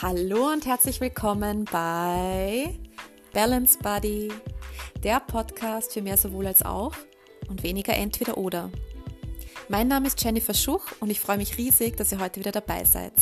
Hallo 0.00 0.52
und 0.52 0.64
herzlich 0.64 1.00
willkommen 1.00 1.64
bei 1.64 2.78
Balance 3.32 3.76
Buddy, 3.80 4.30
der 5.02 5.18
Podcast 5.18 5.92
für 5.92 6.02
mehr 6.02 6.16
sowohl 6.16 6.46
als 6.46 6.64
auch 6.64 6.94
und 7.48 7.64
weniger 7.64 7.94
entweder 7.94 8.38
oder. 8.38 8.70
Mein 9.68 9.88
Name 9.88 10.06
ist 10.06 10.22
Jennifer 10.22 10.54
Schuch 10.54 10.84
und 11.00 11.10
ich 11.10 11.18
freue 11.18 11.38
mich 11.38 11.58
riesig, 11.58 11.96
dass 11.96 12.12
ihr 12.12 12.20
heute 12.20 12.38
wieder 12.38 12.52
dabei 12.52 12.84
seid. 12.84 13.12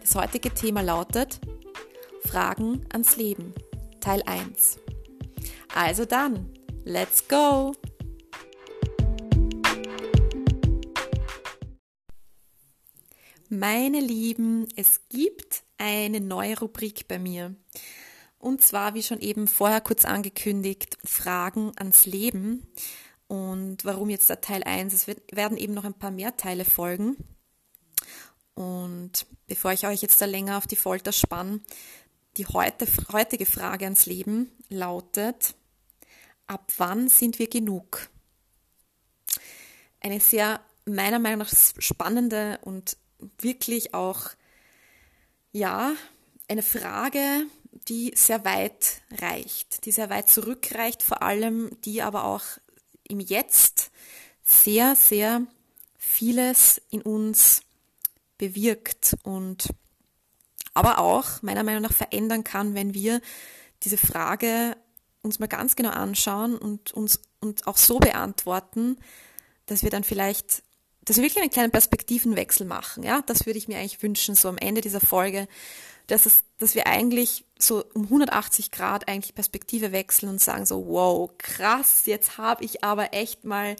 Das 0.00 0.14
heutige 0.14 0.48
Thema 0.54 0.80
lautet 0.80 1.38
Fragen 2.24 2.86
ans 2.90 3.18
Leben, 3.18 3.52
Teil 4.00 4.22
1. 4.24 4.78
Also 5.74 6.06
dann, 6.06 6.48
let's 6.84 7.28
go! 7.28 7.74
Meine 13.52 13.98
Lieben, 13.98 14.68
es 14.76 15.00
gibt 15.08 15.64
eine 15.76 16.20
neue 16.20 16.56
Rubrik 16.60 17.08
bei 17.08 17.18
mir. 17.18 17.56
Und 18.38 18.62
zwar, 18.62 18.94
wie 18.94 19.02
schon 19.02 19.18
eben 19.18 19.48
vorher 19.48 19.80
kurz 19.80 20.04
angekündigt, 20.04 20.96
Fragen 21.02 21.72
ans 21.74 22.06
Leben. 22.06 22.64
Und 23.26 23.84
warum 23.84 24.08
jetzt 24.08 24.30
der 24.30 24.40
Teil 24.40 24.62
1? 24.62 24.94
Es 24.94 25.08
wird, 25.08 25.34
werden 25.34 25.58
eben 25.58 25.74
noch 25.74 25.82
ein 25.82 25.98
paar 25.98 26.12
mehr 26.12 26.36
Teile 26.36 26.64
folgen. 26.64 27.16
Und 28.54 29.26
bevor 29.48 29.72
ich 29.72 29.84
euch 29.84 30.00
jetzt 30.00 30.22
da 30.22 30.26
länger 30.26 30.56
auf 30.56 30.68
die 30.68 30.76
Folter 30.76 31.10
spann, 31.10 31.60
die 32.36 32.46
heute, 32.46 32.86
heutige 33.12 33.46
Frage 33.46 33.86
ans 33.86 34.06
Leben 34.06 34.52
lautet, 34.68 35.56
ab 36.46 36.72
wann 36.76 37.08
sind 37.08 37.40
wir 37.40 37.48
genug? 37.48 38.10
Eine 39.98 40.20
sehr 40.20 40.60
meiner 40.84 41.18
Meinung 41.18 41.40
nach 41.40 41.52
spannende 41.78 42.60
und 42.62 42.96
wirklich 43.38 43.94
auch, 43.94 44.30
ja, 45.52 45.92
eine 46.48 46.62
Frage, 46.62 47.46
die 47.88 48.12
sehr 48.14 48.44
weit 48.44 49.02
reicht, 49.20 49.84
die 49.84 49.92
sehr 49.92 50.10
weit 50.10 50.28
zurückreicht, 50.28 51.02
vor 51.02 51.22
allem 51.22 51.70
die 51.84 52.02
aber 52.02 52.24
auch 52.24 52.42
im 53.04 53.20
Jetzt 53.20 53.90
sehr, 54.42 54.96
sehr 54.96 55.42
vieles 55.96 56.80
in 56.90 57.02
uns 57.02 57.62
bewirkt 58.38 59.16
und 59.22 59.68
aber 60.74 60.98
auch 60.98 61.42
meiner 61.42 61.62
Meinung 61.62 61.82
nach 61.82 61.92
verändern 61.92 62.44
kann, 62.44 62.74
wenn 62.74 62.94
wir 62.94 63.20
diese 63.82 63.96
Frage 63.96 64.76
uns 65.22 65.38
mal 65.38 65.46
ganz 65.46 65.76
genau 65.76 65.90
anschauen 65.90 66.56
und 66.56 66.92
uns 66.92 67.20
und 67.40 67.66
auch 67.66 67.76
so 67.76 67.98
beantworten, 67.98 68.98
dass 69.66 69.82
wir 69.82 69.90
dann 69.90 70.04
vielleicht 70.04 70.62
dass 71.04 71.16
wir 71.16 71.24
wirklich 71.24 71.42
einen 71.42 71.50
kleinen 71.50 71.72
Perspektivenwechsel 71.72 72.66
machen. 72.66 73.02
Ja, 73.02 73.22
das 73.26 73.46
würde 73.46 73.58
ich 73.58 73.68
mir 73.68 73.78
eigentlich 73.78 74.02
wünschen, 74.02 74.34
so 74.34 74.48
am 74.48 74.58
Ende 74.58 74.80
dieser 74.80 75.00
Folge, 75.00 75.48
dass, 76.06 76.26
es, 76.26 76.42
dass 76.58 76.74
wir 76.74 76.86
eigentlich 76.86 77.44
so 77.58 77.84
um 77.94 78.04
180 78.04 78.70
Grad 78.70 79.08
eigentlich 79.08 79.34
Perspektive 79.34 79.92
wechseln 79.92 80.28
und 80.28 80.40
sagen 80.40 80.66
so, 80.66 80.86
wow, 80.86 81.30
krass, 81.38 82.02
jetzt 82.06 82.36
habe 82.36 82.64
ich 82.64 82.84
aber 82.84 83.14
echt 83.14 83.44
mal 83.44 83.76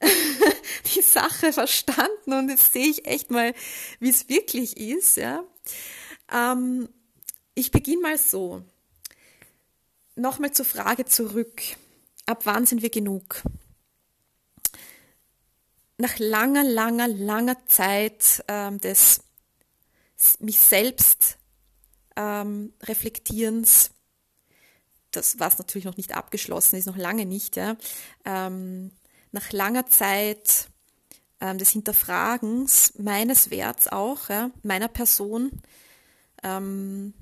die 0.94 1.02
Sache 1.02 1.52
verstanden 1.52 2.32
und 2.32 2.48
jetzt 2.48 2.72
sehe 2.72 2.88
ich 2.88 3.06
echt 3.06 3.30
mal, 3.30 3.54
wie 4.00 4.10
es 4.10 4.28
wirklich 4.28 4.76
ist. 4.76 5.16
Ja, 5.16 5.44
ähm, 6.32 6.88
ich 7.54 7.70
beginne 7.70 8.02
mal 8.02 8.18
so. 8.18 8.62
Nochmal 10.16 10.52
zur 10.52 10.64
Frage 10.64 11.04
zurück. 11.06 11.62
Ab 12.26 12.42
wann 12.44 12.66
sind 12.66 12.82
wir 12.82 12.90
genug? 12.90 13.42
Nach 15.98 16.18
langer, 16.18 16.64
langer, 16.64 17.08
langer 17.08 17.66
Zeit 17.66 18.44
ähm, 18.48 18.78
des 18.78 19.20
mich 20.38 20.58
selbst 20.58 21.38
ähm, 22.16 22.72
reflektierens, 22.82 23.90
das 25.10 25.38
was 25.38 25.58
natürlich 25.58 25.84
noch 25.84 25.96
nicht 25.96 26.14
abgeschlossen 26.14 26.76
ist, 26.76 26.86
noch 26.86 26.96
lange 26.96 27.26
nicht, 27.26 27.56
ja, 27.56 27.76
ähm, 28.24 28.90
nach 29.32 29.52
langer 29.52 29.86
Zeit 29.86 30.68
ähm, 31.40 31.58
des 31.58 31.70
Hinterfragens 31.70 32.94
meines 32.98 33.50
Werts 33.50 33.88
auch, 33.88 34.28
ja, 34.28 34.50
meiner 34.62 34.88
Person, 34.88 35.62
ähm, 36.42 37.14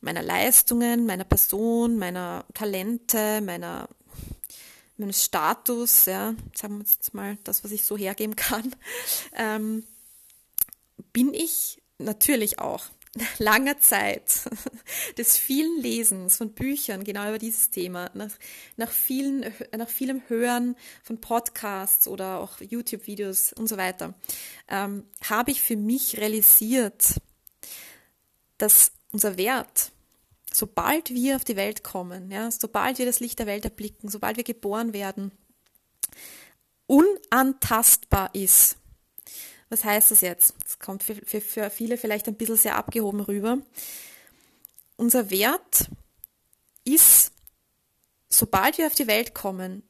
meiner 0.00 0.22
Leistungen, 0.22 1.06
meiner 1.06 1.24
Person, 1.24 1.98
meiner 1.98 2.44
Talente, 2.54 3.40
meiner 3.40 3.88
meines 4.98 5.24
Status, 5.24 6.06
ja, 6.06 6.34
sagen 6.54 6.78
wir 6.78 6.84
jetzt 6.84 7.14
mal 7.14 7.38
das, 7.44 7.64
was 7.64 7.72
ich 7.72 7.84
so 7.84 7.96
hergeben 7.96 8.36
kann, 8.36 8.74
ähm, 9.36 9.84
bin 11.12 11.34
ich 11.34 11.80
natürlich 11.98 12.58
auch 12.58 12.84
langer 13.38 13.78
Zeit 13.80 14.48
des 15.18 15.36
vielen 15.36 15.80
Lesens 15.80 16.36
von 16.36 16.52
Büchern 16.52 17.04
genau 17.04 17.28
über 17.28 17.38
dieses 17.38 17.70
Thema, 17.70 18.10
nach, 18.14 18.30
nach, 18.76 18.90
vielen, 18.90 19.52
nach 19.76 19.88
vielem 19.88 20.22
Hören 20.28 20.76
von 21.02 21.20
Podcasts 21.20 22.08
oder 22.08 22.38
auch 22.38 22.60
YouTube-Videos 22.60 23.52
und 23.52 23.68
so 23.68 23.76
weiter, 23.76 24.14
ähm, 24.68 25.04
habe 25.28 25.50
ich 25.50 25.62
für 25.62 25.76
mich 25.76 26.18
realisiert, 26.18 27.20
dass 28.58 28.92
unser 29.12 29.36
Wert 29.36 29.92
sobald 30.52 31.10
wir 31.10 31.36
auf 31.36 31.44
die 31.44 31.56
Welt 31.56 31.84
kommen, 31.84 32.30
ja, 32.30 32.50
sobald 32.50 32.98
wir 32.98 33.06
das 33.06 33.20
Licht 33.20 33.38
der 33.38 33.46
Welt 33.46 33.64
erblicken, 33.64 34.08
sobald 34.08 34.36
wir 34.36 34.44
geboren 34.44 34.92
werden, 34.92 35.32
unantastbar 36.86 38.34
ist. 38.34 38.76
Was 39.68 39.84
heißt 39.84 40.10
das 40.10 40.22
jetzt? 40.22 40.54
Das 40.64 40.78
kommt 40.78 41.02
für, 41.02 41.14
für, 41.14 41.40
für 41.40 41.70
viele 41.70 41.98
vielleicht 41.98 42.26
ein 42.26 42.36
bisschen 42.36 42.56
sehr 42.56 42.76
abgehoben 42.76 43.20
rüber. 43.20 43.58
Unser 44.96 45.30
Wert 45.30 45.90
ist, 46.84 47.32
sobald 48.28 48.78
wir 48.78 48.86
auf 48.86 48.94
die 48.94 49.06
Welt 49.06 49.34
kommen, 49.34 49.82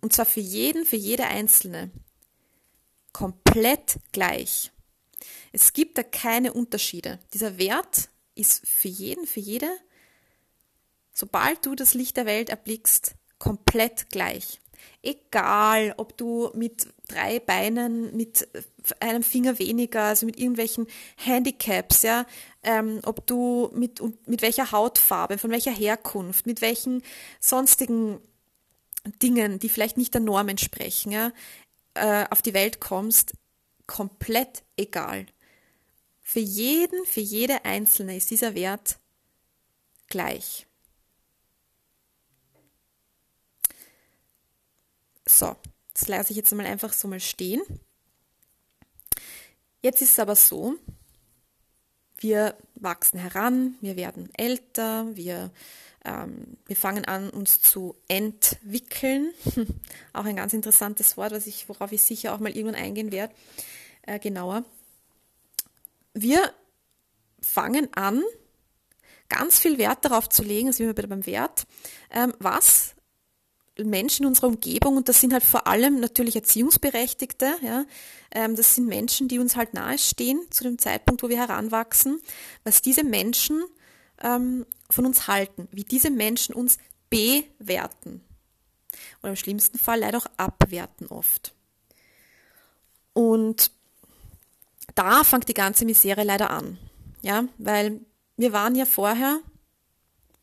und 0.00 0.12
zwar 0.12 0.26
für 0.26 0.40
jeden, 0.40 0.84
für 0.84 0.96
jede 0.96 1.26
Einzelne, 1.26 1.90
komplett 3.12 3.98
gleich. 4.12 4.70
Es 5.52 5.72
gibt 5.72 5.98
da 5.98 6.02
keine 6.02 6.52
Unterschiede. 6.52 7.18
Dieser 7.32 7.58
Wert 7.58 8.10
ist 8.38 8.66
für 8.66 8.88
jeden, 8.88 9.26
für 9.26 9.40
jede, 9.40 9.68
sobald 11.12 11.66
du 11.66 11.74
das 11.74 11.94
Licht 11.94 12.16
der 12.16 12.26
Welt 12.26 12.50
erblickst, 12.50 13.14
komplett 13.38 14.10
gleich. 14.10 14.60
Egal, 15.02 15.94
ob 15.96 16.16
du 16.16 16.50
mit 16.54 16.88
drei 17.08 17.40
Beinen, 17.40 18.16
mit 18.16 18.48
einem 19.00 19.22
Finger 19.22 19.58
weniger, 19.58 20.02
also 20.02 20.26
mit 20.26 20.38
irgendwelchen 20.38 20.86
Handicaps, 21.16 22.02
ja, 22.02 22.26
ähm, 22.62 23.00
ob 23.04 23.26
du 23.26 23.70
mit, 23.74 24.00
mit 24.28 24.42
welcher 24.42 24.70
Hautfarbe, 24.70 25.38
von 25.38 25.50
welcher 25.50 25.72
Herkunft, 25.72 26.46
mit 26.46 26.60
welchen 26.60 27.02
sonstigen 27.40 28.20
Dingen, 29.22 29.58
die 29.58 29.68
vielleicht 29.68 29.96
nicht 29.96 30.14
der 30.14 30.20
Norm 30.20 30.48
entsprechen, 30.48 31.12
ja, 31.12 31.32
äh, 31.94 32.26
auf 32.30 32.42
die 32.42 32.54
Welt 32.54 32.80
kommst, 32.80 33.32
komplett 33.86 34.62
egal. 34.76 35.26
Für 36.28 36.40
jeden, 36.40 37.06
für 37.06 37.22
jede 37.22 37.64
Einzelne 37.64 38.14
ist 38.14 38.30
dieser 38.30 38.54
Wert 38.54 38.98
gleich. 40.08 40.66
So, 45.24 45.56
das 45.94 46.06
lasse 46.06 46.32
ich 46.32 46.36
jetzt 46.36 46.52
mal 46.52 46.66
einfach 46.66 46.92
so 46.92 47.08
mal 47.08 47.18
stehen. 47.18 47.62
Jetzt 49.80 50.02
ist 50.02 50.10
es 50.10 50.18
aber 50.18 50.36
so, 50.36 50.74
wir 52.18 52.58
wachsen 52.74 53.18
heran, 53.18 53.76
wir 53.80 53.96
werden 53.96 54.28
älter, 54.34 55.06
wir, 55.16 55.50
ähm, 56.04 56.58
wir 56.66 56.76
fangen 56.76 57.06
an, 57.06 57.30
uns 57.30 57.62
zu 57.62 57.96
entwickeln. 58.06 59.32
auch 60.12 60.26
ein 60.26 60.36
ganz 60.36 60.52
interessantes 60.52 61.16
Wort, 61.16 61.32
was 61.32 61.46
ich, 61.46 61.70
worauf 61.70 61.90
ich 61.92 62.02
sicher 62.02 62.34
auch 62.34 62.38
mal 62.38 62.54
irgendwann 62.54 62.82
eingehen 62.82 63.12
werde, 63.12 63.34
äh, 64.02 64.18
genauer 64.18 64.66
wir 66.22 66.52
fangen 67.40 67.88
an, 67.94 68.22
ganz 69.28 69.58
viel 69.58 69.78
Wert 69.78 70.04
darauf 70.04 70.28
zu 70.28 70.42
legen, 70.42 70.72
sind 70.72 70.86
wir 70.86 70.96
wieder 70.96 71.08
beim 71.08 71.26
Wert, 71.26 71.66
ähm, 72.10 72.34
was 72.38 72.94
Menschen 73.76 74.24
in 74.24 74.28
unserer 74.28 74.48
Umgebung, 74.48 74.96
und 74.96 75.08
das 75.08 75.20
sind 75.20 75.32
halt 75.32 75.44
vor 75.44 75.66
allem 75.66 76.00
natürlich 76.00 76.34
Erziehungsberechtigte, 76.34 77.54
ja, 77.62 77.84
ähm, 78.32 78.56
das 78.56 78.74
sind 78.74 78.88
Menschen, 78.88 79.28
die 79.28 79.38
uns 79.38 79.54
halt 79.54 79.74
nahestehen 79.74 80.40
zu 80.50 80.64
dem 80.64 80.78
Zeitpunkt, 80.78 81.22
wo 81.22 81.28
wir 81.28 81.36
heranwachsen, 81.36 82.20
was 82.64 82.82
diese 82.82 83.04
Menschen 83.04 83.64
ähm, 84.20 84.66
von 84.90 85.06
uns 85.06 85.28
halten, 85.28 85.68
wie 85.70 85.84
diese 85.84 86.10
Menschen 86.10 86.54
uns 86.54 86.78
bewerten. 87.08 88.24
Oder 89.22 89.30
im 89.30 89.36
schlimmsten 89.36 89.78
Fall 89.78 90.00
leider 90.00 90.18
auch 90.18 90.26
abwerten 90.36 91.06
oft. 91.06 91.54
Und 93.12 93.70
da 94.94 95.24
fängt 95.24 95.48
die 95.48 95.54
ganze 95.54 95.84
Misere 95.84 96.24
leider 96.24 96.50
an. 96.50 96.78
Ja, 97.22 97.44
weil 97.58 98.00
wir 98.36 98.52
waren 98.52 98.74
ja 98.74 98.84
vorher 98.84 99.40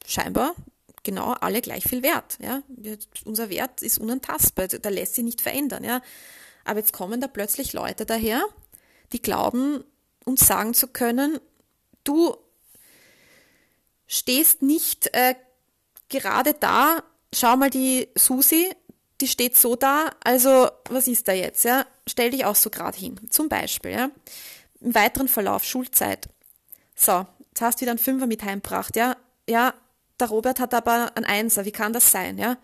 scheinbar 0.06 0.56
genau 1.04 1.32
alle 1.34 1.62
gleich 1.62 1.84
viel 1.84 2.04
wert. 2.04 2.38
Ja, 2.42 2.62
unser 3.24 3.50
Wert 3.50 3.82
ist 3.82 4.00
unantastbar, 4.00 4.68
da 4.68 4.90
lässt 4.90 5.16
sich 5.16 5.24
nicht 5.24 5.42
verändern. 5.42 5.84
Ja, 5.86 6.02
aber 6.66 6.80
jetzt 6.80 6.92
kommen 6.92 7.22
da 7.22 7.28
plötzlich 7.28 7.72
Leute 7.72 8.06
daher, 8.06 8.44
die 9.14 9.22
glauben, 9.22 9.86
uns 10.26 10.46
sagen 10.46 10.74
zu 10.74 10.88
können, 10.88 11.40
du 12.04 12.36
stehst 14.08 14.62
nicht 14.62 15.14
äh, 15.14 15.36
gerade 16.10 16.54
da, 16.54 17.04
schau 17.34 17.56
mal 17.56 17.70
die 17.70 18.10
Susi, 18.18 18.70
die 19.22 19.28
steht 19.28 19.58
so 19.58 19.76
da, 19.76 20.10
also 20.24 20.70
was 20.90 21.08
ist 21.08 21.28
da 21.28 21.34
jetzt, 21.34 21.64
ja? 21.64 21.86
Stell 22.08 22.32
dich 22.32 22.46
auch 22.46 22.56
so 22.56 22.70
gerade 22.70 22.98
hin. 22.98 23.20
Zum 23.30 23.50
Beispiel, 23.50 23.92
ja? 23.92 24.12
Im 24.82 24.94
weiteren 24.94 25.28
Verlauf, 25.28 25.64
Schulzeit. 25.64 26.30
So, 26.96 27.26
jetzt 27.50 27.62
hast 27.62 27.78
du 27.78 27.82
wieder 27.82 27.92
einen 27.92 28.00
Fünfer 28.00 28.28
mit 28.28 28.44
heimgebracht, 28.44 28.96
ja? 28.96 29.18
Ja, 29.50 29.74
der 30.20 30.28
Robert 30.28 30.60
hat 30.60 30.74
aber 30.74 31.16
einen 31.16 31.26
Einser, 31.26 31.66
wie 31.66 31.72
kann 31.72 31.94
das 31.94 32.12
sein, 32.12 32.38
ja? 32.38 32.58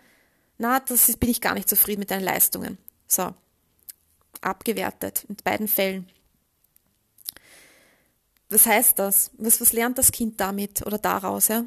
Na, 0.57 0.79
das 0.79 1.09
ist, 1.09 1.19
bin 1.19 1.29
ich 1.29 1.41
gar 1.41 1.55
nicht 1.55 1.67
zufrieden 1.67 1.99
mit 1.99 2.11
deinen 2.11 2.23
Leistungen. 2.23 2.77
So, 3.07 3.33
abgewertet, 4.41 5.25
in 5.27 5.35
beiden 5.43 5.67
Fällen. 5.67 6.07
Was 8.49 8.65
heißt 8.65 8.99
das? 8.99 9.31
Was, 9.37 9.61
was 9.61 9.73
lernt 9.73 9.97
das 9.97 10.11
Kind 10.11 10.39
damit 10.39 10.85
oder 10.85 10.97
daraus? 10.97 11.47
Ja? 11.47 11.65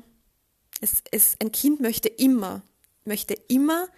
Es, 0.80 1.02
es, 1.10 1.36
ein 1.40 1.50
Kind 1.50 1.80
möchte 1.80 2.08
immer, 2.08 2.62
möchte 3.04 3.34
immer 3.48 3.88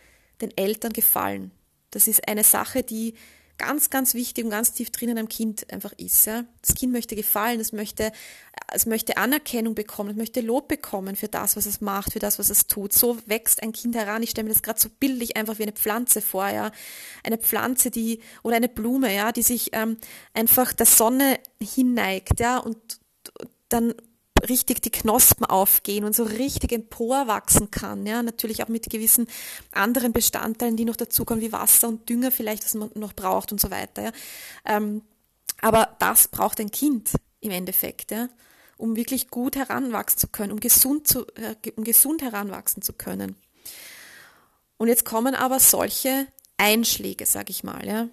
den 0.41 0.57
Eltern 0.57 0.93
gefallen. 0.93 1.51
Das 1.91 2.07
ist 2.07 2.29
eine 2.29 2.45
Sache, 2.45 2.83
die 2.83 3.15
ganz, 3.59 3.91
ganz 3.91 4.15
wichtig 4.15 4.45
und 4.45 4.51
ganz 4.51 4.73
tief 4.73 4.91
drin 4.91 5.11
in 5.11 5.19
einem 5.19 5.29
Kind 5.29 5.73
einfach 5.73 5.93
ist. 5.93 6.27
Ja? 6.27 6.45
Das 6.63 6.75
Kind 6.75 6.93
möchte 6.93 7.17
gefallen, 7.17 7.61
es 7.61 7.73
möchte, 7.73 8.13
es 8.73 8.87
möchte 8.87 9.17
Anerkennung 9.17 9.75
bekommen, 9.75 10.11
es 10.11 10.17
möchte 10.17 10.41
Lob 10.41 10.69
bekommen 10.69 11.17
für 11.17 11.29
das, 11.29 11.57
was 11.57 11.67
es 11.67 11.81
macht, 11.81 12.13
für 12.13 12.19
das, 12.19 12.39
was 12.39 12.51
es 12.51 12.67
tut. 12.67 12.93
So 12.93 13.19
wächst 13.27 13.63
ein 13.63 13.73
Kind 13.73 13.97
heran. 13.97 14.23
Ich 14.23 14.31
stelle 14.31 14.47
mir 14.47 14.53
das 14.53 14.63
gerade 14.63 14.81
so 14.81 14.89
bildlich 14.89 15.37
einfach 15.37 15.59
wie 15.59 15.65
eine 15.65 15.73
Pflanze 15.73 16.21
vor, 16.21 16.49
ja. 16.49 16.71
Eine 17.23 17.39
Pflanze, 17.39 17.91
die, 17.91 18.21
oder 18.43 18.57
eine 18.57 18.69
Blume, 18.69 19.15
ja, 19.15 19.33
die 19.33 19.43
sich 19.43 19.71
ähm, 19.73 19.97
einfach 20.35 20.73
der 20.73 20.87
Sonne 20.87 21.39
hinneigt, 21.61 22.41
ja, 22.41 22.59
und 22.59 23.01
dann 23.69 23.95
richtig 24.49 24.83
die 24.83 24.91
Knospen 24.91 25.45
aufgehen 25.45 26.05
und 26.05 26.15
so 26.15 26.25
richtig 26.25 26.73
emporwachsen 26.73 27.71
kann. 27.71 28.07
Ja, 28.07 28.23
natürlich 28.23 28.63
auch 28.63 28.69
mit 28.69 28.89
gewissen 28.91 29.27
anderen 29.73 30.13
Bestandteilen, 30.13 30.77
die 30.77 30.85
noch 30.85 30.97
dazukommen, 30.97 31.43
wie 31.43 31.53
Wasser 31.53 31.89
und 31.89 32.09
Dünger 32.09 32.31
vielleicht, 32.31 32.65
was 32.65 32.75
man 32.75 32.91
noch 32.95 33.13
braucht 33.13 33.53
und 33.53 33.61
so 33.61 33.71
weiter. 33.71 34.03
Ja. 34.03 34.13
Ähm, 34.65 35.03
aber 35.61 35.97
das 35.99 36.29
braucht 36.29 36.61
ein 36.61 36.71
Kind 36.71 37.13
im 37.41 37.51
Endeffekt, 37.51 38.11
ja, 38.11 38.29
um 38.77 38.97
wirklich 38.97 39.29
gut 39.29 39.57
heranwachsen 39.57 40.19
zu 40.19 40.29
können, 40.29 40.53
um 40.53 40.61
gesund, 40.61 41.07
zu, 41.07 41.27
äh, 41.37 41.55
um 41.77 41.85
gesund 41.85 42.23
heranwachsen 42.23 42.83
zu 42.83 42.93
können. 42.93 43.37
Und 44.77 44.89
jetzt 44.89 45.05
kommen 45.05 45.35
aber 45.35 45.61
solche 45.61 46.27
Einschläge, 46.59 47.27
sage 47.27 47.51
ich 47.51 47.65
mal, 47.65 47.87
ja, 47.87 48.09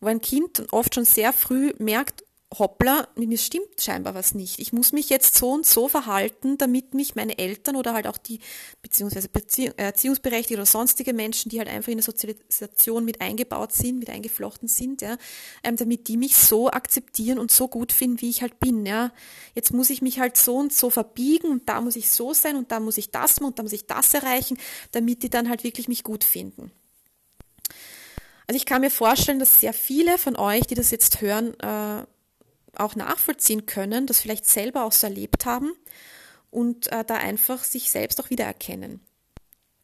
wo 0.00 0.08
ein 0.08 0.20
Kind 0.20 0.72
oft 0.72 0.94
schon 0.94 1.04
sehr 1.04 1.32
früh 1.32 1.72
merkt, 1.78 2.24
hoppla, 2.58 3.06
mir 3.14 3.38
stimmt 3.38 3.80
scheinbar 3.80 4.14
was 4.14 4.34
nicht. 4.34 4.58
Ich 4.58 4.72
muss 4.72 4.90
mich 4.92 5.08
jetzt 5.08 5.36
so 5.36 5.52
und 5.52 5.64
so 5.64 5.88
verhalten, 5.88 6.58
damit 6.58 6.94
mich 6.94 7.14
meine 7.14 7.38
Eltern 7.38 7.76
oder 7.76 7.92
halt 7.92 8.08
auch 8.08 8.18
die, 8.18 8.40
beziehungsweise 8.82 9.28
Beziehung, 9.28 9.72
Erziehungsberechtigte 9.76 10.54
oder 10.54 10.66
sonstige 10.66 11.12
Menschen, 11.12 11.48
die 11.48 11.58
halt 11.58 11.68
einfach 11.68 11.90
in 11.90 11.98
der 11.98 12.04
Sozialisation 12.04 13.04
mit 13.04 13.20
eingebaut 13.20 13.72
sind, 13.72 14.00
mit 14.00 14.10
eingeflochten 14.10 14.66
sind, 14.66 15.00
ja, 15.00 15.16
ähm, 15.62 15.76
damit 15.76 16.08
die 16.08 16.16
mich 16.16 16.34
so 16.34 16.70
akzeptieren 16.70 17.38
und 17.38 17.52
so 17.52 17.68
gut 17.68 17.92
finden, 17.92 18.20
wie 18.20 18.30
ich 18.30 18.42
halt 18.42 18.58
bin, 18.58 18.84
ja. 18.84 19.12
Jetzt 19.54 19.72
muss 19.72 19.90
ich 19.90 20.02
mich 20.02 20.18
halt 20.18 20.36
so 20.36 20.56
und 20.56 20.72
so 20.72 20.90
verbiegen 20.90 21.50
und 21.52 21.68
da 21.68 21.80
muss 21.80 21.94
ich 21.94 22.10
so 22.10 22.34
sein 22.34 22.56
und 22.56 22.72
da 22.72 22.80
muss 22.80 22.98
ich 22.98 23.10
das 23.10 23.38
und 23.38 23.60
da 23.60 23.62
muss 23.62 23.72
ich 23.72 23.86
das 23.86 24.12
erreichen, 24.12 24.58
damit 24.90 25.22
die 25.22 25.30
dann 25.30 25.48
halt 25.48 25.62
wirklich 25.62 25.86
mich 25.86 26.02
gut 26.02 26.24
finden. 26.24 26.72
Also 28.48 28.56
ich 28.56 28.66
kann 28.66 28.80
mir 28.80 28.90
vorstellen, 28.90 29.38
dass 29.38 29.60
sehr 29.60 29.72
viele 29.72 30.18
von 30.18 30.34
euch, 30.34 30.62
die 30.62 30.74
das 30.74 30.90
jetzt 30.90 31.20
hören, 31.20 31.54
äh, 31.60 32.04
auch 32.80 32.96
nachvollziehen 32.96 33.66
können, 33.66 34.06
das 34.06 34.20
vielleicht 34.20 34.46
selber 34.46 34.84
auch 34.84 34.92
so 34.92 35.06
erlebt 35.06 35.46
haben 35.46 35.72
und 36.50 36.90
äh, 36.92 37.04
da 37.04 37.16
einfach 37.16 37.64
sich 37.64 37.90
selbst 37.90 38.20
auch 38.20 38.30
wiedererkennen. 38.30 39.00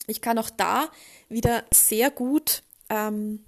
Ich 0.06 0.20
kann 0.20 0.38
auch 0.38 0.50
da 0.50 0.88
wieder 1.28 1.64
sehr 1.72 2.10
gut 2.10 2.62
ähm, 2.88 3.44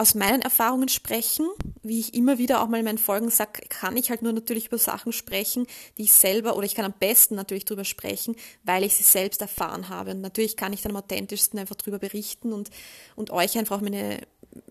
aus 0.00 0.14
meinen 0.14 0.40
Erfahrungen 0.40 0.88
sprechen, 0.88 1.46
wie 1.82 2.00
ich 2.00 2.14
immer 2.14 2.38
wieder 2.38 2.62
auch 2.62 2.68
mal 2.68 2.78
in 2.78 2.86
meinen 2.86 2.96
Folgen 2.96 3.28
sage, 3.28 3.60
kann 3.68 3.98
ich 3.98 4.08
halt 4.08 4.22
nur 4.22 4.32
natürlich 4.32 4.68
über 4.68 4.78
Sachen 4.78 5.12
sprechen, 5.12 5.66
die 5.98 6.04
ich 6.04 6.14
selber 6.14 6.56
oder 6.56 6.64
ich 6.64 6.74
kann 6.74 6.86
am 6.86 6.94
besten 6.98 7.34
natürlich 7.34 7.66
darüber 7.66 7.84
sprechen, 7.84 8.34
weil 8.62 8.82
ich 8.82 8.94
sie 8.94 9.02
selbst 9.02 9.42
erfahren 9.42 9.90
habe. 9.90 10.12
Und 10.12 10.22
natürlich 10.22 10.56
kann 10.56 10.72
ich 10.72 10.80
dann 10.80 10.92
am 10.92 11.02
authentischsten 11.02 11.58
einfach 11.58 11.76
darüber 11.76 11.98
berichten 11.98 12.54
und, 12.54 12.70
und 13.14 13.30
euch 13.30 13.58
einfach 13.58 13.76
auch 13.76 13.82
meine, 13.82 14.20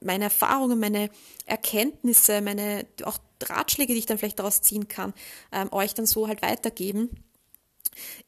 meine 0.02 0.26
Erfahrungen, 0.26 0.80
meine 0.80 1.10
Erkenntnisse, 1.46 2.42
meine 2.42 2.86
auch 3.04 3.18
Ratschläge, 3.44 3.94
die 3.94 4.00
ich 4.00 4.06
dann 4.06 4.18
vielleicht 4.18 4.40
daraus 4.40 4.62
ziehen 4.62 4.88
kann, 4.88 5.14
ähm, 5.52 5.72
euch 5.72 5.94
dann 5.94 6.06
so 6.06 6.28
halt 6.28 6.42
weitergeben. 6.42 7.10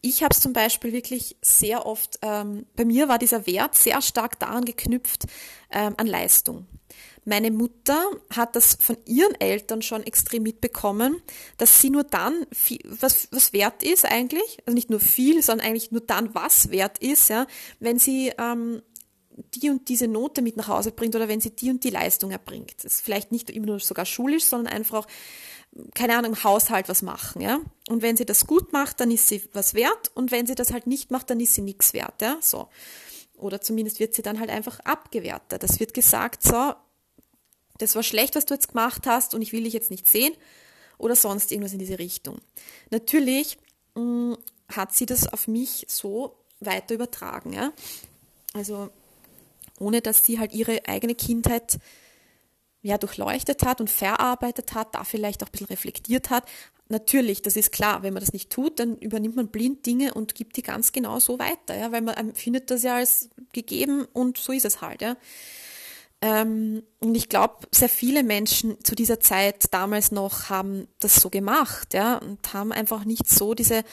Ich 0.02 0.24
habe 0.24 0.34
es 0.34 0.42
zum 0.42 0.54
Beispiel 0.54 0.92
wirklich 0.92 1.38
sehr 1.42 1.86
oft, 1.86 2.20
ähm, 2.22 2.66
bei 2.76 2.86
mir 2.86 3.08
war 3.08 3.20
dieser 3.20 3.46
Wert 3.48 3.76
sehr 3.76 4.02
stark 4.02 4.40
daran 4.40 4.66
geknüpft 4.66 5.26
ähm, 5.72 5.94
an 5.98 6.08
Leistung. 6.08 6.68
Meine 7.24 7.52
Mutter 7.52 8.04
hat 8.32 8.56
das 8.56 8.78
von 8.80 8.98
ihren 9.06 9.40
Eltern 9.40 9.84
schon 9.84 10.04
extrem 10.04 10.42
mitbekommen, 10.42 11.22
dass 11.58 11.80
sie 11.80 11.92
nur 11.92 12.04
dann, 12.04 12.48
viel, 12.52 12.80
was, 12.84 13.28
was 13.32 13.54
wert 13.54 13.84
ist 13.84 14.06
eigentlich, 14.06 14.58
also 14.66 14.74
nicht 14.74 14.90
nur 14.90 15.00
viel, 15.00 15.44
sondern 15.44 15.68
eigentlich 15.68 15.92
nur 15.92 16.02
dann, 16.02 16.34
was 16.34 16.72
wert 16.72 16.98
ist, 16.98 17.30
ja, 17.30 17.46
wenn 17.80 18.00
sie 18.00 18.34
ähm, 18.40 18.82
die 19.56 19.70
und 19.70 19.90
diese 19.90 20.08
Note 20.08 20.42
mit 20.42 20.58
nach 20.58 20.68
Hause 20.68 20.92
bringt 20.92 21.16
oder 21.16 21.28
wenn 21.28 21.42
sie 21.42 21.52
die 21.52 21.70
und 21.70 21.84
die 21.84 21.90
Leistung 21.90 22.32
erbringt. 22.32 22.76
Das 22.84 22.96
ist 22.96 23.02
vielleicht 23.02 23.32
nicht 23.32 23.50
immer 23.50 23.68
nur 23.68 23.80
sogar 23.80 24.06
schulisch, 24.06 24.46
sondern 24.46 24.74
einfach 24.74 25.00
auch, 25.00 25.08
keine 25.94 26.18
Ahnung, 26.18 26.34
im 26.34 26.44
Haushalt 26.44 26.90
was 26.90 27.02
machen, 27.02 27.42
ja. 27.42 27.60
Und 27.88 28.02
wenn 28.02 28.18
sie 28.18 28.26
das 28.26 28.46
gut 28.46 28.74
macht, 28.74 29.00
dann 29.00 29.12
ist 29.12 29.28
sie 29.28 29.42
was 29.54 29.74
wert 29.74 30.12
und 30.16 30.32
wenn 30.32 30.46
sie 30.46 30.56
das 30.56 30.74
halt 30.74 30.88
nicht 30.88 31.12
macht, 31.12 31.30
dann 31.30 31.40
ist 31.40 31.56
sie 31.56 31.62
nichts 31.62 31.94
wert, 31.94 32.22
ja, 32.22 32.38
so. 32.42 32.68
Oder 33.38 33.62
zumindest 33.62 34.00
wird 34.00 34.14
sie 34.14 34.22
dann 34.22 34.40
halt 34.40 34.50
einfach 34.50 34.80
abgewertet. 34.82 35.64
Das 35.64 35.80
wird 35.80 35.94
gesagt, 35.94 36.44
so, 36.44 36.74
das 37.78 37.96
war 37.96 38.04
schlecht, 38.04 38.36
was 38.36 38.46
du 38.46 38.54
jetzt 38.54 38.70
gemacht 38.70 39.08
hast 39.08 39.34
und 39.34 39.42
ich 39.42 39.54
will 39.54 39.64
dich 39.64 39.74
jetzt 39.74 39.92
nicht 39.92 40.08
sehen 40.08 40.34
oder 40.98 41.16
sonst 41.16 41.52
irgendwas 41.52 41.74
in 41.74 41.80
diese 41.80 41.98
Richtung. 41.98 42.40
Natürlich 42.92 43.58
mh, 43.96 44.02
mm, 44.04 44.38
hat 44.70 44.94
sie 44.94 45.06
das 45.06 45.32
auf 45.32 45.48
mich 45.48 45.86
so 45.90 46.36
weiter 46.60 46.94
übertragen, 46.94 47.54
ja. 47.54 47.74
Also 48.54 48.90
ohne 49.82 50.02
dass 50.02 50.26
sie 50.26 50.40
halt 50.40 50.54
ihre 50.54 50.88
eigene 50.88 51.16
Kindheit 51.16 51.80
ja, 52.82 52.98
durchleuchtet 52.98 53.64
hat 53.64 53.80
und 53.80 53.90
verarbeitet 53.90 54.74
hat, 54.74 54.96
da 54.96 55.04
vielleicht 55.04 55.44
auch 55.44 55.48
ein 55.48 55.52
bisschen 55.52 55.68
reflektiert 55.68 56.30
hat. 56.30 56.46
Natürlich, 56.90 57.42
das 57.42 57.56
ist 57.56 57.72
klar, 57.72 58.04
wenn 58.04 58.14
man 58.14 58.22
das 58.22 58.34
nicht 58.34 58.50
tut, 58.50 58.80
dann 58.80 58.98
übernimmt 58.98 59.36
man 59.36 59.48
blind 59.48 59.86
Dinge 59.86 60.14
und 60.14 60.36
gibt 60.36 60.58
die 60.58 60.64
ganz 60.64 60.92
genau 60.92 61.20
so 61.20 61.40
weiter, 61.40 61.78
ja, 61.78 61.92
weil 61.92 62.02
man 62.02 62.16
empfindet 62.16 62.70
das 62.70 62.84
ja 62.84 62.96
als 62.96 63.30
gegeben 63.54 64.06
und 64.14 64.38
so 64.38 64.52
ist 64.52 64.66
es 64.66 64.82
halt, 64.82 65.02
ja. 65.02 65.16
Ähm, 66.24 66.84
und 67.00 67.16
ich 67.16 67.30
glaube, 67.30 67.68
sehr 67.72 67.90
viele 67.90 68.24
Menschen 68.24 68.84
zu 68.84 68.94
dieser 68.94 69.20
Zeit 69.20 69.74
damals 69.74 70.12
noch 70.12 70.50
haben 70.50 70.88
das 71.00 71.16
so 71.16 71.30
gemacht, 71.30 71.94
ja, 71.94 72.18
und 72.18 72.54
haben 72.54 72.72
einfach 72.72 73.06
nicht 73.06 73.28
so 73.30 73.54
diese, 73.54 73.84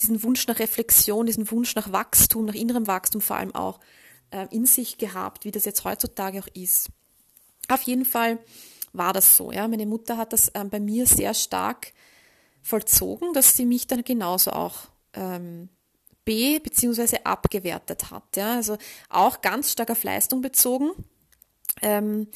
diesen 0.00 0.22
Wunsch 0.22 0.46
nach 0.46 0.58
Reflexion, 0.58 1.26
diesen 1.26 1.50
Wunsch 1.50 1.74
nach 1.74 1.90
Wachstum, 1.90 2.44
nach 2.44 2.54
innerem 2.54 2.86
Wachstum 2.86 3.20
vor 3.20 3.36
allem 3.36 3.54
auch 3.54 3.80
äh, 4.30 4.46
in 4.50 4.66
sich 4.66 4.98
gehabt, 4.98 5.44
wie 5.44 5.50
das 5.50 5.64
jetzt 5.64 5.84
heutzutage 5.84 6.40
auch 6.40 6.48
ist. 6.54 6.88
Auf 7.68 7.82
jeden 7.82 8.04
Fall 8.04 8.38
war 8.92 9.12
das 9.12 9.36
so. 9.36 9.52
Ja. 9.52 9.68
Meine 9.68 9.86
Mutter 9.86 10.16
hat 10.16 10.32
das 10.32 10.50
ähm, 10.54 10.70
bei 10.70 10.80
mir 10.80 11.06
sehr 11.06 11.34
stark 11.34 11.92
vollzogen, 12.62 13.32
dass 13.32 13.56
sie 13.56 13.66
mich 13.66 13.86
dann 13.86 14.02
genauso 14.02 14.52
auch 14.52 14.88
ähm, 15.14 15.68
B 16.24 16.58
bzw. 16.58 17.18
abgewertet 17.24 18.10
hat. 18.10 18.36
Ja. 18.36 18.56
Also 18.56 18.76
auch 19.08 19.40
ganz 19.40 19.72
stark 19.72 19.90
auf 19.90 20.02
Leistung 20.02 20.40
bezogen. 20.40 20.90
Ähm, 21.82 22.28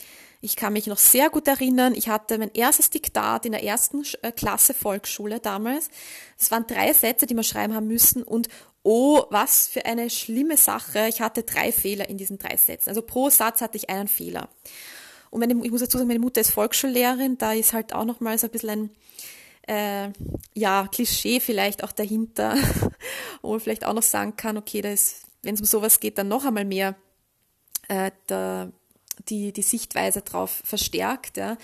ich 0.43 0.57
kann 0.57 0.73
mich 0.73 0.87
noch 0.87 0.99
sehr 0.99 1.29
gut 1.29 1.47
erinnern, 1.49 1.95
ich 1.95 2.09
hatte 2.09 2.39
mein 2.39 2.51
erstes 2.55 2.89
Diktat 2.89 3.45
in 3.45 3.53
der 3.53 3.63
ersten 3.63 4.05
äh, 4.23 4.33
Klasse 4.33 4.73
Volksschule 4.73 5.39
damals. 5.39 5.91
Es 6.39 6.51
waren 6.51 6.67
drei 6.67 6.95
Sätze, 6.95 7.27
die 7.27 7.35
wir 7.35 7.43
schreiben 7.43 7.75
haben 7.75 7.89
müssen 7.89 8.23
und 8.23 8.49
oh, 8.83 9.25
was 9.31 9.69
für 9.69 9.85
eine 9.85 10.11
schlimme 10.11 10.57
Sache. 10.57 11.07
Ich 11.09 11.21
hatte 11.21 11.43
drei 11.43 11.73
Fehler 11.73 12.09
in 12.09 12.17
diesen 12.17 12.39
drei 12.39 12.57
Sätzen. 12.57 12.89
Also 12.89 13.03
pro 13.03 13.31
Satz 13.31 13.61
hatte 13.61 13.77
ich 13.77 13.91
einen 13.91 14.09
Fehler. 14.09 14.49
Und 15.31 15.41
meine, 15.41 15.55
ich 15.65 15.71
muss 15.71 15.81
dazu 15.81 15.99
sagen, 15.99 16.09
meine 16.09 16.21
Mutter 16.21 16.41
ist 16.41 16.51
Volksschullehrerin, 16.51 17.39
da 17.39 17.53
ist 17.53 17.73
halt 17.73 17.95
auch 17.95 18.05
nochmal 18.05 18.37
so 18.39 18.49
ein 18.49 18.51
bisschen 18.51 18.91
ein 19.69 20.09
äh, 20.09 20.13
ja, 20.55 20.89
Klischee 20.91 21.39
vielleicht 21.41 21.85
auch 21.85 21.93
dahinter, 21.93 22.57
wo 23.43 23.51
man 23.51 23.61
vielleicht 23.61 23.87
auch 23.87 23.93
noch 23.93 24.03
sagen 24.03 24.35
kann, 24.37 24.57
okay, 24.57 24.83
wenn 24.83 25.55
es 25.55 25.61
um 25.61 25.67
sowas 25.67 26.01
geht, 26.01 26.19
dann 26.19 26.29
noch 26.29 26.45
einmal 26.45 26.65
mehr 26.65 26.97
äh, 27.89 28.11
der, 28.29 28.73
die, 29.29 29.53
die 29.53 29.63
Sichtweise 29.63 30.23
drauf 30.23 30.63
verstärkt. 30.65 31.37
Ja. 31.37 31.57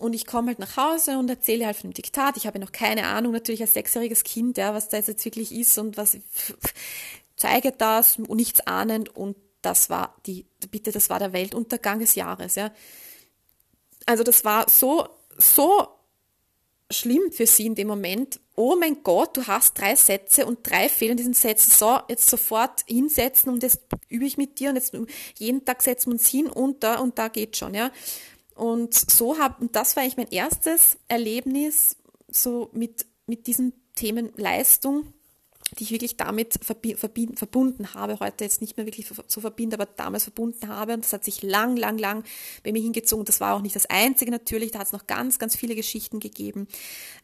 Und 0.00 0.14
ich 0.14 0.26
komme 0.26 0.48
halt 0.48 0.58
nach 0.58 0.76
Hause 0.76 1.18
und 1.18 1.28
erzähle 1.28 1.66
halt 1.66 1.76
von 1.76 1.90
dem 1.90 1.94
Diktat. 1.94 2.38
Ich 2.38 2.46
habe 2.46 2.58
noch 2.58 2.72
keine 2.72 3.06
Ahnung, 3.06 3.32
natürlich 3.32 3.60
als 3.60 3.74
sechsjähriges 3.74 4.24
Kind, 4.24 4.56
ja, 4.56 4.72
was 4.72 4.88
da 4.88 4.96
jetzt 4.96 5.24
wirklich 5.24 5.52
ist 5.52 5.76
und 5.76 5.98
was 5.98 6.16
zeige 7.36 7.72
das 7.72 8.16
und 8.16 8.34
nichts 8.36 8.66
ahnend. 8.66 9.14
Und 9.14 9.36
das 9.60 9.90
war 9.90 10.16
die, 10.26 10.46
bitte, 10.70 10.90
das 10.90 11.10
war 11.10 11.18
der 11.18 11.34
Weltuntergang 11.34 11.98
des 11.98 12.14
Jahres, 12.14 12.54
ja. 12.54 12.72
Also 14.06 14.24
das 14.24 14.44
war 14.44 14.70
so, 14.70 15.06
so 15.36 15.86
schlimm 16.90 17.30
für 17.30 17.46
sie 17.46 17.66
in 17.66 17.74
dem 17.74 17.88
Moment. 17.88 18.40
Oh 18.56 18.76
mein 18.76 19.02
Gott, 19.02 19.36
du 19.36 19.46
hast 19.46 19.78
drei 19.78 19.94
Sätze 19.96 20.46
und 20.46 20.68
drei 20.68 20.88
fehlen 20.88 21.16
diesen 21.16 21.34
Sätzen. 21.34 21.70
So, 21.70 22.00
jetzt 22.08 22.28
sofort 22.28 22.80
hinsetzen 22.86 23.52
und 23.52 23.62
jetzt 23.62 23.80
übe 24.08 24.24
ich 24.24 24.38
mit 24.38 24.58
dir 24.58 24.70
und 24.70 24.76
jetzt 24.76 24.96
jeden 25.38 25.64
Tag 25.64 25.82
setzen 25.82 26.06
wir 26.06 26.14
uns 26.14 26.28
hin 26.28 26.46
und 26.48 26.82
da 26.82 26.98
und 26.98 27.18
da 27.18 27.28
geht 27.28 27.56
schon, 27.56 27.74
ja. 27.74 27.90
Und 28.60 28.92
so 28.92 29.38
hab, 29.38 29.58
und 29.62 29.74
das 29.74 29.96
war 29.96 30.02
eigentlich 30.02 30.18
mein 30.18 30.28
erstes 30.28 30.98
Erlebnis 31.08 31.96
so 32.28 32.68
mit, 32.74 33.06
mit 33.26 33.46
diesen 33.46 33.72
Themen 33.94 34.34
Leistung 34.36 35.14
die 35.78 35.84
ich 35.84 35.90
wirklich 35.90 36.16
damit 36.16 36.58
verbunden 36.64 37.94
habe, 37.94 38.18
heute 38.20 38.44
jetzt 38.44 38.60
nicht 38.60 38.76
mehr 38.76 38.86
wirklich 38.86 39.06
so 39.26 39.40
verbinden, 39.40 39.74
aber 39.74 39.86
damals 39.86 40.24
verbunden 40.24 40.68
habe. 40.68 40.94
Und 40.94 41.04
das 41.04 41.12
hat 41.12 41.24
sich 41.24 41.42
lang, 41.42 41.76
lang, 41.76 41.98
lang 41.98 42.24
bei 42.64 42.72
mir 42.72 42.82
hingezogen. 42.82 43.24
Das 43.24 43.40
war 43.40 43.54
auch 43.54 43.62
nicht 43.62 43.76
das 43.76 43.86
Einzige 43.86 44.30
natürlich, 44.30 44.72
da 44.72 44.80
hat 44.80 44.86
es 44.86 44.92
noch 44.92 45.06
ganz, 45.06 45.38
ganz 45.38 45.56
viele 45.56 45.74
Geschichten 45.74 46.20
gegeben. 46.20 46.66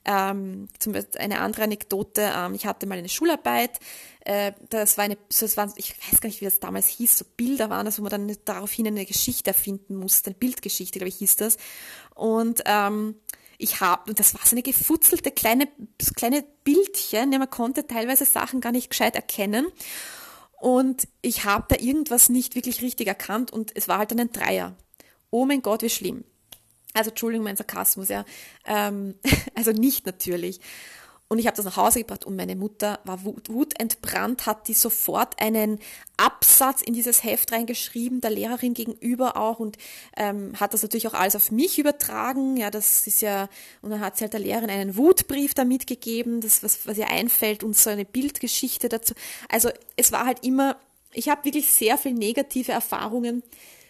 Ähm, 0.04 0.68
zum 0.78 0.92
Beispiel 0.92 1.20
eine 1.20 1.40
andere 1.40 1.64
Anekdote, 1.64 2.32
ähm, 2.34 2.54
ich 2.54 2.66
hatte 2.66 2.86
mal 2.86 2.98
eine 2.98 3.08
Schularbeit, 3.08 3.80
äh, 4.20 4.52
das 4.70 4.96
war 4.98 5.04
eine, 5.04 5.16
das 5.28 5.56
war, 5.56 5.72
ich 5.76 5.94
weiß 6.10 6.20
gar 6.20 6.28
nicht, 6.28 6.40
wie 6.40 6.46
das 6.46 6.60
damals 6.60 6.88
hieß, 6.88 7.18
so 7.18 7.24
Bilder 7.36 7.70
waren 7.70 7.86
das, 7.86 7.98
wo 7.98 8.02
man 8.02 8.10
dann 8.10 8.36
daraufhin 8.44 8.86
eine 8.86 9.06
Geschichte 9.06 9.50
erfinden 9.50 9.96
musste, 9.96 10.30
eine 10.30 10.36
Bildgeschichte, 10.36 10.98
glaube 10.98 11.08
ich, 11.08 11.16
hieß 11.16 11.36
das. 11.36 11.56
Und 12.14 12.62
ähm, 12.66 13.16
ich 13.58 13.80
habe, 13.80 14.10
und 14.10 14.20
das 14.20 14.34
war 14.34 14.40
so 14.44 14.54
eine 14.54 14.62
gefutzelte 14.62 15.30
kleine, 15.30 15.68
kleine 16.14 16.44
Bildchen, 16.64 17.32
ja, 17.32 17.38
man 17.38 17.50
konnte 17.50 17.86
teilweise 17.86 18.24
Sachen 18.24 18.60
gar 18.60 18.72
nicht 18.72 18.90
gescheit 18.90 19.14
erkennen. 19.14 19.66
Und 20.58 21.06
ich 21.22 21.44
habe 21.44 21.66
da 21.68 21.76
irgendwas 21.76 22.28
nicht 22.28 22.54
wirklich 22.54 22.82
richtig 22.82 23.06
erkannt 23.06 23.52
und 23.52 23.76
es 23.76 23.88
war 23.88 23.98
halt 23.98 24.10
dann 24.10 24.20
ein 24.20 24.32
Dreier. 24.32 24.74
Oh 25.30 25.44
mein 25.44 25.62
Gott, 25.62 25.82
wie 25.82 25.90
schlimm. 25.90 26.24
Also 26.94 27.10
Entschuldigung, 27.10 27.44
mein 27.44 27.56
Sarkasmus, 27.56 28.08
ja. 28.08 28.24
Ähm, 28.64 29.16
also 29.54 29.72
nicht 29.72 30.06
natürlich. 30.06 30.60
Und 31.28 31.40
ich 31.40 31.46
habe 31.48 31.56
das 31.56 31.64
nach 31.64 31.76
Hause 31.76 32.00
gebracht 32.00 32.24
und 32.24 32.36
meine 32.36 32.54
Mutter 32.54 33.00
war 33.04 33.24
wutentbrannt, 33.24 34.46
hat 34.46 34.68
die 34.68 34.74
sofort 34.74 35.40
einen 35.40 35.80
Absatz 36.16 36.82
in 36.82 36.94
dieses 36.94 37.24
Heft 37.24 37.50
reingeschrieben, 37.50 38.20
der 38.20 38.30
Lehrerin 38.30 38.74
gegenüber 38.74 39.36
auch 39.36 39.58
und 39.58 39.76
ähm, 40.16 40.52
hat 40.60 40.72
das 40.72 40.82
natürlich 40.82 41.08
auch 41.08 41.14
alles 41.14 41.34
auf 41.34 41.50
mich 41.50 41.80
übertragen. 41.80 42.56
Ja, 42.56 42.70
das 42.70 43.08
ist 43.08 43.22
ja, 43.22 43.48
und 43.82 43.90
dann 43.90 44.00
hat 44.00 44.16
sie 44.16 44.22
halt 44.22 44.34
der 44.34 44.40
Lehrerin 44.40 44.70
einen 44.70 44.96
Wutbrief 44.96 45.52
da 45.52 45.64
mitgegeben, 45.64 46.40
das, 46.40 46.62
was, 46.62 46.86
was 46.86 46.96
ihr 46.96 47.10
einfällt 47.10 47.64
und 47.64 47.76
so 47.76 47.90
eine 47.90 48.04
Bildgeschichte 48.04 48.88
dazu. 48.88 49.14
Also 49.48 49.70
es 49.96 50.12
war 50.12 50.26
halt 50.26 50.44
immer, 50.44 50.76
ich 51.12 51.28
habe 51.28 51.44
wirklich 51.44 51.72
sehr 51.72 51.98
viel 51.98 52.14
negative 52.14 52.70
Erfahrungen 52.70 53.42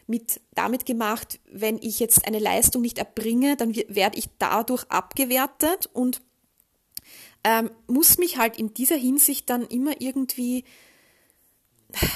mit 0.07 0.41
damit 0.55 0.87
gemacht, 0.87 1.39
wenn 1.51 1.79
ich 1.79 1.99
jetzt 1.99 2.27
eine 2.27 2.39
Leistung 2.39 2.81
nicht 2.81 2.99
erbringe, 2.99 3.57
dann 3.57 3.75
werde 3.89 4.19
ich 4.19 4.29
dadurch 4.39 4.85
abgewertet 4.89 5.91
und 5.93 6.23
ähm, 7.47 7.71
muss 7.87 8.19
mich 8.19 8.39
halt 8.39 8.59
in 8.59 8.75
dieser 8.75 8.97
Hinsicht 8.97 9.49
dann 9.49 9.65
immer 9.67 10.01
irgendwie, 10.01 10.65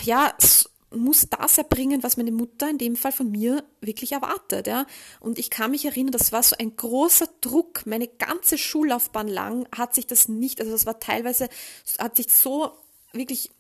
ja, 0.02 0.34
muss 0.92 1.28
das 1.30 1.56
erbringen, 1.56 2.02
was 2.02 2.16
meine 2.16 2.32
Mutter 2.32 2.68
in 2.68 2.78
dem 2.78 2.96
Fall 2.96 3.12
von 3.12 3.30
mir 3.30 3.62
wirklich 3.80 4.10
erwartet, 4.10 4.66
ja. 4.66 4.86
Und 5.20 5.38
ich 5.38 5.48
kann 5.48 5.70
mich 5.70 5.84
erinnern, 5.84 6.10
das 6.10 6.32
war 6.32 6.42
so 6.42 6.56
ein 6.58 6.74
großer 6.74 7.28
Druck. 7.42 7.86
Meine 7.86 8.08
ganze 8.08 8.58
Schullaufbahn 8.58 9.28
lang 9.28 9.68
hat 9.72 9.94
sich 9.94 10.08
das 10.08 10.26
nicht, 10.26 10.60
also 10.60 10.72
das 10.72 10.84
war 10.84 10.98
teilweise, 10.98 11.48
hat 12.00 12.16
sich 12.16 12.34
so 12.34 12.72
wirklich 13.12 13.52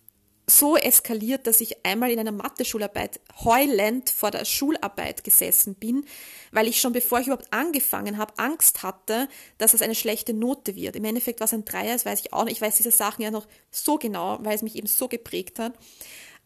so 0.50 0.76
eskaliert, 0.76 1.46
dass 1.46 1.60
ich 1.60 1.84
einmal 1.84 2.10
in 2.10 2.18
einer 2.18 2.32
Mathe-Schularbeit 2.32 3.20
heulend 3.44 4.10
vor 4.10 4.30
der 4.30 4.44
Schularbeit 4.44 5.24
gesessen 5.24 5.74
bin, 5.74 6.04
weil 6.52 6.68
ich 6.68 6.80
schon 6.80 6.92
bevor 6.92 7.20
ich 7.20 7.26
überhaupt 7.26 7.52
angefangen 7.52 8.18
habe, 8.18 8.38
Angst 8.38 8.82
hatte, 8.82 9.28
dass 9.58 9.74
es 9.74 9.82
eine 9.82 9.94
schlechte 9.94 10.34
Note 10.34 10.76
wird. 10.76 10.96
Im 10.96 11.04
Endeffekt 11.04 11.40
war 11.40 11.46
es 11.46 11.54
ein 11.54 11.64
Dreier, 11.64 11.94
das 11.94 12.04
weiß 12.04 12.20
ich 12.20 12.32
auch 12.32 12.44
nicht. 12.44 12.56
Ich 12.56 12.62
weiß 12.62 12.76
diese 12.76 12.90
Sachen 12.90 13.22
ja 13.22 13.30
noch 13.30 13.46
so 13.70 13.96
genau, 13.96 14.38
weil 14.42 14.54
es 14.54 14.62
mich 14.62 14.76
eben 14.76 14.86
so 14.86 15.08
geprägt 15.08 15.58
hat. 15.58 15.72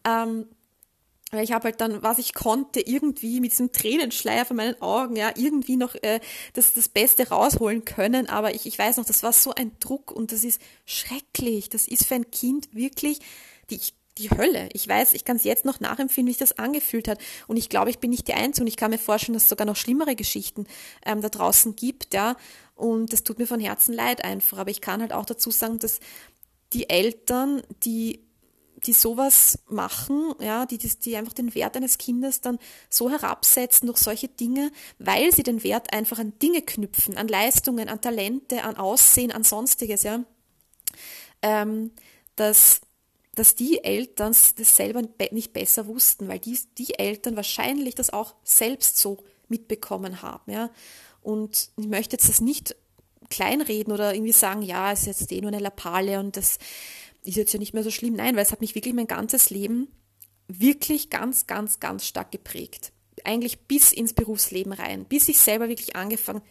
Ähm, 0.06 0.46
weil 1.34 1.44
ich 1.44 1.52
habe 1.52 1.64
halt 1.64 1.80
dann, 1.80 2.02
was 2.02 2.18
ich 2.18 2.32
konnte, 2.32 2.80
irgendwie 2.80 3.40
mit 3.40 3.52
diesem 3.52 3.72
Tränenschleier 3.72 4.44
von 4.44 4.56
meinen 4.56 4.80
Augen, 4.80 5.16
ja, 5.16 5.32
irgendwie 5.34 5.76
noch 5.76 5.94
äh, 5.96 6.20
das, 6.52 6.74
das 6.74 6.88
Beste 6.88 7.28
rausholen 7.28 7.84
können. 7.84 8.28
Aber 8.28 8.54
ich, 8.54 8.66
ich 8.66 8.78
weiß 8.78 8.98
noch, 8.98 9.04
das 9.04 9.22
war 9.22 9.32
so 9.32 9.52
ein 9.52 9.72
Druck 9.80 10.12
und 10.12 10.30
das 10.30 10.44
ist 10.44 10.60
schrecklich. 10.86 11.68
Das 11.68 11.88
ist 11.88 12.06
für 12.06 12.14
ein 12.14 12.30
Kind 12.30 12.74
wirklich 12.74 13.18
die, 13.70 13.80
die 14.18 14.30
Hölle. 14.30 14.68
Ich 14.72 14.86
weiß, 14.86 15.12
ich 15.12 15.24
kann 15.24 15.36
es 15.36 15.44
jetzt 15.44 15.64
noch 15.64 15.80
nachempfinden, 15.80 16.28
wie 16.28 16.32
sich 16.32 16.38
das 16.38 16.58
angefühlt 16.58 17.08
hat. 17.08 17.18
Und 17.46 17.56
ich 17.56 17.68
glaube, 17.68 17.90
ich 17.90 17.98
bin 17.98 18.10
nicht 18.10 18.28
die 18.28 18.34
Einzige. 18.34 18.62
Und 18.62 18.68
ich 18.68 18.76
kann 18.76 18.90
mir 18.90 18.98
vorstellen, 18.98 19.34
dass 19.34 19.44
es 19.44 19.48
sogar 19.48 19.66
noch 19.66 19.76
schlimmere 19.76 20.16
Geschichten 20.16 20.66
ähm, 21.04 21.20
da 21.20 21.28
draußen 21.28 21.76
gibt, 21.76 22.14
ja. 22.14 22.36
Und 22.74 23.12
das 23.12 23.22
tut 23.22 23.38
mir 23.38 23.46
von 23.46 23.60
Herzen 23.60 23.94
leid 23.94 24.24
einfach. 24.24 24.58
Aber 24.58 24.70
ich 24.70 24.80
kann 24.80 25.00
halt 25.00 25.12
auch 25.12 25.26
dazu 25.26 25.50
sagen, 25.50 25.78
dass 25.78 26.00
die 26.72 26.90
Eltern, 26.90 27.62
die 27.84 28.24
die 28.86 28.92
sowas 28.92 29.58
machen, 29.68 30.34
ja, 30.40 30.66
die, 30.66 30.78
die 30.78 31.16
einfach 31.16 31.32
den 31.32 31.54
Wert 31.54 31.76
eines 31.76 31.98
Kindes 31.98 32.40
dann 32.40 32.58
so 32.90 33.10
herabsetzen 33.10 33.86
durch 33.86 33.98
solche 33.98 34.28
Dinge, 34.28 34.70
weil 34.98 35.32
sie 35.32 35.42
den 35.42 35.62
Wert 35.62 35.92
einfach 35.92 36.18
an 36.18 36.38
Dinge 36.38 36.62
knüpfen, 36.62 37.16
an 37.16 37.28
Leistungen, 37.28 37.88
an 37.88 38.00
Talente, 38.00 38.62
an 38.62 38.76
Aussehen, 38.76 39.32
an 39.32 39.42
Sonstiges, 39.42 40.02
ja, 40.02 40.24
ähm, 41.42 41.92
dass 42.36 42.80
dass 43.34 43.54
die 43.54 43.82
Eltern 43.82 44.34
das 44.56 44.76
selber 44.76 45.02
nicht 45.30 45.52
besser 45.52 45.86
wussten, 45.86 46.28
weil 46.28 46.38
die, 46.38 46.58
die 46.78 46.98
Eltern 46.98 47.36
wahrscheinlich 47.36 47.94
das 47.94 48.10
auch 48.10 48.34
selbst 48.42 48.98
so 48.98 49.18
mitbekommen 49.48 50.22
haben. 50.22 50.50
Ja? 50.50 50.70
Und 51.22 51.70
ich 51.76 51.86
möchte 51.86 52.16
jetzt 52.16 52.28
das 52.28 52.40
nicht 52.40 52.76
kleinreden 53.30 53.92
oder 53.92 54.14
irgendwie 54.14 54.32
sagen, 54.32 54.62
ja, 54.62 54.92
es 54.92 55.00
ist 55.00 55.20
jetzt 55.20 55.32
eh 55.32 55.40
nur 55.40 55.50
eine 55.50 55.60
Lappale 55.60 56.20
und 56.20 56.36
das 56.36 56.58
ist 57.22 57.36
jetzt 57.36 57.52
ja 57.52 57.58
nicht 57.58 57.74
mehr 57.74 57.82
so 57.82 57.90
schlimm. 57.90 58.14
Nein, 58.14 58.36
weil 58.36 58.42
es 58.42 58.52
hat 58.52 58.60
mich 58.60 58.74
wirklich 58.74 58.94
mein 58.94 59.06
ganzes 59.06 59.50
Leben 59.50 59.88
wirklich 60.46 61.10
ganz, 61.10 61.46
ganz, 61.46 61.80
ganz 61.80 62.06
stark 62.06 62.30
geprägt. 62.30 62.92
Eigentlich 63.24 63.66
bis 63.66 63.92
ins 63.92 64.12
Berufsleben 64.12 64.72
rein, 64.72 65.06
bis 65.06 65.28
ich 65.28 65.38
selber 65.38 65.68
wirklich 65.68 65.96
angefangen, 65.96 66.42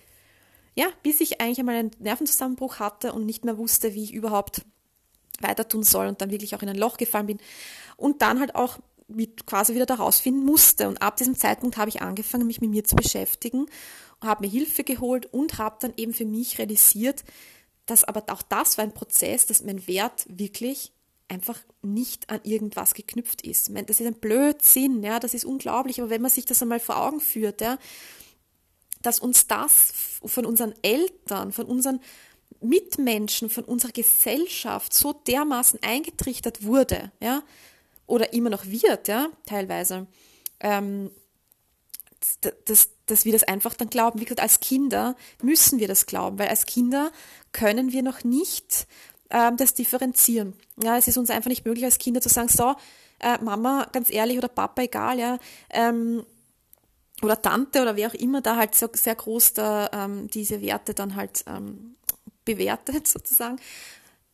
ja, 0.75 0.87
bis 1.03 1.21
ich 1.21 1.39
eigentlich 1.39 1.59
einmal 1.59 1.75
einen 1.75 1.91
Nervenzusammenbruch 1.99 2.79
hatte 2.79 3.13
und 3.13 3.27
nicht 3.27 3.45
mehr 3.45 3.57
wusste, 3.57 3.93
wie 3.93 4.03
ich 4.03 4.13
überhaupt 4.13 4.63
weiter 5.43 5.67
tun 5.67 5.83
soll 5.83 6.07
und 6.07 6.21
dann 6.21 6.31
wirklich 6.31 6.55
auch 6.55 6.61
in 6.61 6.69
ein 6.69 6.77
Loch 6.77 6.97
gefallen 6.97 7.27
bin 7.27 7.39
und 7.97 8.21
dann 8.21 8.39
halt 8.39 8.55
auch 8.55 8.79
quasi 9.45 9.75
wieder 9.75 9.85
daraus 9.85 10.19
finden 10.19 10.45
musste. 10.45 10.87
Und 10.87 11.01
ab 11.01 11.17
diesem 11.17 11.35
Zeitpunkt 11.35 11.77
habe 11.77 11.89
ich 11.89 12.01
angefangen, 12.01 12.47
mich 12.47 12.61
mit 12.61 12.69
mir 12.69 12.83
zu 12.83 12.95
beschäftigen, 12.95 13.67
habe 14.21 14.45
mir 14.45 14.51
Hilfe 14.51 14.83
geholt 14.83 15.25
und 15.27 15.57
habe 15.57 15.77
dann 15.79 15.93
eben 15.97 16.13
für 16.13 16.25
mich 16.25 16.57
realisiert, 16.57 17.23
dass 17.85 18.03
aber 18.03 18.23
auch 18.33 18.41
das 18.41 18.77
war 18.77 18.85
ein 18.85 18.93
Prozess, 18.93 19.45
dass 19.45 19.63
mein 19.63 19.87
Wert 19.87 20.25
wirklich 20.29 20.93
einfach 21.27 21.59
nicht 21.81 22.29
an 22.29 22.39
irgendwas 22.43 22.93
geknüpft 22.93 23.41
ist. 23.41 23.71
Das 23.87 23.99
ist 23.99 24.07
ein 24.07 24.19
Blödsinn, 24.19 25.03
ja, 25.03 25.19
das 25.19 25.33
ist 25.33 25.45
unglaublich, 25.45 25.99
aber 25.99 26.09
wenn 26.09 26.21
man 26.21 26.31
sich 26.31 26.45
das 26.45 26.61
einmal 26.61 26.79
vor 26.79 26.97
Augen 26.97 27.19
führt, 27.19 27.61
ja, 27.61 27.77
dass 29.01 29.19
uns 29.19 29.47
das 29.47 29.91
von 30.23 30.45
unseren 30.45 30.73
Eltern, 30.81 31.51
von 31.51 31.65
unseren 31.65 31.99
Mitmenschen, 32.61 33.49
von 33.49 33.63
unserer 33.63 33.91
Gesellschaft 33.91 34.93
so 34.93 35.13
dermaßen 35.13 35.79
eingetrichtert 35.83 36.63
wurde, 36.63 37.11
ja, 37.19 37.43
oder 38.07 38.33
immer 38.33 38.49
noch 38.49 38.65
wird, 38.65 39.07
ja, 39.07 39.27
teilweise, 39.45 40.07
ähm, 40.59 41.11
dass, 42.65 42.89
dass 43.05 43.25
wir 43.25 43.33
das 43.33 43.43
einfach 43.43 43.73
dann 43.73 43.89
glauben. 43.89 44.19
Wie 44.19 44.25
gesagt, 44.25 44.41
als 44.41 44.59
Kinder 44.59 45.15
müssen 45.41 45.79
wir 45.79 45.87
das 45.87 46.05
glauben, 46.05 46.39
weil 46.39 46.47
als 46.47 46.65
Kinder 46.65 47.11
können 47.51 47.91
wir 47.91 48.01
noch 48.01 48.23
nicht 48.23 48.87
ähm, 49.29 49.57
das 49.57 49.73
differenzieren. 49.73 50.53
Ja, 50.81 50.97
es 50.97 51.07
ist 51.07 51.17
uns 51.17 51.29
einfach 51.29 51.49
nicht 51.49 51.65
möglich, 51.65 51.85
als 51.85 51.97
Kinder 51.97 52.21
zu 52.21 52.29
sagen, 52.29 52.49
so, 52.49 52.75
äh, 53.19 53.37
Mama, 53.41 53.87
ganz 53.91 54.09
ehrlich, 54.09 54.37
oder 54.37 54.47
Papa, 54.47 54.83
egal, 54.83 55.19
ja, 55.19 55.37
ähm, 55.69 56.23
oder 57.21 57.41
Tante 57.41 57.81
oder 57.81 57.95
wer 57.95 58.09
auch 58.09 58.13
immer 58.13 58.41
da 58.41 58.57
halt 58.57 58.75
so, 58.75 58.87
sehr 58.91 59.15
groß 59.15 59.53
da 59.53 59.89
ähm, 59.93 60.27
diese 60.29 60.61
Werte 60.61 60.93
dann 60.93 61.15
halt 61.15 61.43
ähm, 61.47 61.95
bewertet 62.45 63.07
sozusagen. 63.07 63.57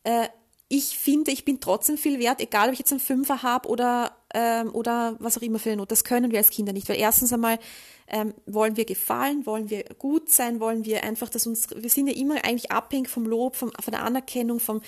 Äh, 0.04 0.28
ich 0.72 0.96
finde, 0.96 1.32
ich 1.32 1.44
bin 1.44 1.58
trotzdem 1.60 1.98
viel 1.98 2.20
wert, 2.20 2.40
egal 2.40 2.68
ob 2.68 2.74
ich 2.74 2.78
jetzt 2.78 2.92
einen 2.92 3.00
Fünfer 3.00 3.42
habe 3.42 3.68
oder, 3.68 4.16
ähm, 4.32 4.72
oder 4.72 5.16
was 5.18 5.36
auch 5.36 5.42
immer 5.42 5.58
für 5.58 5.70
eine 5.70 5.78
Note. 5.78 5.88
Das 5.88 6.04
können 6.04 6.30
wir 6.30 6.38
als 6.38 6.50
Kinder 6.50 6.72
nicht, 6.72 6.88
weil 6.88 6.96
erstens 6.96 7.32
einmal 7.32 7.58
ähm, 8.06 8.34
wollen 8.46 8.76
wir 8.76 8.84
gefallen, 8.84 9.46
wollen 9.46 9.68
wir 9.68 9.82
gut 9.98 10.30
sein, 10.30 10.60
wollen 10.60 10.84
wir 10.84 11.02
einfach, 11.02 11.28
dass 11.28 11.48
uns, 11.48 11.68
wir 11.74 11.90
sind 11.90 12.06
ja 12.06 12.14
immer 12.14 12.44
eigentlich 12.44 12.70
abhängig 12.70 13.08
vom 13.08 13.26
Lob, 13.26 13.56
vom, 13.56 13.72
von 13.80 13.90
der 13.90 14.04
Anerkennung, 14.04 14.60
vom, 14.60 14.80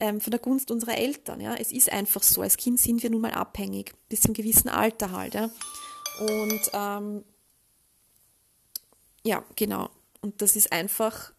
ähm, 0.00 0.20
von 0.20 0.32
der 0.32 0.40
Gunst 0.40 0.72
unserer 0.72 0.98
Eltern. 0.98 1.40
Ja, 1.40 1.54
es 1.54 1.70
ist 1.70 1.92
einfach 1.92 2.24
so. 2.24 2.42
Als 2.42 2.56
Kind 2.56 2.80
sind 2.80 3.02
wir 3.04 3.10
nun 3.10 3.20
mal 3.20 3.32
abhängig 3.32 3.92
bis 4.08 4.22
zum 4.22 4.34
gewissen 4.34 4.68
Alter 4.68 5.12
halt. 5.12 5.34
Ja, 5.34 5.50
und 6.20 6.70
ähm, 6.72 7.24
ja, 9.24 9.44
genau. 9.54 9.90
Und 10.22 10.42
das 10.42 10.56
ist 10.56 10.72
einfach 10.72 11.32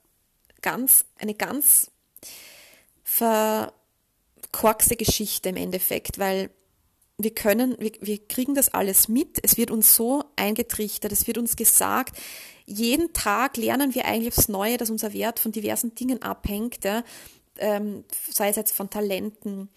ganz, 0.61 1.05
eine 1.17 1.33
ganz 1.33 1.91
verkorkste 3.03 4.95
Geschichte 4.95 5.49
im 5.49 5.57
Endeffekt, 5.57 6.19
weil 6.19 6.49
wir 7.17 7.33
können, 7.33 7.75
wir, 7.79 7.91
wir 8.01 8.25
kriegen 8.27 8.55
das 8.55 8.69
alles 8.69 9.07
mit, 9.07 9.39
es 9.43 9.57
wird 9.57 9.71
uns 9.71 9.95
so 9.95 10.23
eingetrichtert, 10.35 11.11
es 11.11 11.27
wird 11.27 11.37
uns 11.37 11.55
gesagt, 11.55 12.17
jeden 12.65 13.13
Tag 13.13 13.57
lernen 13.57 13.93
wir 13.93 14.05
eigentlich 14.05 14.35
aufs 14.35 14.47
Neue, 14.47 14.77
dass 14.77 14.89
unser 14.89 15.13
Wert 15.13 15.39
von 15.39 15.51
diversen 15.51 15.93
Dingen 15.93 16.21
abhängt, 16.21 16.83
ja? 16.83 17.03
ähm, 17.57 18.05
sei 18.29 18.49
es 18.49 18.55
jetzt 18.55 18.75
von 18.75 18.89
Talenten, 18.89 19.69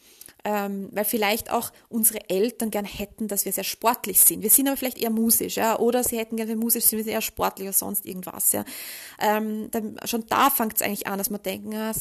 ähm, 0.45 0.91
weil 0.93 1.07
vielleicht 1.07 1.51
auch 1.51 1.73
unsere 1.89 2.29
Eltern 2.29 2.71
gern 2.71 2.85
hätten, 2.85 3.29
dass 3.29 3.47
wir 3.47 3.53
sehr 3.53 3.65
sportlich 3.65 4.21
sind. 4.21 4.43
Wir 4.43 4.51
sind 4.51 4.69
aber 4.69 4.77
vielleicht 4.77 4.99
eher 4.99 5.11
musisch, 5.11 5.57
ja, 5.57 5.79
oder 5.79 6.05
sie 6.05 6.19
hätten 6.19 6.37
gerne 6.37 6.55
musisch, 6.55 6.85
sind 6.85 7.05
wir 7.05 7.13
eher 7.13 7.23
sportlich 7.23 7.67
oder 7.67 7.73
sonst 7.73 8.05
irgendwas, 8.05 8.53
ja. 8.53 8.65
Ähm, 9.19 9.71
dann, 9.71 9.97
schon 10.05 10.27
da 10.27 10.51
fängt 10.51 10.77
es 10.77 10.83
eigentlich 10.83 11.07
an, 11.07 11.17
dass 11.19 11.31
man 11.31 11.43
denken, 11.43 11.75
ah, 11.75 11.93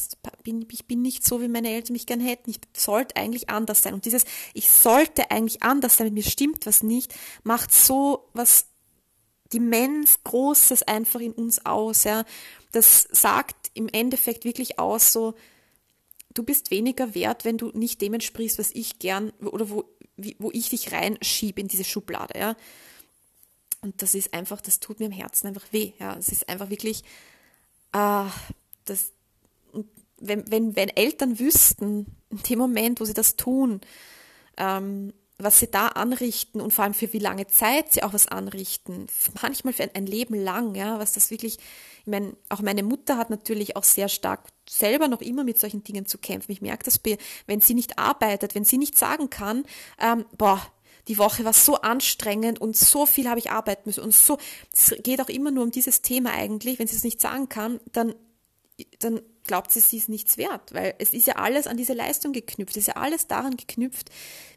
bin, 0.42 0.66
ich 0.70 0.86
bin 0.86 1.00
nicht 1.00 1.24
so, 1.24 1.40
wie 1.40 1.48
meine 1.48 1.70
Eltern 1.70 1.94
mich 1.94 2.06
gern 2.06 2.20
hätten. 2.20 2.50
Ich 2.50 2.60
sollte 2.76 3.16
eigentlich 3.16 3.48
anders 3.48 3.82
sein. 3.82 3.94
Und 3.94 4.04
dieses, 4.04 4.24
ich 4.52 4.70
sollte 4.70 5.30
eigentlich 5.30 5.62
anders 5.62 5.96
sein, 5.96 6.06
mit 6.08 6.14
mir 6.14 6.22
stimmt 6.22 6.66
was 6.66 6.82
nicht, 6.82 7.14
macht 7.44 7.72
so 7.72 8.28
was 8.34 8.66
immens 9.52 10.22
Großes 10.24 10.82
einfach 10.82 11.20
in 11.20 11.32
uns 11.32 11.64
aus, 11.64 12.04
ja. 12.04 12.24
Das 12.72 13.08
sagt 13.10 13.70
im 13.72 13.88
Endeffekt 13.88 14.44
wirklich 14.44 14.78
aus, 14.78 15.12
so, 15.12 15.34
du 16.34 16.42
bist 16.42 16.70
weniger 16.70 17.14
wert, 17.14 17.44
wenn 17.44 17.58
du 17.58 17.70
nicht 17.74 18.00
dem 18.02 18.14
entsprichst, 18.14 18.58
was 18.58 18.70
ich 18.72 18.98
gern 18.98 19.30
oder 19.40 19.70
wo, 19.70 19.84
wo 20.38 20.50
ich 20.52 20.68
dich 20.68 20.92
reinschiebe 20.92 21.60
in 21.60 21.68
diese 21.68 21.84
Schublade, 21.84 22.38
ja. 22.38 22.56
Und 23.80 24.00
das 24.00 24.14
ist 24.14 24.32
einfach, 24.32 24.60
das 24.60 24.80
tut 24.80 24.98
mir 24.98 25.06
im 25.06 25.12
Herzen 25.12 25.46
einfach 25.46 25.72
weh, 25.72 25.92
ja. 25.98 26.16
Es 26.16 26.28
ist 26.28 26.48
einfach 26.48 26.70
wirklich, 26.70 27.02
ah, 27.92 28.30
das, 28.84 29.12
wenn, 30.18 30.50
wenn, 30.50 30.76
wenn 30.76 30.88
Eltern 30.88 31.38
wüssten, 31.38 32.06
in 32.30 32.42
dem 32.42 32.58
Moment, 32.58 33.00
wo 33.00 33.04
sie 33.04 33.14
das 33.14 33.36
tun, 33.36 33.80
ähm, 34.56 35.12
was 35.38 35.58
sie 35.58 35.70
da 35.70 35.88
anrichten 35.88 36.60
und 36.60 36.72
vor 36.72 36.84
allem 36.84 36.94
für 36.94 37.12
wie 37.12 37.18
lange 37.18 37.46
Zeit 37.46 37.92
sie 37.92 38.02
auch 38.02 38.12
was 38.12 38.28
anrichten, 38.28 39.06
manchmal 39.42 39.72
für 39.72 39.82
ein, 39.84 39.94
ein 39.94 40.06
Leben 40.06 40.34
lang, 40.34 40.74
ja, 40.74 40.98
was 40.98 41.12
das 41.12 41.30
wirklich, 41.30 41.58
ich 42.04 42.10
meine, 42.10 42.36
auch 42.50 42.60
meine 42.60 42.82
Mutter 42.82 43.16
hat 43.16 43.30
natürlich 43.30 43.76
auch 43.76 43.84
sehr 43.84 44.10
stark 44.10 44.40
selber 44.68 45.08
noch 45.08 45.22
immer 45.22 45.42
mit 45.42 45.58
solchen 45.58 45.84
Dingen 45.84 46.04
zu 46.04 46.18
kämpfen. 46.18 46.52
Ich 46.52 46.60
merke 46.60 46.84
das, 46.84 47.00
wenn 47.46 47.60
sie 47.62 47.72
nicht 47.72 47.98
arbeitet, 47.98 48.54
wenn 48.54 48.66
sie 48.66 48.76
nicht 48.76 48.98
sagen 48.98 49.30
kann, 49.30 49.64
ähm, 49.98 50.26
boah, 50.36 50.60
die 51.08 51.16
Woche 51.16 51.46
war 51.46 51.54
so 51.54 51.76
anstrengend 51.76 52.60
und 52.60 52.76
so 52.76 53.06
viel 53.06 53.28
habe 53.28 53.38
ich 53.38 53.50
arbeiten 53.50 53.82
müssen 53.86 54.04
und 54.04 54.14
so, 54.14 54.36
es 54.70 54.94
geht 55.02 55.22
auch 55.22 55.30
immer 55.30 55.50
nur 55.50 55.64
um 55.64 55.70
dieses 55.70 56.02
Thema 56.02 56.32
eigentlich, 56.32 56.78
wenn 56.78 56.86
sie 56.86 56.96
es 56.96 57.04
nicht 57.04 57.22
sagen 57.22 57.48
kann, 57.48 57.80
dann, 57.92 58.14
dann 58.98 59.22
glaubt 59.44 59.72
sie, 59.72 59.80
sie 59.80 59.96
ist 59.96 60.10
nichts 60.10 60.36
wert, 60.36 60.74
weil 60.74 60.94
es 60.98 61.14
ist 61.14 61.26
ja 61.26 61.36
alles 61.36 61.66
an 61.66 61.78
diese 61.78 61.94
Leistung 61.94 62.32
geknüpft, 62.34 62.76
es 62.76 62.82
ist 62.82 62.88
ja 62.88 62.96
alles 62.96 63.28
daran 63.28 63.56
geknüpft, 63.56 64.10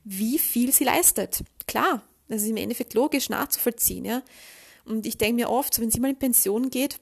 wie 0.04 0.38
viel 0.38 0.74
sie 0.74 0.84
leistet. 0.84 1.44
Klar, 1.66 2.02
das 2.28 2.42
ist 2.42 2.50
im 2.50 2.58
Endeffekt 2.58 2.94
logisch 2.94 3.30
nachzuvollziehen, 3.30 4.04
ja. 4.04 4.22
Und 4.84 5.06
ich 5.06 5.18
denke 5.18 5.36
mir 5.36 5.50
oft, 5.50 5.80
wenn 5.82 5.92
sie 5.92 6.00
mal 6.00 6.12
in 6.12 6.20
Pension 6.20 6.70
geht 6.70 7.02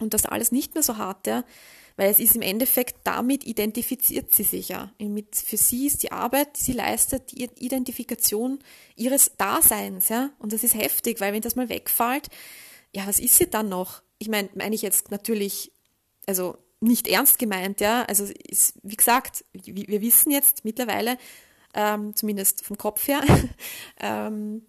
und 0.00 0.14
das 0.14 0.26
alles 0.26 0.52
nicht 0.52 0.74
mehr 0.74 0.82
so 0.82 0.96
ja, 1.26 1.44
weil 1.96 2.10
es 2.10 2.18
ist 2.18 2.36
im 2.36 2.42
Endeffekt, 2.42 2.96
damit 3.04 3.46
identifiziert 3.46 4.34
sie 4.34 4.42
sich 4.42 4.68
ja. 4.68 4.92
für 5.34 5.56
sie 5.56 5.86
ist 5.86 6.02
die 6.02 6.12
Arbeit, 6.12 6.58
die 6.58 6.62
sie 6.62 6.72
leistet, 6.72 7.32
die 7.32 7.44
Identifikation 7.58 8.58
ihres 8.96 9.32
Daseins, 9.36 10.10
ja. 10.10 10.30
Und 10.38 10.52
das 10.52 10.62
ist 10.62 10.74
heftig, 10.74 11.20
weil 11.20 11.32
wenn 11.32 11.40
das 11.42 11.56
mal 11.56 11.70
wegfällt, 11.70 12.28
ja, 12.92 13.06
was 13.06 13.18
ist 13.18 13.36
sie 13.36 13.48
dann 13.48 13.68
noch? 13.68 14.02
Ich 14.18 14.28
meine, 14.28 14.50
meine 14.54 14.74
ich 14.74 14.82
jetzt 14.82 15.10
natürlich, 15.10 15.72
also 16.26 16.58
nicht 16.80 17.08
ernst 17.08 17.38
gemeint, 17.38 17.80
ja. 17.80 18.04
Also 18.04 18.24
ist, 18.24 18.74
wie 18.82 18.96
gesagt, 18.96 19.44
wir 19.54 20.00
wissen 20.02 20.30
jetzt 20.30 20.66
mittlerweile, 20.66 21.16
ähm, 21.72 22.14
zumindest 22.14 22.64
vom 22.64 22.76
Kopf 22.76 23.08
her, 23.08 23.22
ähm, 24.00 24.66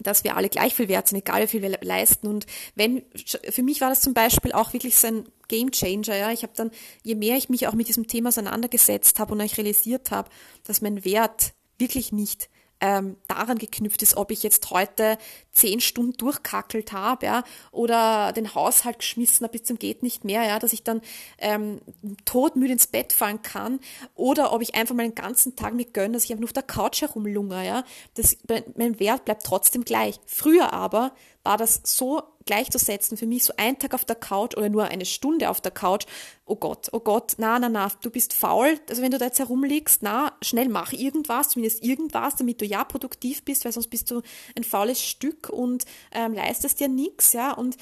dass 0.00 0.24
wir 0.24 0.36
alle 0.36 0.48
gleich 0.48 0.74
viel 0.74 0.88
wert 0.88 1.08
sind, 1.08 1.18
egal 1.18 1.42
wie 1.42 1.46
viel 1.46 1.62
wir 1.62 1.78
leisten. 1.80 2.26
Und 2.26 2.46
wenn, 2.74 3.02
für 3.50 3.62
mich 3.62 3.80
war 3.80 3.90
das 3.90 4.00
zum 4.00 4.14
Beispiel 4.14 4.52
auch 4.52 4.72
wirklich 4.72 4.96
so 4.96 5.06
ein 5.06 5.28
Game 5.48 5.70
Changer, 5.70 6.16
ja. 6.16 6.32
Ich 6.32 6.42
habe 6.42 6.52
dann, 6.56 6.70
je 7.02 7.14
mehr 7.14 7.36
ich 7.36 7.48
mich 7.48 7.66
auch 7.68 7.74
mit 7.74 7.88
diesem 7.88 8.06
Thema 8.06 8.28
auseinandergesetzt 8.28 9.18
habe 9.18 9.32
und 9.32 9.40
euch 9.40 9.56
realisiert 9.56 10.10
habe, 10.10 10.30
dass 10.64 10.80
mein 10.80 11.04
Wert 11.04 11.52
wirklich 11.78 12.12
nicht 12.12 12.48
ähm, 12.84 13.16
daran 13.28 13.56
geknüpft 13.56 14.02
ist, 14.02 14.18
ob 14.18 14.30
ich 14.30 14.42
jetzt 14.42 14.68
heute 14.70 15.16
zehn 15.52 15.80
Stunden 15.80 16.12
durchkackelt 16.18 16.92
habe, 16.92 17.24
ja, 17.24 17.44
oder 17.72 18.32
den 18.32 18.54
Haushalt 18.54 18.98
geschmissen 18.98 19.44
habe 19.44 19.56
bis 19.56 19.66
zum 19.66 19.78
geht 19.78 20.02
nicht 20.02 20.24
mehr, 20.24 20.44
ja, 20.44 20.58
dass 20.58 20.74
ich 20.74 20.84
dann 20.84 21.00
ähm, 21.38 21.80
todmüde 22.26 22.74
ins 22.74 22.86
Bett 22.86 23.14
fallen 23.14 23.40
kann, 23.40 23.80
oder 24.14 24.52
ob 24.52 24.60
ich 24.60 24.74
einfach 24.74 24.94
mal 24.94 25.04
den 25.04 25.14
ganzen 25.14 25.56
Tag 25.56 25.72
mir 25.72 25.86
gönne, 25.86 26.12
dass 26.12 26.24
ich 26.24 26.30
einfach 26.30 26.42
nur 26.42 26.48
auf 26.48 26.52
der 26.52 26.62
Couch 26.62 27.00
herumlungere, 27.00 27.64
ja. 27.64 27.84
Das, 28.14 28.36
mein 28.76 29.00
Wert 29.00 29.24
bleibt 29.24 29.44
trotzdem 29.44 29.84
gleich. 29.84 30.20
Früher 30.26 30.74
aber 30.74 31.12
war 31.44 31.58
das 31.58 31.82
so 31.84 32.22
gleichzusetzen 32.46 33.16
für 33.16 33.26
mich, 33.26 33.44
so 33.44 33.52
ein 33.56 33.78
Tag 33.78 33.94
auf 33.94 34.04
der 34.04 34.16
Couch 34.16 34.56
oder 34.56 34.68
nur 34.68 34.84
eine 34.84 35.04
Stunde 35.04 35.50
auf 35.50 35.60
der 35.60 35.70
Couch. 35.70 36.06
Oh 36.46 36.56
Gott, 36.56 36.88
oh 36.92 37.00
Gott, 37.00 37.34
na, 37.38 37.58
na, 37.58 37.68
na, 37.68 37.90
du 38.02 38.10
bist 38.10 38.32
faul. 38.32 38.80
Also 38.88 39.02
wenn 39.02 39.10
du 39.10 39.18
da 39.18 39.26
jetzt 39.26 39.38
herumliegst, 39.38 40.02
na, 40.02 40.32
schnell 40.42 40.68
mach 40.68 40.92
irgendwas, 40.92 41.50
zumindest 41.50 41.84
irgendwas, 41.84 42.36
damit 42.36 42.60
du 42.60 42.64
ja 42.64 42.84
produktiv 42.84 43.44
bist, 43.44 43.64
weil 43.64 43.72
sonst 43.72 43.88
bist 43.88 44.10
du 44.10 44.22
ein 44.56 44.64
faules 44.64 45.02
Stück 45.02 45.48
und 45.50 45.84
ähm, 46.12 46.34
leistest 46.34 46.80
dir 46.80 46.88
nichts, 46.88 47.32
ja. 47.32 47.52
Und 47.52 47.76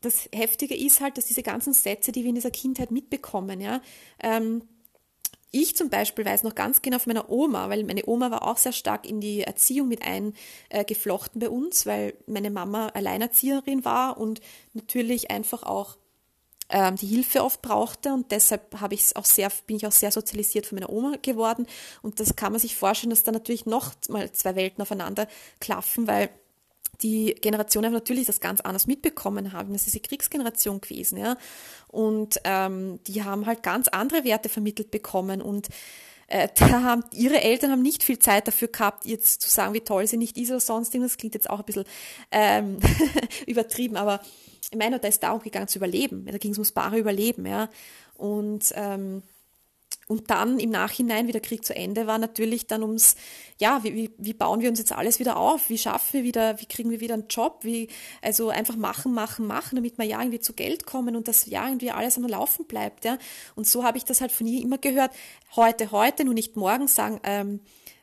das 0.00 0.28
Heftige 0.32 0.76
ist 0.76 1.00
halt, 1.00 1.16
dass 1.16 1.26
diese 1.26 1.42
ganzen 1.42 1.72
Sätze, 1.72 2.12
die 2.12 2.22
wir 2.22 2.30
in 2.30 2.34
dieser 2.34 2.50
Kindheit 2.50 2.90
mitbekommen, 2.90 3.60
ja, 3.60 3.80
ähm, 4.20 4.62
ich 5.50 5.76
zum 5.76 5.90
Beispiel 5.90 6.24
weiß 6.24 6.44
noch 6.44 6.54
ganz 6.54 6.82
genau 6.82 6.98
von 6.98 7.12
meiner 7.12 7.28
Oma, 7.28 7.68
weil 7.68 7.84
meine 7.84 8.06
Oma 8.06 8.30
war 8.30 8.46
auch 8.46 8.56
sehr 8.56 8.72
stark 8.72 9.08
in 9.08 9.20
die 9.20 9.42
Erziehung 9.42 9.88
mit 9.88 10.02
eingeflochten 10.02 11.40
bei 11.40 11.50
uns, 11.50 11.86
weil 11.86 12.14
meine 12.26 12.50
Mama 12.50 12.88
Alleinerzieherin 12.88 13.84
war 13.84 14.18
und 14.18 14.40
natürlich 14.74 15.30
einfach 15.30 15.62
auch 15.64 15.96
ähm, 16.68 16.96
die 16.96 17.06
Hilfe 17.06 17.42
oft 17.42 17.62
brauchte 17.62 18.12
und 18.12 18.30
deshalb 18.30 18.80
habe 18.80 18.94
ich 18.94 19.16
auch 19.16 19.24
sehr, 19.24 19.50
bin 19.66 19.76
ich 19.76 19.86
auch 19.86 19.92
sehr 19.92 20.12
sozialisiert 20.12 20.66
von 20.66 20.76
meiner 20.78 20.90
Oma 20.90 21.16
geworden. 21.20 21.66
Und 22.02 22.20
das 22.20 22.36
kann 22.36 22.52
man 22.52 22.60
sich 22.60 22.76
vorstellen, 22.76 23.10
dass 23.10 23.24
da 23.24 23.32
natürlich 23.32 23.66
noch 23.66 23.92
mal 24.08 24.30
zwei 24.32 24.54
Welten 24.54 24.82
aufeinander 24.82 25.26
klaffen, 25.58 26.06
weil 26.06 26.30
die 27.02 27.34
Generationen 27.40 27.92
natürlich 27.92 28.26
das 28.26 28.40
ganz 28.40 28.60
anders 28.60 28.86
mitbekommen 28.86 29.52
haben. 29.52 29.72
Das 29.72 29.86
ist 29.86 29.94
die 29.94 30.00
Kriegsgeneration 30.00 30.80
gewesen, 30.80 31.18
ja. 31.18 31.36
Und 31.88 32.40
ähm, 32.44 33.00
die 33.06 33.24
haben 33.24 33.46
halt 33.46 33.62
ganz 33.62 33.88
andere 33.88 34.24
Werte 34.24 34.48
vermittelt 34.48 34.90
bekommen 34.90 35.42
und 35.42 35.68
äh, 36.28 36.48
da 36.54 36.82
haben, 36.82 37.04
ihre 37.12 37.40
Eltern 37.40 37.72
haben 37.72 37.82
nicht 37.82 38.02
viel 38.02 38.18
Zeit 38.18 38.48
dafür 38.48 38.68
gehabt, 38.68 39.04
jetzt 39.04 39.42
zu 39.42 39.50
sagen, 39.50 39.74
wie 39.74 39.80
toll 39.80 40.06
sie 40.06 40.16
nicht 40.16 40.38
ist 40.38 40.50
oder 40.50 40.60
sonst 40.60 40.94
irgendwas. 40.94 41.12
Das 41.12 41.18
klingt 41.18 41.34
jetzt 41.34 41.50
auch 41.50 41.58
ein 41.58 41.64
bisschen 41.64 41.84
ähm, 42.30 42.78
übertrieben, 43.46 43.96
aber 43.96 44.20
ich 44.70 44.78
meine, 44.78 45.00
da 45.00 45.08
ist 45.08 45.22
darum 45.22 45.40
gegangen 45.40 45.68
zu 45.68 45.78
überleben. 45.78 46.26
Da 46.26 46.38
ging 46.38 46.52
es 46.52 46.58
ums 46.58 46.72
bare 46.72 46.98
Überleben, 46.98 47.46
ja. 47.46 47.68
Und 48.14 48.72
ähm, 48.76 49.22
und 50.10 50.28
dann 50.28 50.58
im 50.58 50.70
Nachhinein, 50.70 51.28
wie 51.28 51.32
der 51.32 51.40
Krieg 51.40 51.64
zu 51.64 51.72
Ende 51.72 52.08
war, 52.08 52.18
natürlich 52.18 52.66
dann 52.66 52.82
ums, 52.82 53.14
ja, 53.60 53.84
wie, 53.84 53.94
wie, 53.94 54.10
wie 54.18 54.34
bauen 54.34 54.60
wir 54.60 54.68
uns 54.68 54.80
jetzt 54.80 54.90
alles 54.90 55.20
wieder 55.20 55.36
auf? 55.36 55.70
Wie 55.70 55.78
schaffen 55.78 56.14
wir 56.14 56.24
wieder, 56.24 56.60
wie 56.60 56.66
kriegen 56.66 56.90
wir 56.90 56.98
wieder 56.98 57.14
einen 57.14 57.28
Job? 57.28 57.60
Wie, 57.62 57.86
also 58.20 58.48
einfach 58.48 58.74
machen, 58.74 59.14
machen, 59.14 59.46
machen, 59.46 59.76
damit 59.76 59.98
wir 59.98 60.04
ja 60.04 60.18
irgendwie 60.18 60.40
zu 60.40 60.52
Geld 60.52 60.84
kommen 60.84 61.14
und 61.14 61.28
das 61.28 61.46
ja 61.46 61.64
irgendwie 61.64 61.92
alles 61.92 62.16
am 62.16 62.24
Laufen 62.24 62.64
bleibt, 62.64 63.04
ja. 63.04 63.18
Und 63.54 63.68
so 63.68 63.84
habe 63.84 63.98
ich 63.98 64.04
das 64.04 64.20
halt 64.20 64.32
von 64.32 64.48
ihr 64.48 64.60
immer 64.60 64.78
gehört. 64.78 65.12
Heute, 65.54 65.92
heute, 65.92 66.24
nur 66.24 66.34
nicht 66.34 66.56
morgen 66.56 66.88
sagen, 66.88 67.20
ähm, 67.22 67.60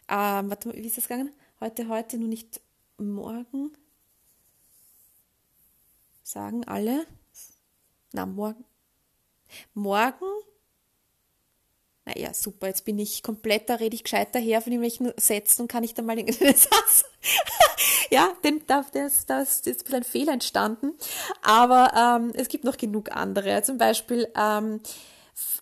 ähm, 0.07 0.49
warte 0.49 0.69
mal, 0.69 0.77
wie 0.77 0.87
ist 0.87 0.95
das 0.95 1.09
gegangen? 1.09 1.33
Heute, 1.59 1.89
heute, 1.89 2.17
nur 2.17 2.29
nicht 2.29 2.61
morgen. 2.97 3.73
Sagen 6.23 6.63
alle. 6.63 7.05
Na, 8.13 8.25
morgen. 8.25 8.63
Morgen 9.73 10.25
naja, 12.07 12.33
super, 12.33 12.67
jetzt 12.67 12.85
bin 12.85 12.97
ich 12.99 13.21
komplett, 13.21 13.69
da 13.69 13.75
rede 13.75 13.95
ich 13.95 14.03
gescheiter 14.03 14.39
her 14.39 14.61
von 14.61 14.71
irgendwelchen 14.71 15.11
Sätzen 15.17 15.63
und 15.63 15.67
kann 15.67 15.83
ich 15.83 15.93
dann 15.93 16.05
mal 16.05 16.15
den 16.15 16.31
Satz. 16.31 17.03
ja, 18.09 18.31
denn 18.45 18.61
da, 18.65 18.85
das, 18.93 19.25
das 19.25 19.59
ist 19.61 19.93
ein 19.93 20.03
Fehler 20.03 20.33
entstanden. 20.33 20.93
Aber 21.41 21.91
ähm, 21.95 22.31
es 22.33 22.47
gibt 22.47 22.63
noch 22.63 22.77
genug 22.77 23.11
andere. 23.13 23.61
Zum 23.63 23.77
Beispiel 23.77 24.29
ähm, 24.37 24.79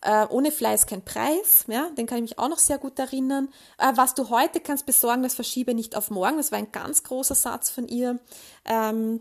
äh, 0.01 0.27
ohne 0.29 0.51
Fleiß 0.51 0.85
kein 0.85 1.03
Preis, 1.03 1.65
ja, 1.67 1.89
den 1.97 2.05
kann 2.05 2.19
ich 2.19 2.23
mich 2.23 2.39
auch 2.39 2.49
noch 2.49 2.59
sehr 2.59 2.77
gut 2.77 2.99
erinnern. 2.99 3.49
Äh, 3.79 3.93
was 3.95 4.13
du 4.13 4.29
heute 4.29 4.59
kannst 4.59 4.85
besorgen, 4.85 5.23
das 5.23 5.33
verschiebe 5.33 5.73
nicht 5.73 5.95
auf 5.95 6.11
morgen. 6.11 6.37
Das 6.37 6.51
war 6.51 6.59
ein 6.59 6.71
ganz 6.71 7.03
großer 7.03 7.35
Satz 7.35 7.71
von 7.71 7.87
ihr. 7.87 8.19
Ähm, 8.65 9.19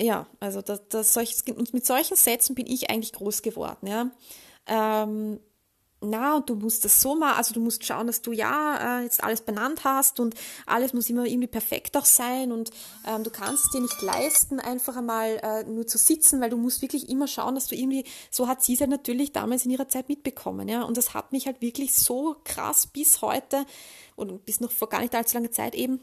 ja, 0.00 0.26
also 0.40 0.62
das, 0.62 0.80
das 0.88 1.12
solches, 1.12 1.44
mit 1.72 1.86
solchen 1.86 2.16
Sätzen 2.16 2.56
bin 2.56 2.66
ich 2.66 2.90
eigentlich 2.90 3.12
groß 3.12 3.42
geworden, 3.42 3.86
ja 3.86 4.10
ähm, 4.70 5.40
na, 6.02 6.36
und 6.36 6.48
du 6.48 6.54
musst 6.54 6.84
das 6.86 7.00
so 7.02 7.14
machen, 7.14 7.36
also 7.36 7.52
du 7.52 7.60
musst 7.60 7.84
schauen, 7.84 8.06
dass 8.06 8.22
du 8.22 8.32
ja 8.32 9.00
äh, 9.00 9.02
jetzt 9.02 9.22
alles 9.22 9.42
benannt 9.42 9.84
hast 9.84 10.18
und 10.18 10.34
alles 10.64 10.94
muss 10.94 11.10
immer 11.10 11.26
irgendwie 11.26 11.46
perfekt 11.46 11.94
auch 11.96 12.06
sein 12.06 12.52
und 12.52 12.70
ähm, 13.06 13.22
du 13.22 13.28
kannst 13.28 13.66
es 13.66 13.70
dir 13.70 13.82
nicht 13.82 14.00
leisten, 14.00 14.60
einfach 14.60 14.96
einmal 14.96 15.38
äh, 15.42 15.64
nur 15.64 15.86
zu 15.86 15.98
sitzen, 15.98 16.40
weil 16.40 16.48
du 16.48 16.56
musst 16.56 16.80
wirklich 16.80 17.10
immer 17.10 17.28
schauen, 17.28 17.54
dass 17.54 17.66
du 17.66 17.74
irgendwie, 17.74 18.04
so 18.30 18.48
hat 18.48 18.62
sie 18.62 18.74
es 18.74 18.80
ja 18.80 18.86
natürlich 18.86 19.32
damals 19.32 19.66
in 19.66 19.72
ihrer 19.72 19.88
Zeit 19.88 20.08
mitbekommen, 20.08 20.68
ja, 20.68 20.84
und 20.84 20.96
das 20.96 21.12
hat 21.12 21.32
mich 21.32 21.44
halt 21.44 21.60
wirklich 21.60 21.94
so 21.94 22.36
krass 22.44 22.86
bis 22.86 23.20
heute 23.20 23.66
und 24.16 24.46
bis 24.46 24.60
noch 24.60 24.72
vor 24.72 24.88
gar 24.88 25.02
nicht 25.02 25.14
allzu 25.14 25.36
langer 25.36 25.52
Zeit 25.52 25.74
eben 25.74 26.00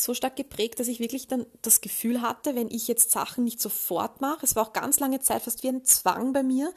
so 0.00 0.14
stark 0.14 0.36
geprägt, 0.36 0.80
dass 0.80 0.88
ich 0.88 1.00
wirklich 1.00 1.26
dann 1.26 1.46
das 1.62 1.80
Gefühl 1.80 2.22
hatte, 2.22 2.54
wenn 2.54 2.70
ich 2.70 2.88
jetzt 2.88 3.10
Sachen 3.10 3.44
nicht 3.44 3.60
sofort 3.60 4.20
mache, 4.20 4.44
es 4.44 4.56
war 4.56 4.66
auch 4.66 4.72
ganz 4.72 5.00
lange 5.00 5.20
Zeit 5.20 5.42
fast 5.42 5.62
wie 5.62 5.68
ein 5.68 5.84
Zwang 5.84 6.32
bei 6.32 6.42
mir, 6.42 6.72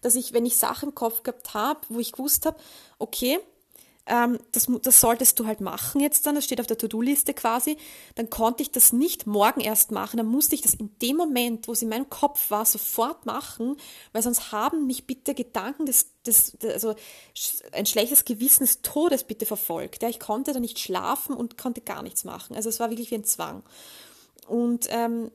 dass 0.00 0.14
ich, 0.14 0.32
wenn 0.32 0.46
ich 0.46 0.56
Sachen 0.56 0.90
im 0.90 0.94
Kopf 0.94 1.22
gehabt 1.22 1.54
habe, 1.54 1.80
wo 1.88 1.98
ich 1.98 2.12
gewusst 2.12 2.46
habe, 2.46 2.58
okay, 2.98 3.38
ähm, 4.06 4.38
das, 4.52 4.66
das 4.82 5.00
solltest 5.00 5.38
du 5.38 5.46
halt 5.46 5.60
machen 5.60 6.00
jetzt 6.00 6.26
dann, 6.26 6.34
das 6.34 6.44
steht 6.44 6.60
auf 6.60 6.66
der 6.66 6.76
To-Do-Liste 6.76 7.32
quasi, 7.32 7.78
dann 8.16 8.28
konnte 8.28 8.62
ich 8.62 8.70
das 8.70 8.92
nicht 8.92 9.26
morgen 9.26 9.60
erst 9.60 9.92
machen, 9.92 10.18
dann 10.18 10.26
musste 10.26 10.54
ich 10.54 10.60
das 10.60 10.74
in 10.74 10.96
dem 11.00 11.16
Moment, 11.16 11.68
wo 11.68 11.72
es 11.72 11.82
in 11.82 11.88
meinem 11.88 12.10
Kopf 12.10 12.50
war, 12.50 12.66
sofort 12.66 13.24
machen, 13.24 13.76
weil 14.12 14.22
sonst 14.22 14.52
haben 14.52 14.86
mich 14.86 15.06
bitte 15.06 15.34
Gedanken 15.34 15.86
des, 15.86 16.10
des, 16.26 16.56
also 16.62 16.94
ein 17.72 17.86
schlechtes 17.86 18.24
Gewissen 18.24 18.64
des 18.64 18.82
Todes 18.82 19.24
bitte 19.24 19.46
verfolgt. 19.46 20.02
Ja, 20.02 20.08
ich 20.08 20.20
konnte 20.20 20.52
da 20.52 20.60
nicht 20.60 20.78
schlafen 20.78 21.34
und 21.34 21.56
konnte 21.56 21.80
gar 21.80 22.02
nichts 22.02 22.24
machen. 22.24 22.56
Also 22.56 22.68
es 22.68 22.80
war 22.80 22.90
wirklich 22.90 23.10
wie 23.10 23.16
ein 23.16 23.24
Zwang. 23.24 23.62
Und 24.46 24.86
ähm, 24.90 25.30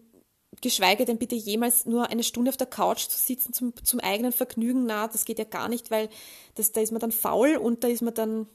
geschweige 0.62 1.06
denn 1.06 1.18
bitte 1.18 1.36
jemals 1.36 1.86
nur 1.86 2.10
eine 2.10 2.24
Stunde 2.24 2.50
auf 2.50 2.58
der 2.58 2.68
Couch 2.68 3.08
zu 3.08 3.18
sitzen 3.18 3.54
zum, 3.54 3.74
zum 3.84 4.00
eigenen 4.00 4.32
Vergnügen, 4.32 4.86
na, 4.86 5.08
das 5.08 5.26
geht 5.26 5.40
ja 5.40 5.46
gar 5.46 5.70
nicht, 5.70 5.90
weil 5.90 6.10
das, 6.56 6.72
da 6.72 6.82
ist 6.82 6.92
man 6.92 7.02
dann 7.02 7.12
faul 7.12 7.56
und 7.56 7.84
da 7.84 7.88
ist 7.88 8.02
man 8.02 8.14
dann 8.14 8.48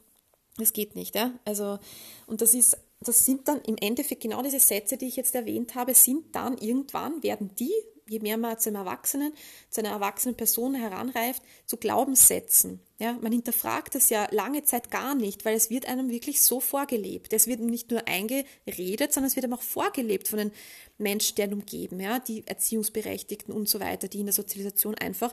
das 0.57 0.73
geht 0.73 0.95
nicht, 0.95 1.15
ja. 1.15 1.33
Also, 1.45 1.79
und 2.27 2.41
das 2.41 2.55
ist, 2.55 2.77
das 3.01 3.25
sind 3.25 3.49
dann 3.49 3.61
im 3.63 3.77
Endeffekt 3.77 4.23
genau 4.23 4.43
diese 4.43 4.61
Sätze, 4.61 4.97
die 4.97 5.09
ich 5.09 5.17
jetzt 5.17 5.35
erwähnt 5.35 5.75
habe, 5.75 5.95
sind 5.95 6.35
dann 6.35 6.59
irgendwann, 6.59 7.23
werden 7.23 7.55
die, 7.59 7.73
je 8.09 8.21
mehr 8.21 8.37
man 8.37 8.59
zu 8.59 8.69
einem 8.69 8.77
Erwachsenen, 8.77 9.33
zu 9.71 9.81
einer 9.81 9.91
erwachsenen 9.91 10.37
Person 10.37 10.75
heranreift, 10.75 11.43
zu 11.67 11.77
Glaubenssätzen. 11.77 12.81
Ja, 12.99 13.15
man 13.21 13.33
hinterfragt 13.33 13.95
das 13.95 14.11
ja 14.11 14.29
lange 14.31 14.63
Zeit 14.65 14.91
gar 14.91 15.15
nicht, 15.15 15.45
weil 15.45 15.57
es 15.57 15.71
wird 15.71 15.89
einem 15.89 16.11
wirklich 16.11 16.41
so 16.41 16.61
vorgelebt. 16.61 17.33
Es 17.33 17.47
wird 17.47 17.61
nicht 17.61 17.91
nur 17.91 18.07
eingeredet, 18.07 19.13
sondern 19.13 19.29
es 19.29 19.37
wird 19.37 19.45
einem 19.45 19.55
auch 19.55 19.63
vorgelebt 19.63 20.29
von 20.29 20.39
den 20.39 20.53
Menschen, 20.99 21.35
die 21.37 21.43
einen 21.43 21.55
umgeben, 21.55 21.99
ja, 21.99 22.19
die 22.19 22.47
Erziehungsberechtigten 22.47 23.53
und 23.53 23.69
so 23.69 23.81
weiter, 23.81 24.09
die 24.09 24.21
in 24.21 24.27
der 24.27 24.35
Sozialisation 24.35 24.95
einfach 24.95 25.33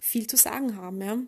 viel 0.00 0.26
zu 0.26 0.36
sagen 0.36 0.76
haben, 0.76 1.00
ja. 1.00 1.18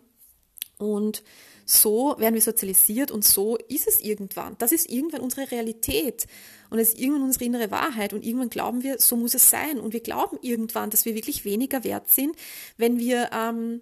Und 0.81 1.23
so 1.65 2.15
werden 2.17 2.33
wir 2.33 2.41
sozialisiert 2.41 3.11
und 3.11 3.23
so 3.23 3.55
ist 3.55 3.87
es 3.87 3.99
irgendwann. 3.99 4.55
Das 4.57 4.71
ist 4.71 4.89
irgendwann 4.89 5.21
unsere 5.21 5.51
Realität 5.51 6.25
und 6.69 6.79
es 6.79 6.89
ist 6.89 6.99
irgendwann 6.99 7.23
unsere 7.23 7.45
innere 7.45 7.71
Wahrheit 7.71 8.13
und 8.13 8.25
irgendwann 8.25 8.49
glauben 8.49 8.83
wir, 8.83 8.99
so 8.99 9.15
muss 9.15 9.35
es 9.35 9.49
sein. 9.49 9.79
Und 9.79 9.93
wir 9.93 10.01
glauben 10.01 10.37
irgendwann, 10.41 10.89
dass 10.89 11.05
wir 11.05 11.15
wirklich 11.15 11.45
weniger 11.45 11.83
wert 11.83 12.09
sind, 12.09 12.35
wenn 12.77 12.97
wir 12.97 13.29
ähm, 13.31 13.81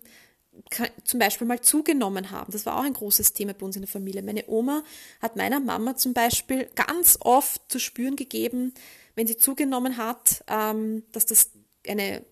zum 1.04 1.20
Beispiel 1.20 1.48
mal 1.48 1.62
zugenommen 1.62 2.32
haben. 2.32 2.52
Das 2.52 2.66
war 2.66 2.78
auch 2.78 2.84
ein 2.84 2.94
großes 2.94 3.34
Thema 3.34 3.54
bei 3.54 3.66
uns 3.66 3.76
in 3.76 3.82
der 3.82 3.90
Familie. 3.90 4.22
Meine 4.22 4.44
Oma 4.48 4.84
hat 5.22 5.36
meiner 5.36 5.60
Mama 5.60 5.96
zum 5.96 6.14
Beispiel 6.14 6.70
ganz 6.76 7.18
oft 7.22 7.62
zu 7.72 7.80
spüren 7.80 8.16
gegeben, 8.16 8.74
wenn 9.16 9.26
sie 9.26 9.38
zugenommen 9.38 9.98
hat, 9.98 10.44
ähm, 10.48 11.04
dass 11.12 11.26
das 11.26 11.52
eine, 11.88 12.24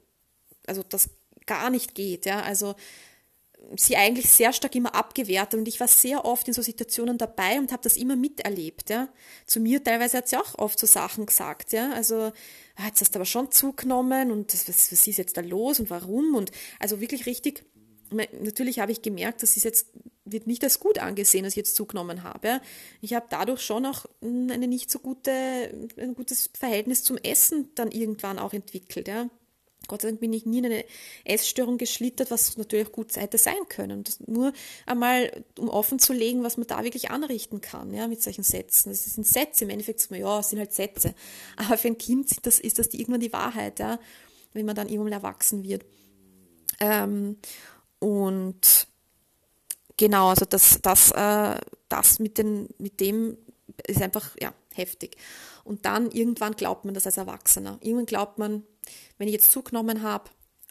also 0.68 0.84
das 0.84 1.10
gar 1.46 1.70
nicht 1.70 1.96
geht. 1.96 2.26
Ja? 2.26 2.42
Also 2.42 2.76
sie 3.76 3.98
eigentlich 3.98 4.30
sehr 4.30 4.54
stark 4.54 4.76
immer 4.76 4.96
abgewertet 4.96 5.60
und 5.60 5.68
ich 5.68 5.80
war 5.80 5.88
sehr 5.88 6.26
oft 6.26 6.48
in 6.48 6.54
so 6.54 6.62
Situationen 6.62 7.18
dabei 7.18 7.60
und 7.60 7.72
habe 7.72 7.84
das 7.84 7.98
immer 7.98 8.16
miterlebt. 8.16 8.90
Ja. 8.90 9.10
Zu 9.46 9.60
mir 9.60 9.84
teilweise 9.84 10.18
hat 10.18 10.30
sie 10.30 10.38
auch 10.38 10.58
oft 10.58 10.80
so 10.80 10.88
Sachen 10.88 11.26
gesagt. 11.26 11.74
Ja. 11.74 11.92
Also 11.92 12.32
ah, 12.76 12.88
jetzt 12.88 13.02
hast 13.02 13.14
du 13.14 13.20
aber 13.20 13.26
schon 13.26 13.52
zugenommen 13.52 14.32
und 14.32 14.54
was, 14.54 14.92
was 14.92 15.08
ist 15.08 15.18
jetzt 15.18 15.38
da 15.38 15.42
los 15.42 15.80
und 15.80 15.90
warum 15.90 16.36
und 16.36 16.52
also 16.80 17.02
wirklich 17.02 17.26
richtig. 17.26 17.66
Natürlich 18.10 18.80
habe 18.80 18.94
ich 18.94 19.02
gemerkt, 19.02 19.44
dass 19.44 19.58
es 19.58 19.64
jetzt 19.64 19.88
wird 20.24 20.48
nicht 20.48 20.64
als 20.64 20.80
gut 20.80 21.00
angesehen, 21.00 21.44
dass 21.44 21.54
ich 21.54 21.58
jetzt 21.58 21.76
zugenommen 21.76 22.24
habe. 22.24 22.62
Ich 23.02 23.14
habe 23.14 23.28
dadurch 23.30 23.62
schon 23.62 23.86
auch 23.86 24.06
eine 24.22 24.68
nicht 24.68 24.90
so 24.90 25.00
gute, 25.00 25.90
ein 25.98 26.16
gutes 26.16 26.50
Verhältnis 26.58 27.04
zum 27.04 27.18
Essen 27.18 27.70
dann 27.76 27.92
irgendwann 27.92 28.40
auch 28.40 28.54
entwickelt. 28.54 29.08
Ja. 29.08 29.30
Gott 29.88 30.02
sei 30.02 30.10
Dank 30.10 30.20
bin 30.20 30.34
ich 30.34 30.46
nie 30.46 30.60
in 30.60 30.66
eine 30.66 30.86
Essstörung 31.24 31.78
geschlittert, 31.78 32.32
was 32.32 32.58
natürlich 32.58 32.92
gut 32.92 33.16
hätte 33.16 33.38
sein 33.38 33.68
können. 33.70 34.04
Das 34.04 34.20
nur 34.28 34.54
einmal, 34.86 35.44
um 35.58 35.70
offen 35.70 36.00
zu 36.00 36.14
legen, 36.14 36.44
was 36.44 36.58
man 36.58 36.68
da 36.68 36.84
wirklich 36.84 37.10
anrichten 37.12 37.62
kann, 37.62 37.94
ja, 37.94 38.08
mit 38.08 38.22
solchen 38.22 38.44
Sätzen. 38.44 38.90
Das 38.90 39.06
sind 39.06 39.26
Sätze, 39.26 39.64
im 39.64 39.70
Endeffekt 39.70 40.00
sagt 40.00 40.12
man, 40.12 40.20
ja, 40.20 40.40
es 40.40 40.50
sind 40.50 40.60
halt 40.60 40.74
Sätze. 40.74 41.16
Aber 41.56 41.78
für 41.78 41.88
ein 41.88 41.98
Kind 41.98 42.32
ist 42.32 42.46
das, 42.46 42.60
ist 42.60 42.80
das 42.80 42.88
irgendwann 42.88 43.22
die 43.22 43.34
Wahrheit, 43.34 43.80
ja, 43.80 44.00
wenn 44.54 44.66
man 44.66 44.76
dann 44.76 44.90
irgendwann 44.90 45.14
erwachsen 45.14 45.64
wird. 45.64 45.86
Ähm, 46.80 47.38
und 48.00 48.88
genau, 49.98 50.30
also 50.30 50.46
das, 50.46 50.80
das, 50.82 51.12
äh, 51.12 51.60
das 51.90 52.20
mit, 52.20 52.38
den, 52.38 52.70
mit 52.78 53.00
dem 53.00 53.38
ist 53.88 54.02
einfach, 54.02 54.36
ja, 54.40 54.54
heftig. 54.74 55.18
Und 55.64 55.86
dann 55.86 56.12
irgendwann 56.12 56.56
glaubt 56.56 56.86
man 56.86 56.94
das 56.94 57.06
als 57.06 57.18
Erwachsener. 57.18 57.78
Irgendwann 57.82 58.06
glaubt 58.06 58.38
man, 58.38 58.64
wenn 59.18 59.28
ich 59.28 59.34
jetzt 59.34 59.52
zugenommen 59.52 60.02
habe, 60.02 60.30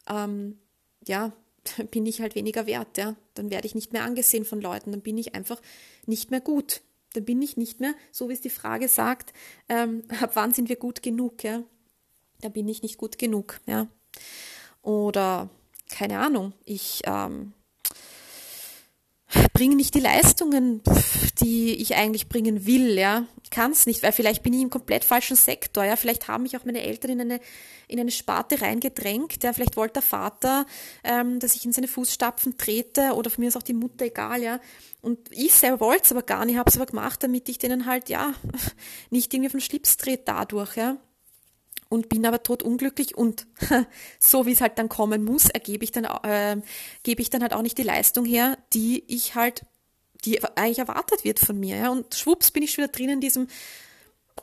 ähm, 0.09 0.59
ja, 1.05 1.33
bin 1.91 2.05
ich 2.05 2.21
halt 2.21 2.35
weniger 2.35 2.65
wert, 2.65 2.97
ja. 2.97 3.15
Dann 3.33 3.49
werde 3.49 3.67
ich 3.67 3.75
nicht 3.75 3.93
mehr 3.93 4.03
angesehen 4.03 4.45
von 4.45 4.61
Leuten, 4.61 4.91
dann 4.91 5.01
bin 5.01 5.17
ich 5.17 5.35
einfach 5.35 5.61
nicht 6.05 6.31
mehr 6.31 6.41
gut. 6.41 6.81
Dann 7.13 7.25
bin 7.25 7.41
ich 7.41 7.57
nicht 7.57 7.79
mehr, 7.79 7.93
so 8.11 8.29
wie 8.29 8.33
es 8.33 8.41
die 8.41 8.49
Frage 8.49 8.87
sagt, 8.87 9.33
ähm, 9.69 10.03
ab 10.21 10.31
wann 10.33 10.53
sind 10.53 10.69
wir 10.69 10.77
gut 10.77 11.01
genug, 11.01 11.43
ja. 11.43 11.63
Da 12.41 12.49
bin 12.49 12.67
ich 12.67 12.83
nicht 12.83 12.97
gut 12.97 13.17
genug, 13.17 13.59
ja. 13.65 13.87
Oder, 14.81 15.49
keine 15.89 16.19
Ahnung, 16.19 16.53
ich 16.65 17.01
ähm, 17.05 17.53
bringe 19.53 19.75
nicht 19.75 19.95
die 19.95 19.99
Leistungen, 19.99 20.81
die 21.41 21.75
ich 21.75 21.95
eigentlich 21.95 22.29
bringen 22.29 22.65
will, 22.65 22.97
ja. 22.97 23.25
Ich 23.43 23.49
kann 23.49 23.71
es 23.71 23.85
nicht, 23.85 24.03
weil 24.03 24.11
vielleicht 24.11 24.43
bin 24.43 24.53
ich 24.53 24.61
im 24.61 24.69
komplett 24.69 25.03
falschen 25.03 25.35
Sektor, 25.35 25.83
ja. 25.83 25.95
Vielleicht 25.95 26.27
haben 26.27 26.43
mich 26.43 26.57
auch 26.57 26.65
meine 26.65 26.81
Eltern 26.81 27.11
in 27.11 27.21
eine, 27.21 27.39
in 27.87 27.99
eine 27.99 28.11
Sparte 28.11 28.61
reingedrängt, 28.61 29.43
ja. 29.43 29.53
Vielleicht 29.53 29.77
wollte 29.77 29.93
der 29.93 30.01
Vater, 30.01 30.65
ähm, 31.03 31.39
dass 31.39 31.55
ich 31.55 31.65
in 31.65 31.73
seine 31.73 31.87
Fußstapfen 31.87 32.57
trete 32.57 33.13
oder 33.13 33.29
von 33.29 33.43
mir 33.43 33.49
ist 33.49 33.57
auch 33.57 33.63
die 33.63 33.73
Mutter 33.73 34.05
egal, 34.05 34.41
ja. 34.41 34.59
Und 35.01 35.19
ich 35.31 35.53
selber 35.53 35.79
wollte 35.79 36.03
es 36.05 36.11
aber 36.11 36.23
gar 36.23 36.45
nicht, 36.45 36.57
habe 36.57 36.69
es 36.69 36.75
aber 36.75 36.87
gemacht, 36.87 37.21
damit 37.23 37.47
ich 37.49 37.57
denen 37.57 37.85
halt, 37.85 38.09
ja, 38.09 38.33
nicht 39.09 39.33
irgendwie 39.33 39.49
auf 39.49 39.53
den 39.53 39.61
Schlips 39.61 39.97
trete 39.97 40.23
dadurch, 40.25 40.75
ja 40.75 40.97
und 41.89 42.09
bin 42.09 42.25
aber 42.25 42.43
tot 42.43 42.63
unglücklich 42.63 43.15
und 43.17 43.47
so 44.19 44.45
wie 44.45 44.51
es 44.51 44.61
halt 44.61 44.77
dann 44.77 44.89
kommen 44.89 45.23
muss, 45.23 45.49
ergebe 45.49 45.83
ich 45.83 45.91
dann, 45.91 46.05
äh, 46.05 46.61
gebe 47.03 47.21
ich 47.21 47.29
dann 47.29 47.41
halt 47.41 47.53
auch 47.53 47.61
nicht 47.61 47.77
die 47.77 47.83
Leistung 47.83 48.25
her, 48.25 48.57
die 48.73 49.03
ich 49.07 49.35
halt, 49.35 49.63
die 50.25 50.43
eigentlich 50.55 50.79
erwartet 50.79 51.23
wird 51.23 51.39
von 51.39 51.59
mir. 51.59 51.77
Ja? 51.77 51.89
Und 51.89 52.13
schwupps 52.15 52.51
bin 52.51 52.63
ich 52.63 52.71
schon 52.71 52.83
wieder 52.83 52.91
drin 52.91 53.09
in 53.09 53.21
diesem, 53.21 53.47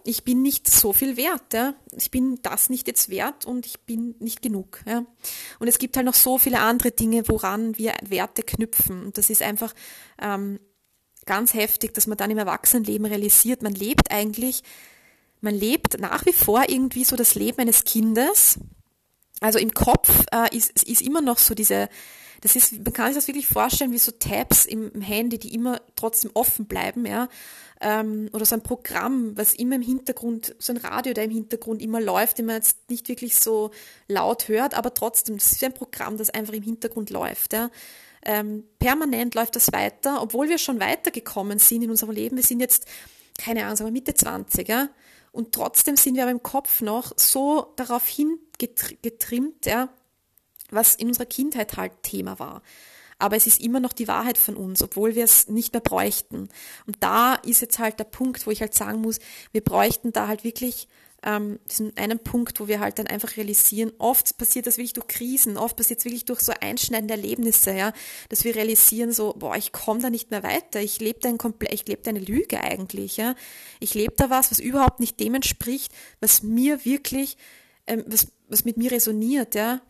ich 0.04 0.24
bin 0.24 0.42
nicht 0.42 0.68
so 0.68 0.92
viel 0.92 1.16
wert, 1.16 1.52
ja? 1.52 1.74
ich 1.96 2.10
bin 2.10 2.38
das 2.42 2.70
nicht 2.70 2.87
jetzt 2.87 3.08
wert 3.08 3.44
und 3.44 3.66
ich 3.66 3.80
bin 3.80 4.14
nicht 4.18 4.42
genug. 4.42 4.82
Ja? 4.87 5.04
Und 5.58 5.68
es 5.68 5.78
gibt 5.78 5.96
halt 5.96 6.06
noch 6.06 6.14
so 6.14 6.38
viele 6.38 6.60
andere 6.60 6.90
Dinge, 6.90 7.28
woran 7.28 7.76
wir 7.78 7.94
Werte 8.02 8.42
knüpfen. 8.42 9.06
Und 9.06 9.18
das 9.18 9.30
ist 9.30 9.42
einfach 9.42 9.74
ähm, 10.20 10.60
ganz 11.26 11.54
heftig, 11.54 11.94
dass 11.94 12.06
man 12.06 12.18
dann 12.18 12.30
im 12.30 12.38
Erwachsenenleben 12.38 13.06
realisiert, 13.06 13.62
man 13.62 13.74
lebt 13.74 14.10
eigentlich 14.10 14.62
man 15.44 15.54
lebt 15.54 16.00
nach 16.00 16.24
wie 16.24 16.32
vor 16.32 16.64
irgendwie 16.68 17.04
so 17.04 17.16
das 17.16 17.34
Leben 17.34 17.58
eines 17.58 17.84
Kindes. 17.84 18.58
Also 19.40 19.58
im 19.58 19.74
Kopf 19.74 20.24
äh, 20.32 20.56
ist, 20.56 20.82
ist 20.82 21.02
immer 21.02 21.20
noch 21.20 21.37
so 21.37 21.54
diese, 21.54 21.90
das 22.40 22.57
ist, 22.57 22.73
man 22.73 22.92
kann 22.92 23.07
sich 23.07 23.16
das 23.16 23.29
wirklich 23.29 23.47
vorstellen 23.47 23.92
wie 23.92 23.99
so 23.99 24.12
Tabs 24.12 24.64
im, 24.66 25.01
Handy, 25.01 25.38
die 25.38 25.55
immer 25.55 25.81
trotzdem 25.97 26.31
offen 26.35 26.66
bleiben, 26.66 27.07
ja. 27.07 27.29
Ähm, 27.81 28.31
oder 28.33 28.44
so 28.44 28.55
ein 28.55 28.62
Programm, 28.62 29.37
was 29.37 29.55
immer 29.55 29.77
im 29.77 29.83
Hintergrund, 29.83 30.55
so 30.59 30.73
ein 30.73 30.79
Radio, 30.79 31.12
der 31.12 31.25
im 31.25 31.31
Hintergrund 31.31 31.83
immer 31.83 32.01
läuft, 32.01 32.38
den 32.38 32.47
man 32.47 32.57
jetzt 32.57 32.88
nicht 32.88 33.09
wirklich 33.09 33.37
so 33.37 33.70
laut 34.09 34.49
hört, 34.49 34.75
aber 34.75 34.94
trotzdem, 34.94 35.37
das 35.37 35.53
ist 35.53 35.64
ein 35.64 35.75
Programm, 35.75 36.16
das 36.16 36.31
einfach 36.31 36.55
im 36.55 36.62
Hintergrund 36.62 37.11
läuft, 37.11 37.53
ja. 37.53 37.70
Ähm, 38.27 38.64
permanent 38.79 39.35
läuft 39.35 39.55
das 39.55 39.70
weiter, 39.73 40.23
obwohl 40.23 40.49
wir 40.49 40.57
schon 40.57 40.81
weitergekommen 40.81 41.59
sind 41.59 41.83
in 41.83 41.90
unserem 41.90 42.12
Leben. 42.12 42.37
Wir 42.37 42.42
sind 42.42 42.61
jetzt, 42.61 42.87
keine 43.38 43.64
Ahnung, 43.64 43.77
sagen 43.77 43.88
wir 43.88 43.92
Mitte 43.92 44.14
20, 44.14 44.66
ja. 44.66 44.88
Und 45.31 45.53
trotzdem 45.53 45.97
sind 45.97 46.14
wir 46.14 46.23
aber 46.23 46.31
im 46.31 46.42
Kopf 46.42 46.81
noch 46.81 47.12
so 47.16 47.73
darauf 47.77 48.07
hingetrimmt, 48.07 49.66
ja, 49.66 49.90
was 50.74 50.94
in 50.94 51.08
unserer 51.08 51.26
Kindheit 51.26 51.76
halt 51.76 52.02
Thema 52.02 52.38
war. 52.38 52.62
Aber 53.18 53.37
es 53.37 53.46
ist 53.46 53.60
immer 53.60 53.80
noch 53.80 53.92
die 53.92 54.08
Wahrheit 54.08 54.38
von 54.38 54.56
uns, 54.56 54.82
obwohl 54.82 55.14
wir 55.14 55.24
es 55.24 55.48
nicht 55.48 55.72
mehr 55.72 55.80
bräuchten. 55.80 56.48
Und 56.87 56.96
da 57.00 57.34
ist 57.34 57.60
jetzt 57.60 57.78
halt 57.78 57.98
der 57.98 58.04
Punkt, 58.04 58.46
wo 58.46 58.50
ich 58.50 58.60
halt 58.60 58.74
sagen 58.74 59.00
muss, 59.00 59.18
wir 59.52 59.62
bräuchten 59.62 60.12
da 60.12 60.26
halt 60.26 60.44
wirklich 60.44 60.88
ähm, 61.24 61.58
diesen 61.70 61.96
einen 61.96 62.18
Punkt, 62.18 62.60
wo 62.60 62.68
wir 62.68 62.80
halt 62.80 62.98
dann 62.98 63.06
einfach 63.06 63.37
realisieren, 63.37 63.92
oft 63.98 64.37
passiert 64.37 64.66
das 64.66 64.76
wirklich 64.76 64.92
durch 64.92 65.06
Krisen, 65.06 65.56
oft 65.56 65.76
passiert 65.76 66.00
es 66.00 66.04
wirklich 66.04 66.26
durch 66.26 66.40
so 66.40 66.52
einschneidende 66.60 67.14
Erlebnisse, 67.14 67.72
ja, 67.72 67.92
dass 68.28 68.44
wir 68.44 68.54
realisieren 68.54 69.12
so, 69.12 69.32
boah, 69.32 69.56
ich 69.56 69.72
komme 69.72 70.02
da 70.02 70.10
nicht 70.10 70.30
mehr 70.30 70.42
weiter, 70.42 70.80
ich 70.80 71.00
lebe 71.00 71.20
da, 71.20 71.30
ein 71.30 71.38
ich 71.70 71.87
lebe 71.87 72.02
da 72.02 72.10
eine 72.10 72.20
Lüge 72.20 72.60
eigentlich, 72.60 73.16
ja, 73.16 73.34
ich 73.80 73.94
lebe 73.94 74.14
da 74.16 74.28
was, 74.28 74.50
was 74.50 74.58
überhaupt 74.58 75.00
nicht 75.00 75.18
dem 75.18 75.34
entspricht, 75.34 75.92
was 76.20 76.42
mir 76.42 76.84
wirklich, 76.84 77.38
ähm, 77.87 78.04
was, 78.06 78.28
was 78.48 78.66
mit 78.66 78.76
mir 78.76 78.92
resoniert, 78.92 79.54
ja, 79.54 79.80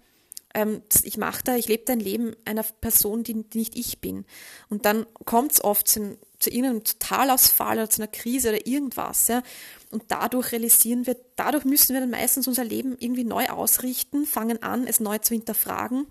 ähm, 0.55 0.83
ich 1.03 1.17
mache 1.17 1.43
da, 1.45 1.57
ich 1.57 1.69
lebe 1.69 1.85
da 1.85 1.93
ein 1.93 2.01
Leben 2.01 2.35
einer 2.45 2.63
Person, 2.63 3.25
die, 3.25 3.43
die 3.43 3.59
nicht 3.59 3.77
ich 3.77 4.01
bin. 4.01 4.25
Und 4.69 4.85
dann 4.87 5.07
kommt 5.25 5.53
es 5.53 5.63
oft 5.63 5.87
zu, 5.89 6.17
zu 6.39 6.51
irgendeinem 6.51 6.85
Totalausfall 6.85 7.79
oder 7.79 7.91
zu 7.91 8.03
einer 8.03 8.11
Krise 8.11 8.51
oder 8.51 8.67
irgendwas. 8.67 9.29
Ja. 9.29 9.43
Und 9.91 10.05
dadurch 10.09 10.53
realisieren 10.53 11.07
wir, 11.07 11.17
dadurch 11.37 11.65
müssen 11.65 11.93
wir 11.93 12.01
dann 12.01 12.11
meistens 12.11 12.49
unser 12.49 12.65
Leben 12.65 12.97
irgendwie 12.99 13.25
neu 13.25 13.49
ausrichten, 13.49 14.27
fangen 14.27 14.63
an, 14.63 14.87
es 14.87 15.01
neu 15.01 15.19
zu 15.19 15.35
hinterfragen, 15.35 16.07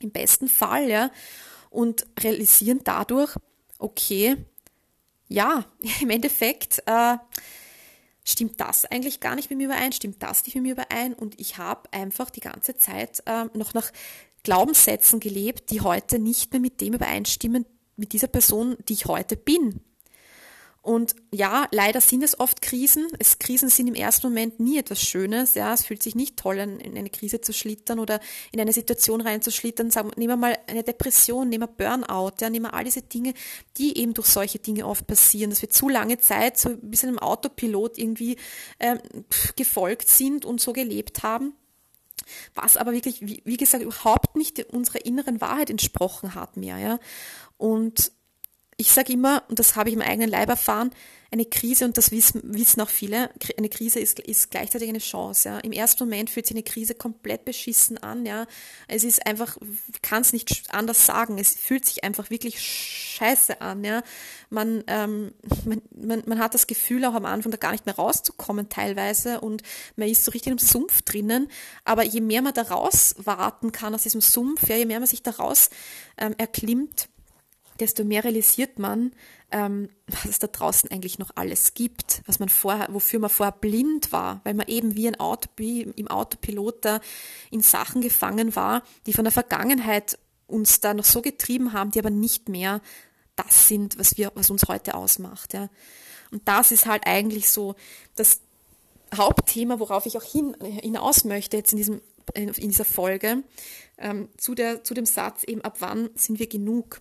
im 0.00 0.10
besten 0.10 0.48
Fall, 0.48 0.88
ja, 0.88 1.10
und 1.70 2.06
realisieren 2.18 2.80
dadurch, 2.84 3.34
okay, 3.78 4.36
ja, 5.28 5.64
im 6.00 6.10
Endeffekt 6.10 6.82
äh, 6.86 7.16
stimmt 8.30 8.60
das 8.60 8.84
eigentlich 8.84 9.20
gar 9.20 9.34
nicht 9.34 9.50
mit 9.50 9.58
mir 9.58 9.66
überein, 9.66 9.92
stimmt 9.92 10.22
das 10.22 10.44
nicht 10.44 10.54
mit 10.54 10.64
mir 10.64 10.72
überein 10.72 11.14
und 11.14 11.40
ich 11.40 11.58
habe 11.58 11.92
einfach 11.92 12.30
die 12.30 12.40
ganze 12.40 12.76
Zeit 12.76 13.22
äh, 13.26 13.44
noch 13.54 13.74
nach 13.74 13.90
Glaubenssätzen 14.42 15.20
gelebt, 15.20 15.70
die 15.70 15.80
heute 15.80 16.18
nicht 16.18 16.52
mehr 16.52 16.60
mit 16.60 16.80
dem 16.80 16.94
übereinstimmen, 16.94 17.66
mit 17.96 18.12
dieser 18.12 18.28
Person, 18.28 18.76
die 18.88 18.94
ich 18.94 19.06
heute 19.06 19.36
bin. 19.36 19.80
Und 20.82 21.14
ja, 21.30 21.66
leider 21.72 22.00
sind 22.00 22.22
es 22.22 22.40
oft 22.40 22.62
Krisen. 22.62 23.06
Es, 23.18 23.38
Krisen 23.38 23.68
sind 23.68 23.86
im 23.88 23.94
ersten 23.94 24.28
Moment 24.28 24.60
nie 24.60 24.78
etwas 24.78 25.02
Schönes. 25.02 25.54
Ja, 25.54 25.74
es 25.74 25.84
fühlt 25.84 26.02
sich 26.02 26.14
nicht 26.14 26.38
toll 26.38 26.58
an, 26.58 26.80
in 26.80 26.96
eine 26.96 27.10
Krise 27.10 27.42
zu 27.42 27.52
schlittern 27.52 27.98
oder 27.98 28.18
in 28.50 28.60
eine 28.60 28.72
Situation 28.72 29.20
reinzuschlittern. 29.20 29.90
Sagen, 29.90 30.10
nehmen 30.16 30.32
wir 30.32 30.36
mal 30.36 30.58
eine 30.66 30.82
Depression, 30.82 31.50
nehmen 31.50 31.64
wir 31.64 31.66
Burnout, 31.66 32.36
ja, 32.40 32.48
nehmen 32.48 32.66
wir 32.66 32.74
all 32.74 32.84
diese 32.84 33.02
Dinge, 33.02 33.34
die 33.76 33.98
eben 33.98 34.14
durch 34.14 34.28
solche 34.28 34.58
Dinge 34.58 34.86
oft 34.86 35.06
passieren, 35.06 35.50
dass 35.50 35.60
wir 35.60 35.68
zu 35.68 35.90
lange 35.90 36.18
Zeit 36.18 36.58
so 36.58 36.70
ein 36.70 36.90
bisschen 36.90 37.10
einem 37.10 37.18
Autopilot 37.18 37.98
irgendwie 37.98 38.36
äh, 38.78 38.96
gefolgt 39.56 40.08
sind 40.08 40.46
und 40.46 40.60
so 40.62 40.72
gelebt 40.72 41.22
haben 41.22 41.54
was 42.54 42.76
aber 42.76 42.92
wirklich, 42.92 43.20
wie, 43.22 43.42
wie 43.44 43.56
gesagt, 43.56 43.82
überhaupt 43.82 44.36
nicht 44.36 44.64
unserer 44.72 45.04
inneren 45.04 45.40
Wahrheit 45.40 45.70
entsprochen 45.70 46.34
hat 46.34 46.56
mehr, 46.56 46.78
ja. 46.78 46.98
Und 47.56 48.12
ich 48.80 48.90
sage 48.90 49.12
immer, 49.12 49.42
und 49.48 49.58
das 49.58 49.76
habe 49.76 49.90
ich 49.90 49.94
im 49.94 50.00
eigenen 50.00 50.30
Leib 50.30 50.48
erfahren, 50.48 50.90
eine 51.32 51.44
Krise, 51.44 51.84
und 51.84 51.96
das 51.96 52.10
wissen, 52.10 52.40
wissen 52.44 52.80
auch 52.80 52.88
viele, 52.88 53.30
eine 53.56 53.68
Krise 53.68 54.00
ist, 54.00 54.18
ist 54.18 54.50
gleichzeitig 54.50 54.88
eine 54.88 54.98
Chance. 54.98 55.48
Ja. 55.48 55.58
Im 55.58 55.70
ersten 55.70 56.02
Moment 56.02 56.28
fühlt 56.28 56.46
sich 56.46 56.56
eine 56.56 56.64
Krise 56.64 56.94
komplett 56.94 57.44
beschissen 57.44 57.98
an. 57.98 58.26
Ja. 58.26 58.46
Es 58.88 59.04
ist 59.04 59.24
einfach, 59.26 59.56
kann 60.02 60.22
es 60.22 60.32
nicht 60.32 60.64
anders 60.70 61.06
sagen. 61.06 61.38
Es 61.38 61.54
fühlt 61.54 61.84
sich 61.84 62.02
einfach 62.02 62.30
wirklich 62.30 62.60
scheiße 62.60 63.60
an. 63.60 63.84
Ja. 63.84 64.02
Man, 64.48 64.82
ähm, 64.88 65.34
man, 65.64 65.82
man, 65.94 66.22
man 66.26 66.38
hat 66.40 66.54
das 66.54 66.66
Gefühl, 66.66 67.04
auch 67.04 67.14
am 67.14 67.26
Anfang 67.26 67.52
da 67.52 67.58
gar 67.58 67.72
nicht 67.72 67.86
mehr 67.86 67.94
rauszukommen 67.94 68.68
teilweise 68.68 69.40
und 69.40 69.62
man 69.94 70.08
ist 70.08 70.24
so 70.24 70.32
richtig 70.32 70.50
im 70.50 70.58
Sumpf 70.58 71.02
drinnen. 71.02 71.48
Aber 71.84 72.02
je 72.02 72.22
mehr 72.22 72.42
man 72.42 72.54
da 72.54 72.62
raus 72.62 73.14
warten 73.18 73.70
kann 73.70 73.94
aus 73.94 74.02
diesem 74.02 74.20
Sumpf, 74.20 74.68
ja, 74.68 74.74
je 74.74 74.86
mehr 74.86 74.98
man 74.98 75.06
sich 75.06 75.22
daraus 75.22 75.70
ähm, 76.18 76.34
erklimmt, 76.38 77.08
desto 77.80 78.04
mehr 78.04 78.24
realisiert 78.24 78.78
man, 78.78 79.12
ähm, 79.50 79.88
was 80.06 80.24
es 80.26 80.38
da 80.38 80.46
draußen 80.46 80.90
eigentlich 80.90 81.18
noch 81.18 81.30
alles 81.34 81.74
gibt, 81.74 82.22
was 82.26 82.38
man 82.38 82.48
vorher, 82.48 82.88
wofür 82.92 83.18
man 83.18 83.30
vorher 83.30 83.52
blind 83.52 84.12
war, 84.12 84.40
weil 84.44 84.54
man 84.54 84.68
eben 84.68 84.94
wie 84.94 85.08
ein 85.08 85.18
Auto, 85.18 85.48
wie 85.56 85.82
im 85.82 86.08
Autopilot 86.08 86.84
da 86.84 87.00
in 87.50 87.62
Sachen 87.62 88.00
gefangen 88.00 88.54
war, 88.54 88.82
die 89.06 89.12
von 89.12 89.24
der 89.24 89.32
Vergangenheit 89.32 90.18
uns 90.46 90.80
da 90.80 90.94
noch 90.94 91.04
so 91.04 91.22
getrieben 91.22 91.72
haben, 91.72 91.90
die 91.90 91.98
aber 91.98 92.10
nicht 92.10 92.48
mehr 92.48 92.80
das 93.36 93.68
sind, 93.68 93.98
was 93.98 94.16
wir, 94.16 94.32
was 94.34 94.50
uns 94.50 94.64
heute 94.68 94.94
ausmacht. 94.94 95.54
Ja. 95.54 95.68
Und 96.30 96.46
das 96.46 96.72
ist 96.72 96.86
halt 96.86 97.06
eigentlich 97.06 97.50
so 97.50 97.74
das 98.16 98.40
Hauptthema, 99.14 99.80
worauf 99.80 100.06
ich 100.06 100.16
auch 100.16 100.24
hin, 100.24 100.56
hinaus 100.60 101.24
möchte 101.24 101.56
jetzt 101.56 101.72
in 101.72 101.78
diesem 101.78 102.00
in 102.34 102.52
dieser 102.52 102.84
Folge 102.84 103.42
ähm, 103.98 104.28
zu, 104.36 104.54
der, 104.54 104.84
zu 104.84 104.94
dem 104.94 105.06
Satz 105.06 105.44
eben, 105.44 105.62
ab 105.62 105.76
wann 105.80 106.10
sind 106.14 106.38
wir 106.38 106.46
genug? 106.46 107.00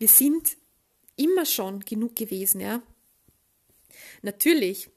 Wir 0.00 0.08
sind 0.08 0.56
immer 1.16 1.44
schon 1.44 1.80
genug 1.80 2.16
gewesen, 2.16 2.58
ja. 2.58 2.80
Natürlich. 4.22 4.88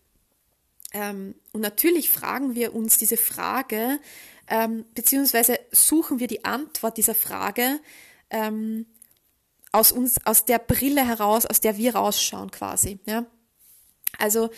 Ähm, 0.94 1.36
und 1.52 1.60
natürlich 1.60 2.10
fragen 2.10 2.56
wir 2.56 2.74
uns 2.74 2.98
diese 2.98 3.18
Frage, 3.18 4.00
ähm, 4.48 4.86
beziehungsweise 4.96 5.60
suchen 5.74 6.22
wir 6.22 6.28
die 6.28 6.46
Antwort 6.46 6.96
dieser 6.96 7.16
Frage 7.16 7.82
ähm, 8.30 8.86
aus 9.74 9.92
uns, 9.92 10.26
aus 10.26 10.46
der 10.46 10.60
Brille 10.60 11.06
heraus, 11.06 11.46
aus 11.46 11.60
der 11.60 11.76
wir 11.76 11.96
rausschauen 11.96 12.50
quasi, 12.50 13.00
ja. 13.06 13.26
Also 14.18 14.52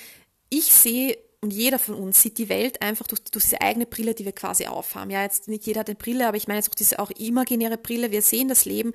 ich 0.49 0.65
sehe 0.65 1.17
und 1.41 1.51
jeder 1.51 1.79
von 1.79 1.95
uns 1.95 2.21
sieht 2.21 2.37
die 2.37 2.49
Welt 2.49 2.83
einfach 2.83 3.07
durch, 3.07 3.23
durch 3.23 3.45
diese 3.45 3.61
eigene 3.61 3.87
Brille, 3.87 4.13
die 4.13 4.25
wir 4.25 4.31
quasi 4.31 4.67
aufhaben. 4.67 5.09
Ja, 5.09 5.23
jetzt 5.23 5.47
nicht 5.47 5.65
jeder 5.65 5.79
hat 5.79 5.87
eine 5.87 5.95
Brille, 5.95 6.27
aber 6.27 6.37
ich 6.37 6.47
meine 6.47 6.59
jetzt 6.59 6.69
auch 6.69 6.75
diese 6.75 6.99
auch 6.99 7.09
imaginäre 7.11 7.77
Brille. 7.77 8.11
Wir 8.11 8.21
sehen 8.21 8.47
das 8.47 8.65
Leben 8.65 8.93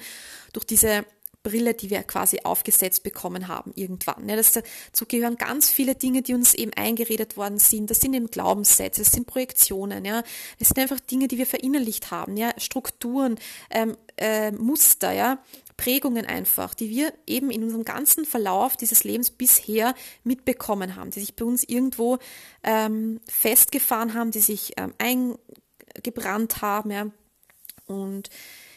durch 0.53 0.65
diese 0.65 1.05
Brille, 1.43 1.73
die 1.73 1.89
wir 1.89 2.03
quasi 2.03 2.41
aufgesetzt 2.45 3.03
bekommen 3.03 3.49
haben 3.49 3.73
irgendwann. 3.75 4.29
Ja, 4.29 4.37
das, 4.37 4.53
dazu 4.53 5.07
gehören 5.07 5.37
ganz 5.37 5.71
viele 5.71 5.95
Dinge, 5.95 6.23
die 6.23 6.35
uns 6.35 6.55
eben 6.55 6.73
eingeredet 6.75 7.37
worden 7.37 7.59
sind. 7.59 7.91
Das 7.91 8.01
sind 8.01 8.13
eben 8.13 8.27
Glaubenssätze, 8.27 9.03
das 9.03 9.13
sind 9.13 9.27
Projektionen, 9.27 10.05
ja. 10.05 10.23
Das 10.59 10.69
sind 10.69 10.79
einfach 10.79 11.01
Dinge, 11.01 11.29
die 11.29 11.39
wir 11.39 11.47
verinnerlicht 11.47 12.11
haben, 12.11 12.37
ja. 12.37 12.53
Strukturen, 12.59 13.39
ähm, 13.71 13.97
äh, 14.17 14.53
Muster, 14.53 15.13
ja. 15.13 15.43
Prägungen 15.79 16.27
einfach, 16.27 16.75
die 16.75 16.91
wir 16.91 17.15
eben 17.27 17.51
in 17.51 17.63
unserem 17.63 17.85
ganzen 17.85 18.27
Verlauf 18.27 18.77
dieses 18.77 19.03
Lebens 19.03 19.31
bisher 19.31 19.95
mitbekommen 20.25 20.95
haben, 20.95 21.11
die 21.11 21.21
sich 21.21 21.37
bei 21.37 21.47
uns 21.47 21.65
irgendwo 21.65 22.19
ähm, 22.63 23.19
festgefahren 23.27 24.13
haben, 24.13 24.31
die 24.31 24.41
sich 24.41 24.75
ähm, 24.77 24.93
eingebrannt 24.99 26.61
haben, 26.61 26.91
ja. 26.91 27.07
Und 27.87 28.29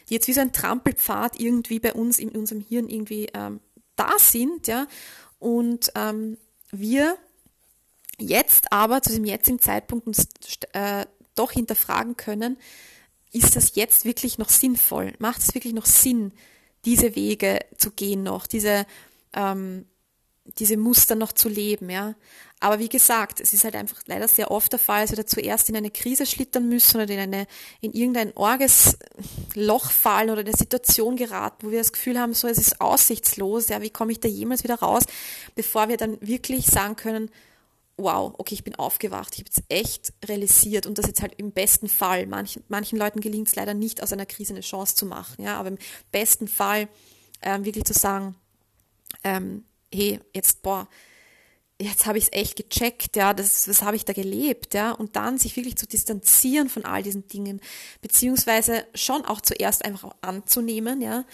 die 0.09 0.15
jetzt 0.15 0.27
wie 0.27 0.33
so 0.33 0.41
ein 0.41 0.53
Trampelpfad 0.53 1.39
irgendwie 1.39 1.79
bei 1.79 1.93
uns 1.93 2.19
in 2.19 2.29
unserem 2.29 2.61
Hirn 2.61 2.89
irgendwie 2.89 3.29
ähm, 3.33 3.59
da 3.95 4.17
sind, 4.17 4.67
ja. 4.67 4.87
Und 5.39 5.91
ähm, 5.95 6.37
wir 6.71 7.17
jetzt 8.19 8.71
aber 8.71 9.01
zu 9.01 9.13
dem 9.13 9.25
jetzigen 9.25 9.59
Zeitpunkt 9.59 10.07
uns 10.07 10.27
äh, 10.73 11.05
doch 11.35 11.51
hinterfragen 11.51 12.15
können, 12.15 12.57
ist 13.31 13.55
das 13.55 13.75
jetzt 13.75 14.05
wirklich 14.05 14.37
noch 14.37 14.49
sinnvoll? 14.49 15.13
Macht 15.19 15.41
es 15.41 15.55
wirklich 15.55 15.73
noch 15.73 15.85
Sinn, 15.85 16.31
diese 16.85 17.15
Wege 17.15 17.59
zu 17.77 17.91
gehen 17.91 18.23
noch, 18.23 18.45
diese 18.47 18.85
ähm, 19.33 19.85
diese 20.59 20.77
Muster 20.77 21.15
noch 21.15 21.31
zu 21.31 21.49
leben, 21.49 21.89
ja. 21.89 22.15
Aber 22.63 22.79
wie 22.79 22.87
gesagt, 22.87 23.41
es 23.41 23.51
ist 23.51 23.65
halt 23.65 23.75
einfach 23.75 23.99
leider 24.05 24.25
sehr 24.29 24.49
oft 24.49 24.71
der 24.71 24.79
Fall, 24.79 25.01
dass 25.01 25.11
wir 25.11 25.17
da 25.17 25.25
zuerst 25.25 25.67
in 25.67 25.75
eine 25.75 25.91
Krise 25.91 26.25
schlittern 26.25 26.69
müssen 26.69 27.01
oder 27.01 27.13
in 27.13 27.19
eine, 27.19 27.45
in 27.81 27.91
irgendein 27.91 28.31
orges 28.37 28.97
Loch 29.53 29.91
fallen 29.91 30.29
oder 30.29 30.39
in 30.39 30.47
eine 30.47 30.55
Situation 30.55 31.17
geraten, 31.17 31.67
wo 31.67 31.71
wir 31.71 31.79
das 31.79 31.91
Gefühl 31.91 32.17
haben, 32.17 32.33
so, 32.33 32.47
es 32.47 32.57
ist 32.57 32.79
aussichtslos, 32.79 33.67
ja, 33.67 33.81
wie 33.81 33.89
komme 33.89 34.13
ich 34.13 34.21
da 34.21 34.29
jemals 34.29 34.63
wieder 34.63 34.75
raus, 34.75 35.03
bevor 35.55 35.89
wir 35.89 35.97
dann 35.97 36.17
wirklich 36.21 36.65
sagen 36.67 36.95
können, 36.95 37.29
wow, 37.97 38.33
okay, 38.37 38.55
ich 38.55 38.63
bin 38.63 38.75
aufgewacht, 38.75 39.33
ich 39.33 39.39
habe 39.39 39.49
jetzt 39.53 39.63
echt 39.67 40.13
realisiert 40.25 40.85
und 40.85 40.97
das 40.97 41.07
jetzt 41.07 41.21
halt 41.21 41.33
im 41.35 41.51
besten 41.51 41.89
Fall. 41.89 42.27
Manchen, 42.27 42.63
manchen 42.69 42.97
Leuten 42.97 43.19
gelingt 43.19 43.49
es 43.49 43.55
leider 43.55 43.73
nicht, 43.73 44.01
aus 44.01 44.13
einer 44.13 44.25
Krise 44.25 44.53
eine 44.53 44.61
Chance 44.61 44.95
zu 44.95 45.05
machen, 45.05 45.43
ja, 45.43 45.59
aber 45.59 45.67
im 45.67 45.77
besten 46.13 46.47
Fall 46.47 46.87
ähm, 47.41 47.65
wirklich 47.65 47.83
zu 47.83 47.93
sagen, 47.93 48.35
ähm, 49.25 49.65
hey, 49.93 50.21
jetzt, 50.33 50.61
boah, 50.61 50.87
jetzt 51.79 52.05
habe 52.05 52.17
ich 52.17 52.25
es 52.25 52.33
echt 52.33 52.55
gecheckt, 52.55 53.15
ja, 53.15 53.33
das, 53.33 53.67
was 53.67 53.81
habe 53.81 53.95
ich 53.95 54.05
da 54.05 54.13
gelebt, 54.13 54.73
ja, 54.73 54.91
und 54.91 55.15
dann 55.15 55.37
sich 55.37 55.55
wirklich 55.55 55.75
zu 55.75 55.87
distanzieren 55.87 56.69
von 56.69 56.85
all 56.85 57.03
diesen 57.03 57.27
Dingen, 57.27 57.61
beziehungsweise 58.01 58.85
schon 58.93 59.25
auch 59.25 59.41
zuerst 59.41 59.83
einfach 59.85 60.15
anzunehmen, 60.21 61.01
ja, 61.01 61.25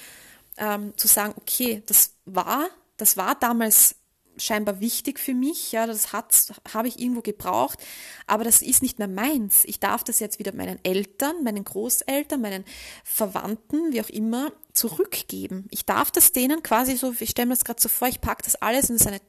ähm, 0.57 0.93
zu 0.97 1.07
sagen, 1.07 1.33
okay, 1.37 1.83
das 1.85 2.13
war, 2.25 2.69
das 2.97 3.17
war 3.17 3.35
damals 3.35 3.95
scheinbar 4.39 4.79
wichtig 4.79 5.19
für 5.19 5.33
mich, 5.33 5.71
ja, 5.71 5.85
das 5.85 6.13
hat, 6.13 6.53
habe 6.73 6.87
ich 6.87 6.99
irgendwo 6.99 7.21
gebraucht, 7.21 7.79
aber 8.27 8.43
das 8.43 8.61
ist 8.61 8.81
nicht 8.81 8.99
mehr 8.99 9.07
meins. 9.07 9.65
Ich 9.65 9.79
darf 9.79 10.03
das 10.03 10.19
jetzt 10.19 10.39
wieder 10.39 10.53
meinen 10.53 10.83
Eltern, 10.83 11.43
meinen 11.43 11.63
Großeltern, 11.63 12.41
meinen 12.41 12.65
Verwandten, 13.03 13.91
wie 13.91 14.01
auch 14.01 14.09
immer, 14.09 14.51
zurückgeben. 14.73 15.67
Ich 15.71 15.85
darf 15.85 16.11
das 16.11 16.31
denen 16.31 16.63
quasi 16.63 16.95
so, 16.95 17.13
ich 17.19 17.31
stelle 17.31 17.47
mir 17.47 17.55
das 17.55 17.65
gerade 17.65 17.81
so 17.81 17.89
vor, 17.89 18.07
ich 18.07 18.21
packe 18.21 18.43
das 18.43 18.55
alles 18.55 18.89
in, 18.89 18.97
seine, 18.97 19.19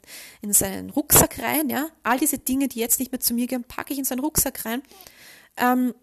in 0.42 0.53
seinen 0.53 0.90
Rucksack 0.90 1.40
rein, 1.40 1.68
ja, 1.68 1.88
all 2.03 2.18
diese 2.18 2.38
Dinge, 2.38 2.68
die 2.68 2.79
jetzt 2.79 3.01
nicht 3.01 3.12
mehr 3.12 3.20
zu 3.20 3.35
mir 3.35 3.46
gehören, 3.46 3.64
packe 3.64 3.92
ich 3.92 3.99
in 3.99 4.05
seinen 4.05 4.20
Rucksack 4.20 4.64
rein, 4.64 4.83
ähm, 5.57 5.94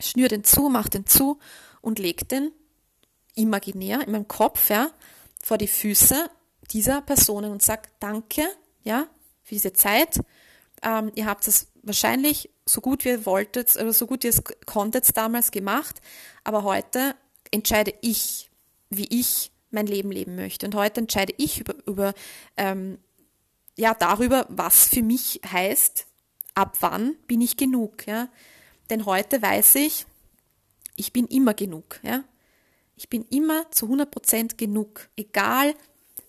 schnür 0.00 0.28
den 0.28 0.44
zu, 0.44 0.68
mach 0.68 0.88
den 0.88 1.06
zu 1.06 1.38
und 1.80 1.98
leg 1.98 2.28
den 2.28 2.52
imaginär 3.34 4.02
in 4.04 4.12
meinem 4.12 4.28
Kopf, 4.28 4.70
ja, 4.70 4.90
vor 5.42 5.58
die 5.58 5.68
Füße 5.68 6.30
dieser 6.70 7.00
Personen 7.02 7.50
und 7.50 7.62
sage 7.62 7.88
Danke, 8.00 8.42
ja, 8.82 9.06
für 9.42 9.54
diese 9.54 9.72
Zeit. 9.72 10.20
Ähm, 10.82 11.10
ihr 11.14 11.26
habt 11.26 11.48
es 11.48 11.68
wahrscheinlich 11.82 12.50
so 12.66 12.80
gut 12.80 13.04
wie 13.04 13.10
ihr 13.10 13.26
wolltet 13.26 13.74
oder 13.76 13.92
so 13.92 14.06
gut 14.06 14.24
ihr 14.24 14.30
es 14.30 14.42
konntet 14.66 15.16
damals 15.16 15.50
gemacht, 15.50 16.00
aber 16.44 16.62
heute 16.62 17.14
entscheide 17.50 17.94
ich, 18.02 18.50
wie 18.90 19.06
ich 19.10 19.50
mein 19.70 19.86
Leben 19.86 20.10
leben 20.10 20.36
möchte. 20.36 20.66
Und 20.66 20.74
heute 20.74 21.00
entscheide 21.00 21.34
ich 21.36 21.60
über, 21.60 21.74
über 21.86 22.14
ähm, 22.56 22.98
ja, 23.76 23.94
darüber, 23.94 24.46
was 24.48 24.88
für 24.88 25.02
mich 25.02 25.40
heißt, 25.50 26.06
ab 26.54 26.76
wann 26.80 27.16
bin 27.26 27.40
ich 27.40 27.56
genug. 27.56 28.06
Ja? 28.06 28.28
Denn 28.90 29.06
heute 29.06 29.40
weiß 29.40 29.76
ich, 29.76 30.06
ich 30.96 31.12
bin 31.12 31.26
immer 31.26 31.54
genug. 31.54 32.00
Ja? 32.02 32.24
Ich 32.96 33.08
bin 33.08 33.24
immer 33.30 33.70
zu 33.70 33.86
100% 33.86 34.56
genug, 34.56 35.08
egal 35.16 35.74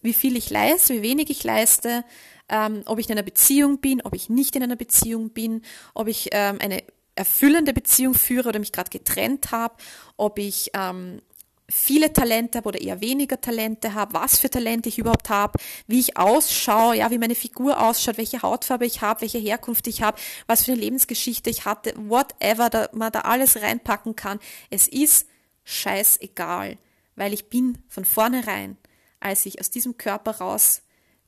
wie 0.02 0.14
viel 0.14 0.36
ich 0.38 0.50
leiste, 0.50 0.96
wie 0.96 1.02
wenig 1.02 1.30
ich 1.30 1.44
leiste, 1.44 2.04
ähm, 2.50 2.84
ob 2.86 3.00
ich 3.00 3.08
in 3.08 3.14
einer 3.14 3.24
Beziehung 3.24 3.80
bin, 3.80 4.02
ob 4.02 4.14
ich 4.16 4.30
nicht 4.30 4.56
in 4.56 4.64
einer 4.64 4.76
Beziehung 4.76 5.30
bin, 5.30 5.62
ob 5.94 6.08
ich 6.08 6.30
ähm, 6.32 6.58
eine 6.62 6.84
erfüllende 7.16 7.74
Beziehung 7.74 8.14
führe 8.14 8.50
oder 8.50 8.60
mich 8.60 8.72
gerade 8.72 8.90
getrennt 8.90 9.52
habe, 9.52 9.76
ob 10.18 10.40
ich 10.40 10.72
ähm, 10.74 11.22
viele 11.70 12.12
Talente 12.12 12.58
habe 12.58 12.70
oder 12.70 12.82
eher 12.82 13.02
weniger 13.02 13.40
Talente 13.40 13.94
habe, 13.94 14.14
was 14.14 14.40
für 14.40 14.50
Talente 14.50 14.90
ich 14.90 14.98
überhaupt 14.98 15.30
habe, 15.30 15.60
wie 15.88 16.00
ich 16.00 16.18
ausschaue, 16.18 16.98
ja, 16.98 17.12
wie 17.12 17.18
meine 17.18 17.36
Figur 17.36 17.80
ausschaut, 17.80 18.18
welche 18.18 18.42
Hautfarbe 18.42 18.86
ich 18.86 19.02
habe, 19.02 19.22
welche 19.22 19.38
Herkunft 19.38 19.88
ich 19.88 20.02
habe, 20.02 20.20
was 20.48 20.66
für 20.66 20.72
eine 20.72 20.82
Lebensgeschichte 20.82 21.50
ich 21.50 21.66
hatte, 21.66 21.94
whatever, 21.96 22.70
da 22.70 22.90
man 22.94 23.12
da 23.12 23.22
alles 23.22 23.62
reinpacken 23.62 24.16
kann. 24.16 24.40
Es 24.70 24.88
ist 24.88 25.28
scheißegal, 25.64 26.78
weil 27.16 27.34
ich 27.34 27.50
bin 27.50 27.78
von 27.88 28.06
vornherein, 28.06 28.78
als 29.20 29.46
ich 29.46 29.60
aus 29.60 29.70
diesem 29.70 29.98
Körper 29.98 30.38
raus 30.38 30.82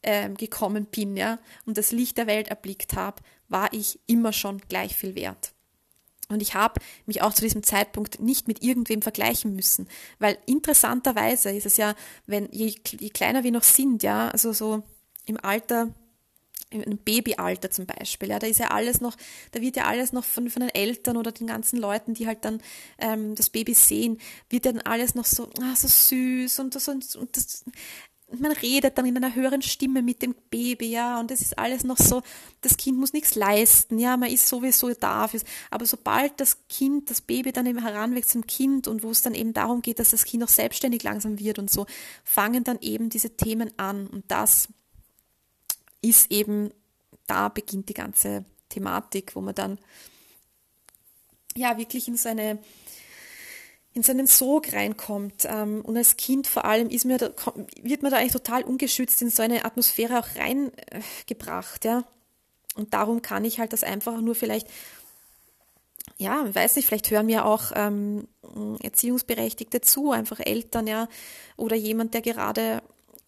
ähm, 0.03 0.35
bin, 0.91 1.17
ja, 1.17 1.39
und 1.65 1.77
das 1.77 1.91
Licht 1.91 2.17
der 2.17 2.27
Welt 2.27 2.47
erblickt 2.47 2.93
habe, 2.93 3.21
war 3.47 3.71
ich 3.73 3.99
immer 4.07 4.33
schon 4.33 4.59
gleich 4.69 4.95
viel 4.95 5.15
wert. 5.15 5.53
Und 6.29 6.41
ich 6.41 6.55
habe 6.55 6.79
mich 7.05 7.21
auch 7.21 7.33
zu 7.33 7.41
diesem 7.41 7.61
Zeitpunkt 7.61 8.21
nicht 8.21 8.47
mit 8.47 8.63
irgendwem 8.63 9.01
vergleichen 9.01 9.53
müssen, 9.53 9.87
weil 10.17 10.37
interessanterweise 10.45 11.51
ist 11.51 11.65
es 11.65 11.75
ja, 11.75 11.93
wenn 12.25 12.47
je, 12.51 12.73
je 12.99 13.09
kleiner 13.09 13.43
wir 13.43 13.51
noch 13.51 13.63
sind, 13.63 14.01
ja, 14.01 14.29
also 14.29 14.53
so 14.53 14.83
im 15.25 15.37
Alter 15.43 15.93
im 16.69 16.97
Babyalter 16.97 17.69
zum 17.71 17.85
Beispiel, 17.85 18.29
ja, 18.29 18.39
da 18.39 18.47
ist 18.47 18.59
ja 18.59 18.67
alles 18.67 19.01
noch, 19.01 19.17
da 19.51 19.61
wird 19.61 19.75
ja 19.75 19.85
alles 19.85 20.13
noch 20.13 20.23
von, 20.23 20.49
von 20.49 20.61
den 20.61 20.69
Eltern 20.69 21.17
oder 21.17 21.31
den 21.31 21.47
ganzen 21.47 21.77
Leuten, 21.77 22.13
die 22.13 22.27
halt 22.27 22.45
dann 22.45 22.61
ähm, 22.97 23.35
das 23.35 23.49
Baby 23.49 23.73
sehen, 23.73 24.19
wird 24.49 24.65
ja 24.65 24.71
dann 24.71 24.81
alles 24.81 25.15
noch 25.15 25.25
so, 25.25 25.49
ah, 25.61 25.75
so 25.75 25.87
süß 25.87 26.59
und 26.59 26.75
das, 26.75 26.87
und, 26.87 27.15
und 27.15 27.35
das, 27.35 27.65
man 28.39 28.51
redet 28.51 28.97
dann 28.97 29.05
in 29.05 29.17
einer 29.17 29.35
höheren 29.35 29.61
Stimme 29.61 30.01
mit 30.01 30.21
dem 30.21 30.35
Baby, 30.49 30.91
ja, 30.91 31.19
und 31.19 31.31
es 31.31 31.41
ist 31.41 31.57
alles 31.57 31.83
noch 31.83 31.97
so, 31.97 32.21
das 32.61 32.77
Kind 32.77 32.97
muss 32.97 33.13
nichts 33.13 33.35
leisten, 33.35 33.99
ja, 33.99 34.15
man 34.17 34.29
ist 34.29 34.47
sowieso 34.47 34.93
da. 34.93 35.29
Aber 35.69 35.85
sobald 35.85 36.39
das 36.39 36.57
Kind, 36.69 37.09
das 37.09 37.21
Baby 37.21 37.51
dann 37.51 37.65
eben 37.65 37.81
heranwächst 37.81 38.31
zum 38.31 38.45
Kind 38.47 38.87
und 38.87 39.03
wo 39.03 39.11
es 39.11 39.21
dann 39.21 39.33
eben 39.33 39.53
darum 39.53 39.81
geht, 39.81 39.99
dass 39.99 40.11
das 40.11 40.25
Kind 40.25 40.43
auch 40.43 40.49
selbstständig 40.49 41.03
langsam 41.03 41.39
wird 41.39 41.59
und 41.59 41.69
so, 41.69 41.85
fangen 42.23 42.63
dann 42.63 42.79
eben 42.81 43.09
diese 43.09 43.35
Themen 43.35 43.77
an. 43.77 44.07
Und 44.07 44.23
das 44.29 44.69
ist 46.01 46.31
eben, 46.31 46.71
da 47.27 47.49
beginnt 47.49 47.89
die 47.89 47.93
ganze 47.93 48.45
Thematik, 48.69 49.35
wo 49.35 49.41
man 49.41 49.55
dann 49.55 49.77
ja 51.55 51.77
wirklich 51.77 52.07
in 52.07 52.17
so 52.17 52.29
eine 52.29 52.59
in 53.93 54.03
seinen 54.03 54.27
Sog 54.27 54.71
reinkommt. 54.73 55.45
Ähm, 55.45 55.81
und 55.81 55.97
als 55.97 56.17
Kind 56.17 56.47
vor 56.47 56.65
allem 56.65 56.89
ist 56.89 57.05
mir 57.05 57.19
wird 57.81 58.01
man 58.01 58.11
da 58.11 58.17
eigentlich 58.17 58.31
total 58.31 58.63
ungeschützt 58.63 59.21
in 59.21 59.29
so 59.29 59.43
eine 59.43 59.65
Atmosphäre 59.65 60.19
auch 60.19 60.27
reingebracht, 60.35 61.85
ja. 61.85 62.05
Und 62.75 62.93
darum 62.93 63.21
kann 63.21 63.43
ich 63.43 63.59
halt 63.59 63.73
das 63.73 63.83
einfach 63.83 64.21
nur 64.21 64.33
vielleicht, 64.33 64.67
ja, 66.17 66.53
weiß 66.55 66.77
nicht, 66.77 66.85
vielleicht 66.85 67.11
hören 67.11 67.25
mir 67.25 67.45
auch 67.45 67.73
ähm, 67.75 68.29
Erziehungsberechtigte 68.81 69.81
zu, 69.81 70.11
einfach 70.11 70.39
Eltern, 70.39 70.87
ja, 70.87 71.09
oder 71.57 71.75
jemand, 71.75 72.13
der 72.13 72.21
gerade 72.21 72.81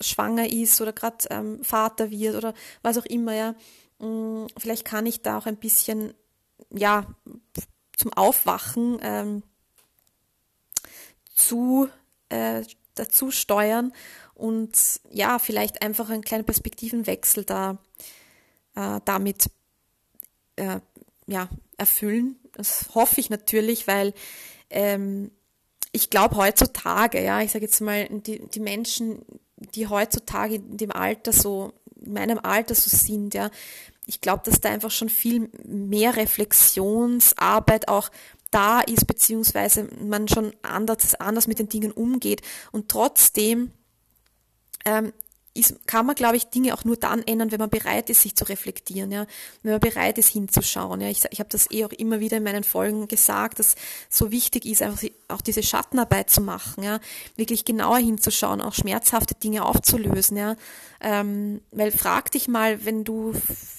schwanger 0.04 0.50
ist 0.50 0.80
oder 0.82 0.94
gerade 0.94 1.18
ähm, 1.30 1.64
Vater 1.64 2.12
wird 2.12 2.36
oder 2.36 2.54
was 2.82 2.98
auch 2.98 3.06
immer, 3.06 3.34
ja. 3.34 3.56
Mm, 4.00 4.48
vielleicht 4.58 4.86
kann 4.86 5.06
ich 5.06 5.22
da 5.22 5.38
auch 5.38 5.46
ein 5.46 5.58
bisschen, 5.58 6.14
ja, 6.70 7.06
zum 7.96 8.14
Aufwachen 8.14 9.00
ähm, 9.02 9.44
zu, 11.36 11.90
äh, 12.30 12.64
dazu 12.96 13.32
steuern 13.32 13.94
und 14.36 14.72
ja, 15.10 15.40
vielleicht 15.40 15.82
einfach 15.82 16.10
einen 16.10 16.24
kleinen 16.24 16.46
Perspektivenwechsel 16.46 17.44
da 17.44 17.78
äh, 18.76 19.00
damit 19.06 19.50
äh, 20.56 20.80
ja, 21.28 21.50
erfüllen. 21.78 22.38
Das 22.54 22.90
hoffe 22.94 23.20
ich 23.20 23.30
natürlich, 23.30 23.88
weil 23.88 24.14
ähm, 24.70 25.32
ich 25.92 26.10
glaube 26.10 26.36
heutzutage, 26.36 27.24
ja, 27.24 27.42
ich 27.42 27.52
sage 27.52 27.66
jetzt 27.66 27.80
mal, 27.82 28.08
die, 28.10 28.48
die 28.48 28.60
Menschen, 28.60 29.24
die 29.76 29.88
heutzutage 29.88 30.56
in 30.56 30.78
dem 30.78 30.92
Alter 30.92 31.34
so, 31.34 31.74
in 32.02 32.14
meinem 32.14 32.40
Alter 32.40 32.76
so 32.76 32.96
sind, 32.96 33.34
ja, 33.34 33.50
ich 34.06 34.22
glaube, 34.22 34.44
dass 34.46 34.60
da 34.60 34.70
einfach 34.70 34.92
schon 34.92 35.10
viel 35.10 35.50
mehr 35.64 36.16
Reflexionsarbeit 36.18 37.88
auch 37.88 38.10
da 38.52 38.82
ist, 38.82 39.08
beziehungsweise 39.08 39.88
man 40.00 40.28
schon 40.28 40.54
anders, 40.62 41.16
anders 41.16 41.48
mit 41.48 41.60
den 41.60 41.70
Dingen 41.70 41.92
umgeht. 41.92 42.42
Und 42.72 42.90
trotzdem 42.90 43.72
ähm, 44.86 45.14
ist, 45.54 45.88
kann 45.88 46.06
man, 46.06 46.16
glaube 46.16 46.36
ich, 46.36 46.46
Dinge 46.46 46.74
auch 46.74 46.84
nur 46.84 46.98
dann 46.98 47.22
ändern, 47.22 47.52
wenn 47.52 47.60
man 47.60 47.70
bereit 47.70 48.10
ist, 48.10 48.22
sich 48.22 48.36
zu 48.36 48.46
reflektieren, 48.46 49.12
ja, 49.12 49.28
wenn 49.62 49.74
man 49.74 49.80
bereit 49.80 50.18
ist, 50.18 50.30
hinzuschauen. 50.30 51.02
Ja, 51.02 51.10
ich, 51.10 51.24
ich 51.30 51.40
habe 51.40 51.50
das 51.50 51.70
eh 51.70 51.86
auch 51.86 51.92
immer 51.92 52.20
wieder 52.20 52.38
in 52.38 52.44
meinen 52.44 52.64
Folgen 52.64 53.08
gesagt, 53.08 53.60
dass 53.60 53.76
so 54.10 54.32
wichtig 54.32 54.66
ist, 54.66 54.82
einfach 54.82 55.04
auch 55.28 55.42
diese 55.42 55.62
Schattenarbeit 55.62 56.30
zu 56.30 56.42
machen, 56.42 56.84
ja, 56.84 57.00
wirklich 57.36 57.66
genauer 57.66 57.98
hinzuschauen, 57.98 58.62
auch 58.62 58.74
schmerzhafte 58.74 59.36
Dinge 59.36 59.66
aufzulösen, 59.66 60.38
ja, 60.38 60.56
ähm, 61.02 61.62
weil 61.72 61.92
frag 61.92 62.32
dich 62.32 62.48
mal, 62.48 62.86
wenn 62.86 63.04
du, 63.04 63.34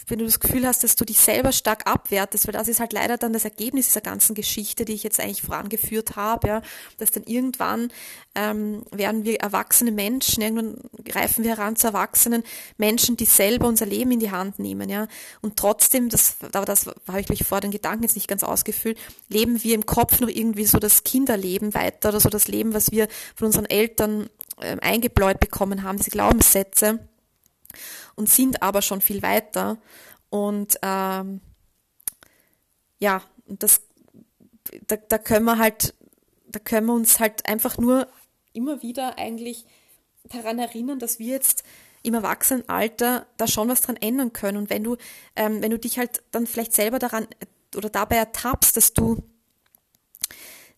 wenn 0.06 0.18
du 0.18 0.26
das 0.26 0.40
Gefühl 0.40 0.66
hast, 0.66 0.84
dass 0.84 0.94
du 0.94 1.04
dich 1.04 1.18
selber 1.18 1.52
stark 1.52 1.90
abwertest, 1.90 2.46
weil 2.46 2.52
das 2.52 2.68
ist 2.68 2.80
halt 2.80 2.92
leider 2.92 3.16
dann 3.16 3.32
das 3.32 3.44
Ergebnis 3.44 3.86
dieser 3.86 4.02
ganzen 4.02 4.34
Geschichte, 4.34 4.84
die 4.84 4.92
ich 4.92 5.02
jetzt 5.02 5.18
eigentlich 5.18 5.42
vorangeführt 5.42 6.16
habe, 6.16 6.48
ja, 6.48 6.62
dass 6.98 7.10
dann 7.10 7.24
irgendwann 7.24 7.90
ähm, 8.34 8.82
werden 8.90 9.24
wir 9.24 9.40
erwachsene 9.40 9.90
Menschen, 9.90 10.42
irgendwann 10.42 10.76
greifen 11.04 11.44
wir 11.44 11.56
heran 11.56 11.63
zu 11.76 11.88
erwachsenen 11.88 12.44
Menschen, 12.76 13.16
die 13.16 13.24
selber 13.24 13.66
unser 13.66 13.86
Leben 13.86 14.12
in 14.12 14.20
die 14.20 14.30
Hand 14.30 14.58
nehmen, 14.58 14.88
ja, 14.88 15.08
und 15.40 15.56
trotzdem, 15.56 16.08
das, 16.08 16.36
aber 16.52 16.64
das 16.64 16.86
habe 16.86 17.20
ich 17.20 17.26
gleich 17.26 17.44
vor 17.44 17.60
den 17.60 17.70
Gedanken 17.70 18.04
jetzt 18.04 18.14
nicht 18.14 18.28
ganz 18.28 18.44
ausgefüllt, 18.44 18.98
leben 19.28 19.62
wir 19.64 19.74
im 19.74 19.86
Kopf 19.86 20.20
noch 20.20 20.28
irgendwie 20.28 20.66
so 20.66 20.78
das 20.78 21.04
Kinderleben 21.04 21.74
weiter 21.74 22.10
oder 22.10 22.20
so 22.20 22.28
das 22.28 22.48
Leben, 22.48 22.74
was 22.74 22.92
wir 22.92 23.08
von 23.34 23.46
unseren 23.46 23.66
Eltern 23.66 24.28
ähm, 24.60 24.78
eingebläut 24.80 25.40
bekommen 25.40 25.82
haben, 25.82 25.98
diese 25.98 26.10
Glaubenssätze 26.10 27.00
und 28.14 28.28
sind 28.28 28.62
aber 28.62 28.82
schon 28.82 29.00
viel 29.00 29.22
weiter. 29.22 29.78
Und 30.30 30.78
ähm, 30.82 31.40
ja, 32.98 33.22
das, 33.46 33.82
da, 34.86 34.96
da 34.96 35.18
können 35.18 35.44
wir 35.44 35.58
halt, 35.58 35.94
da 36.48 36.58
können 36.58 36.86
wir 36.86 36.94
uns 36.94 37.20
halt 37.20 37.46
einfach 37.46 37.78
nur 37.78 38.08
immer 38.52 38.82
wieder 38.82 39.18
eigentlich 39.18 39.66
daran 40.24 40.58
erinnern, 40.58 40.98
dass 40.98 41.18
wir 41.18 41.32
jetzt 41.32 41.64
im 42.02 42.14
Erwachsenenalter 42.14 43.26
da 43.36 43.46
schon 43.46 43.68
was 43.68 43.80
dran 43.80 43.96
ändern 43.96 44.32
können. 44.32 44.58
Und 44.58 44.70
wenn 44.70 44.84
du, 44.84 44.96
ähm, 45.36 45.62
wenn 45.62 45.70
du 45.70 45.78
dich 45.78 45.98
halt 45.98 46.22
dann 46.32 46.46
vielleicht 46.46 46.74
selber 46.74 46.98
daran 46.98 47.26
oder 47.76 47.88
dabei 47.88 48.16
ertappst, 48.16 48.76
dass 48.76 48.92
du 48.92 49.22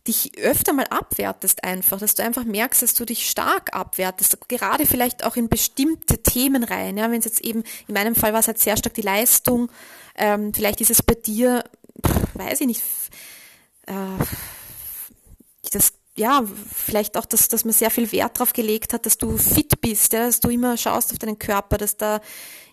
dich 0.06 0.38
öfter 0.38 0.72
mal 0.72 0.86
abwertest 0.86 1.64
einfach, 1.64 1.98
dass 1.98 2.14
du 2.14 2.22
einfach 2.22 2.44
merkst, 2.44 2.82
dass 2.82 2.94
du 2.94 3.04
dich 3.04 3.28
stark 3.28 3.74
abwertest, 3.74 4.48
gerade 4.48 4.86
vielleicht 4.86 5.24
auch 5.24 5.34
in 5.34 5.48
bestimmte 5.48 6.22
Themen 6.22 6.62
rein. 6.62 6.96
Ja, 6.96 7.10
wenn 7.10 7.18
es 7.18 7.24
jetzt 7.24 7.40
eben, 7.40 7.64
in 7.88 7.94
meinem 7.94 8.14
Fall 8.14 8.32
war 8.32 8.40
es 8.40 8.46
halt 8.46 8.60
sehr 8.60 8.76
stark 8.76 8.94
die 8.94 9.02
Leistung, 9.02 9.68
ähm, 10.14 10.54
vielleicht 10.54 10.80
ist 10.80 10.90
es 10.90 11.02
bei 11.02 11.14
dir, 11.14 11.64
pff, 12.06 12.34
weiß 12.34 12.60
ich 12.60 12.66
nicht, 12.68 12.82
äh, 13.86 13.94
das 15.72 15.92
ja, 16.16 16.42
vielleicht 16.74 17.16
auch, 17.16 17.26
dass, 17.26 17.48
dass 17.48 17.64
man 17.64 17.74
sehr 17.74 17.90
viel 17.90 18.10
Wert 18.10 18.36
darauf 18.36 18.52
gelegt 18.52 18.92
hat, 18.92 19.06
dass 19.06 19.18
du 19.18 19.36
fit 19.36 19.80
bist, 19.80 20.12
ja, 20.12 20.26
dass 20.26 20.40
du 20.40 20.48
immer 20.48 20.76
schaust 20.76 21.12
auf 21.12 21.18
deinen 21.18 21.38
Körper, 21.38 21.76
dass 21.76 21.96
da 21.96 22.20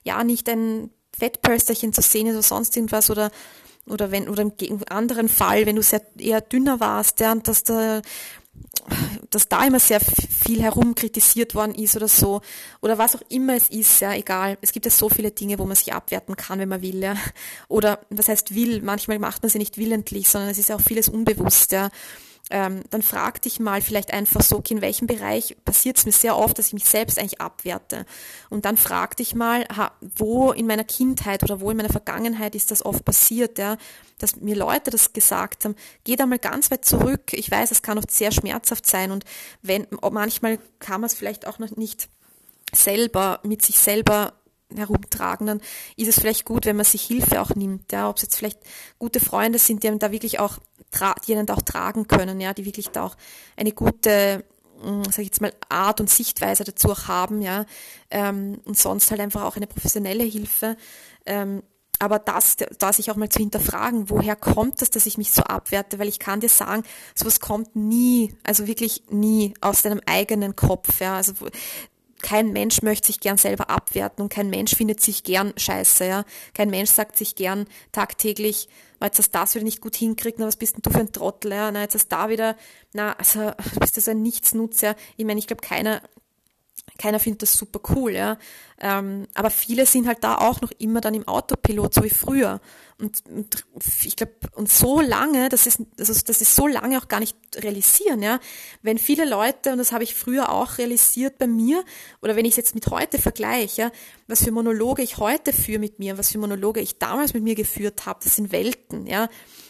ja 0.03 0.23
nicht 0.23 0.47
ein 0.49 0.89
Fettpölsterchen 1.17 1.93
zu 1.93 2.01
sehen 2.01 2.27
ist 2.27 2.33
oder 2.33 2.43
sonst 2.43 2.75
irgendwas 2.75 3.09
oder 3.09 3.31
oder 3.85 4.11
wenn 4.11 4.29
oder 4.29 4.43
im 4.43 4.79
anderen 4.89 5.27
Fall, 5.27 5.65
wenn 5.65 5.75
du 5.75 5.83
sehr 5.83 6.01
eher 6.17 6.39
dünner 6.39 6.79
warst, 6.79 7.19
ja, 7.19 7.33
und 7.33 7.47
dass 7.47 7.63
da 7.63 8.01
dass 9.29 9.49
da 9.49 9.65
immer 9.65 9.79
sehr 9.79 9.99
viel 9.99 10.61
herumkritisiert 10.61 11.55
worden 11.55 11.73
ist 11.75 11.95
oder 11.95 12.07
so 12.07 12.41
oder 12.81 12.97
was 12.97 13.15
auch 13.15 13.21
immer 13.29 13.55
es 13.55 13.69
ist, 13.69 13.99
ja, 13.99 14.13
egal. 14.13 14.57
Es 14.61 14.71
gibt 14.71 14.85
ja 14.85 14.91
so 14.91 15.09
viele 15.09 15.31
Dinge, 15.31 15.59
wo 15.59 15.65
man 15.65 15.75
sich 15.75 15.93
abwerten 15.93 16.37
kann, 16.37 16.59
wenn 16.59 16.69
man 16.69 16.81
will, 16.81 17.01
ja. 17.01 17.15
Oder 17.67 17.99
was 18.09 18.29
heißt 18.29 18.55
will? 18.55 18.81
Manchmal 18.81 19.19
macht 19.19 19.41
man 19.41 19.49
sie 19.49 19.57
nicht 19.57 19.77
willentlich, 19.77 20.29
sondern 20.29 20.49
es 20.49 20.59
ist 20.59 20.71
auch 20.71 20.81
vieles 20.81 21.09
unbewusst, 21.09 21.73
ja 21.73 21.89
ähm, 22.49 22.83
dann 22.89 23.01
frag 23.01 23.41
dich 23.41 23.59
mal 23.59 23.81
vielleicht 23.81 24.13
einfach 24.13 24.41
so, 24.41 24.57
okay, 24.57 24.73
in 24.73 24.81
welchem 24.81 25.07
Bereich 25.07 25.55
passiert 25.63 25.97
es 25.97 26.05
mir 26.05 26.11
sehr 26.11 26.37
oft, 26.37 26.59
dass 26.59 26.67
ich 26.67 26.73
mich 26.73 26.85
selbst 26.85 27.17
eigentlich 27.17 27.39
abwerte. 27.39 28.05
Und 28.49 28.65
dann 28.65 28.75
frag 28.75 29.15
dich 29.17 29.33
mal, 29.33 29.65
ha, 29.75 29.93
wo 30.17 30.51
in 30.51 30.67
meiner 30.67 30.83
Kindheit 30.83 31.41
oder 31.43 31.61
wo 31.61 31.71
in 31.71 31.77
meiner 31.77 31.89
Vergangenheit 31.89 32.53
ist 32.53 32.69
das 32.69 32.85
oft 32.85 33.05
passiert, 33.05 33.57
ja, 33.59 33.77
dass 34.19 34.35
mir 34.35 34.55
Leute 34.55 34.91
das 34.91 35.13
gesagt 35.13 35.63
haben. 35.63 35.75
Geh 36.03 36.17
da 36.17 36.25
mal 36.25 36.39
ganz 36.39 36.69
weit 36.69 36.83
zurück. 36.83 37.31
Ich 37.31 37.49
weiß, 37.49 37.71
es 37.71 37.81
kann 37.81 37.97
oft 37.97 38.11
sehr 38.11 38.31
schmerzhaft 38.31 38.85
sein 38.85 39.11
und 39.11 39.23
wenn, 39.61 39.87
manchmal 40.11 40.59
kann 40.79 41.01
man 41.01 41.07
es 41.07 41.13
vielleicht 41.13 41.47
auch 41.47 41.59
noch 41.59 41.75
nicht 41.77 42.09
selber 42.73 43.39
mit 43.43 43.61
sich 43.61 43.79
selber 43.79 44.33
herumtragen, 44.77 45.47
dann 45.47 45.61
ist 45.95 46.07
es 46.07 46.19
vielleicht 46.19 46.45
gut, 46.45 46.65
wenn 46.65 46.75
man 46.75 46.85
sich 46.85 47.03
Hilfe 47.03 47.41
auch 47.41 47.55
nimmt, 47.55 47.91
ja, 47.91 48.09
ob 48.09 48.17
es 48.17 48.23
jetzt 48.23 48.37
vielleicht 48.37 48.59
gute 48.99 49.19
Freunde 49.19 49.59
sind, 49.59 49.83
die 49.83 49.87
einem 49.87 49.99
da 49.99 50.11
wirklich 50.11 50.39
auch, 50.39 50.57
die 51.27 51.35
einen 51.35 51.49
auch 51.49 51.61
tragen 51.61 52.07
können, 52.07 52.39
ja, 52.39 52.53
die 52.53 52.65
wirklich 52.65 52.89
da 52.89 53.03
auch 53.05 53.15
eine 53.55 53.71
gute 53.71 54.43
mm, 54.83 55.03
sag 55.05 55.19
ich 55.19 55.27
jetzt 55.27 55.41
mal, 55.41 55.53
Art 55.69 55.99
und 55.99 56.09
Sichtweise 56.09 56.63
dazu 56.63 56.91
auch 56.91 57.07
haben, 57.07 57.41
ja, 57.41 57.65
ähm, 58.09 58.59
und 58.65 58.77
sonst 58.77 59.11
halt 59.11 59.21
einfach 59.21 59.43
auch 59.43 59.55
eine 59.55 59.67
professionelle 59.67 60.23
Hilfe. 60.23 60.77
Ähm, 61.25 61.63
aber 61.99 62.19
das, 62.19 62.57
da 62.79 62.91
sich 62.91 63.11
auch 63.11 63.15
mal 63.15 63.29
zu 63.29 63.39
hinterfragen, 63.39 64.09
woher 64.09 64.35
kommt 64.35 64.81
das, 64.81 64.89
dass 64.89 65.05
ich 65.05 65.17
mich 65.17 65.31
so 65.31 65.41
abwerte? 65.43 65.99
Weil 65.99 66.09
ich 66.09 66.19
kann 66.19 66.41
dir 66.41 66.49
sagen, 66.49 66.83
sowas 67.15 67.39
kommt 67.39 67.77
nie, 67.77 68.35
also 68.43 68.67
wirklich 68.67 69.03
nie 69.09 69.53
aus 69.61 69.83
deinem 69.83 70.01
eigenen 70.05 70.55
Kopf. 70.55 70.99
Ja. 70.99 71.15
Also 71.15 71.33
kein 72.23 72.51
Mensch 72.51 72.81
möchte 72.81 73.07
sich 73.07 73.19
gern 73.19 73.37
selber 73.37 73.69
abwerten 73.69 74.23
und 74.23 74.29
kein 74.33 74.49
Mensch 74.49 74.75
findet 74.75 75.01
sich 75.01 75.23
gern 75.23 75.53
scheiße, 75.55 76.05
ja. 76.05 76.23
Kein 76.55 76.71
Mensch 76.71 76.89
sagt 76.89 77.17
sich 77.17 77.35
gern 77.35 77.67
tagtäglich, 77.91 78.67
na, 78.99 79.07
jetzt 79.07 79.19
hast 79.19 79.31
du 79.31 79.37
das 79.37 79.53
wieder 79.53 79.65
nicht 79.65 79.81
gut 79.81 79.95
hinkriegt, 79.95 80.39
na, 80.39 80.47
was 80.47 80.55
bist 80.55 80.75
denn 80.75 80.81
du 80.81 80.89
für 80.89 81.01
ein 81.01 81.11
Trottel, 81.11 81.51
ja. 81.51 81.69
Na, 81.71 81.81
jetzt 81.81 81.93
hast 81.93 82.11
du 82.11 82.15
da 82.15 82.29
wieder, 82.29 82.55
na, 82.93 83.13
also, 83.13 83.51
du 83.73 83.79
bist 83.79 83.97
das 83.97 84.07
ein 84.07 84.23
Nichtsnutzer. 84.23 84.95
Ich 85.17 85.25
meine, 85.25 85.39
ich 85.39 85.47
glaube, 85.47 85.61
keiner, 85.61 86.01
keiner 87.03 87.19
findet 87.19 87.41
das 87.41 87.53
super 87.53 87.81
cool, 87.93 88.13
ja. 88.13 88.37
Ähm, 88.79 89.27
aber 89.33 89.49
viele 89.49 89.85
sind 89.85 90.07
halt 90.07 90.23
da 90.23 90.37
auch 90.37 90.61
noch 90.61 90.71
immer 90.79 91.01
dann 91.01 91.13
im 91.13 91.27
Autopilot, 91.27 91.93
so 91.93 92.03
wie 92.03 92.09
früher. 92.09 92.61
Und, 92.97 93.23
und 93.27 93.57
ich 94.03 94.15
glaube, 94.15 94.31
und 94.55 94.71
so 94.71 95.01
lange, 95.01 95.49
das 95.49 95.67
ist, 95.67 95.81
das 95.97 96.09
ist 96.09 96.55
so 96.55 96.65
lange 96.65 96.97
auch 96.97 97.09
gar 97.09 97.19
nicht 97.19 97.35
realisieren, 97.57 98.23
ja. 98.23 98.39
Wenn 98.83 98.97
viele 98.97 99.25
Leute, 99.25 99.73
und 99.73 99.79
das 99.79 99.91
habe 99.91 100.05
ich 100.05 100.15
früher 100.15 100.49
auch 100.49 100.77
realisiert 100.77 101.37
bei 101.39 101.47
mir, 101.47 101.83
oder 102.21 102.37
wenn 102.37 102.45
ich 102.45 102.51
es 102.51 102.57
jetzt 102.57 102.73
mit 102.73 102.87
heute 102.87 103.19
vergleiche, 103.19 103.81
ja, 103.81 103.91
was 104.27 104.45
für 104.45 104.51
Monologe 104.51 105.01
ich 105.01 105.17
heute 105.17 105.51
führe 105.51 105.79
mit 105.79 105.99
mir, 105.99 106.17
was 106.17 106.31
für 106.31 106.37
Monologe 106.37 106.79
ich 106.79 106.99
damals 106.99 107.33
mit 107.33 107.43
mir 107.43 107.55
geführt 107.55 108.05
habe, 108.05 108.21
das 108.23 108.37
sind 108.37 108.53
Welten, 108.53 109.07
ja 109.07 109.27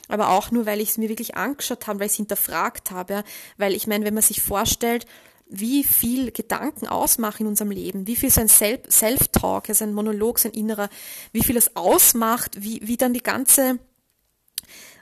aber 0.09 0.29
auch 0.29 0.51
nur, 0.51 0.65
weil 0.65 0.81
ich 0.81 0.89
es 0.89 0.97
mir 0.97 1.09
wirklich 1.09 1.35
angeschaut 1.35 1.87
habe, 1.87 1.99
weil 1.99 2.07
ich 2.07 2.11
es 2.11 2.17
hinterfragt 2.17 2.91
habe. 2.91 3.13
Ja? 3.13 3.23
Weil 3.57 3.73
ich 3.73 3.87
meine, 3.87 4.05
wenn 4.05 4.13
man 4.13 4.21
sich 4.21 4.41
vorstellt, 4.41 5.05
wie 5.47 5.83
viel 5.83 6.31
Gedanken 6.31 6.87
ausmachen 6.87 7.43
in 7.43 7.47
unserem 7.47 7.71
Leben, 7.71 8.07
wie 8.07 8.15
viel 8.15 8.31
so 8.31 8.41
ein 8.41 8.49
Self-Talk, 8.49 9.69
also 9.69 9.83
ein 9.83 9.93
Monolog, 9.93 10.39
sein 10.39 10.51
innerer, 10.51 10.89
wie 11.31 11.43
viel 11.43 11.57
es 11.57 11.75
ausmacht, 11.75 12.63
wie, 12.63 12.79
wie 12.83 12.97
dann 12.97 13.13
die 13.13 13.21
ganze, 13.21 13.77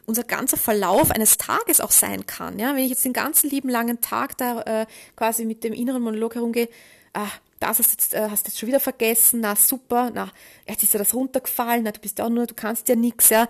unser 0.06 0.24
ganzer 0.24 0.58
Verlauf 0.58 1.12
eines 1.12 1.38
Tages 1.38 1.80
auch 1.80 1.92
sein 1.92 2.26
kann. 2.26 2.60
Ja, 2.60 2.76
wenn 2.76 2.84
ich 2.84 2.90
jetzt 2.90 3.06
den 3.06 3.14
ganzen 3.14 3.50
lieben 3.50 3.70
langen 3.70 4.02
Tag 4.02 4.38
da 4.38 4.62
äh, 4.62 4.86
quasi 5.16 5.46
mit 5.46 5.64
dem 5.64 5.74
inneren 5.74 6.02
Monolog 6.02 6.36
herumgehe, 6.36 6.70
ah, 7.14 7.30
das 7.60 7.80
hast 7.80 7.90
du 7.90 7.92
jetzt, 7.94 8.14
äh, 8.14 8.28
hast 8.30 8.48
jetzt 8.48 8.60
schon 8.60 8.68
wieder 8.68 8.80
vergessen, 8.80 9.40
na 9.42 9.56
super, 9.56 10.12
na, 10.14 10.32
jetzt 10.68 10.84
ist 10.84 10.94
ja 10.94 11.00
das 11.00 11.14
runtergefallen, 11.14 11.84
na, 11.84 11.92
du 11.92 12.00
bist 12.00 12.20
ja 12.20 12.26
auch 12.26 12.30
nur, 12.30 12.48
du 12.48 12.56
kannst 12.56 12.90
ja 12.90 12.96
nix, 12.96 13.30
ja. 13.30 13.48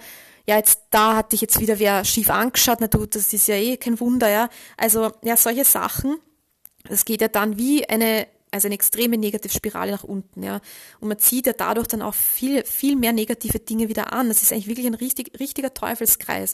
Ja, 0.47 0.57
jetzt 0.57 0.81
da 0.89 1.15
hat 1.15 1.31
dich 1.31 1.41
jetzt 1.41 1.59
wieder 1.59 1.79
wer 1.79 2.03
schief 2.03 2.29
angeschaut, 2.29 2.79
na 2.81 2.87
du, 2.87 3.05
das 3.05 3.31
ist 3.31 3.47
ja 3.47 3.55
eh 3.55 3.77
kein 3.77 3.99
Wunder, 3.99 4.29
ja. 4.29 4.49
Also, 4.75 5.11
ja, 5.23 5.37
solche 5.37 5.65
Sachen, 5.65 6.17
das 6.87 7.05
geht 7.05 7.21
ja 7.21 7.27
dann 7.27 7.57
wie 7.57 7.87
eine, 7.87 8.27
also 8.51 8.67
eine 8.67 8.75
extreme 8.75 9.17
Negativspirale 9.17 9.91
nach 9.91 10.03
unten, 10.03 10.43
ja. 10.43 10.61
Und 10.99 11.07
man 11.07 11.19
zieht 11.19 11.47
ja 11.47 11.53
dadurch 11.53 11.87
dann 11.87 12.01
auch 12.01 12.13
viel, 12.13 12.63
viel 12.65 12.95
mehr 12.95 13.13
negative 13.13 13.59
Dinge 13.59 13.89
wieder 13.89 14.13
an. 14.13 14.29
Das 14.29 14.41
ist 14.41 14.51
eigentlich 14.51 14.67
wirklich 14.67 14.87
ein 14.87 14.93
richtig, 14.93 15.39
richtiger 15.39 15.73
Teufelskreis. 15.73 16.53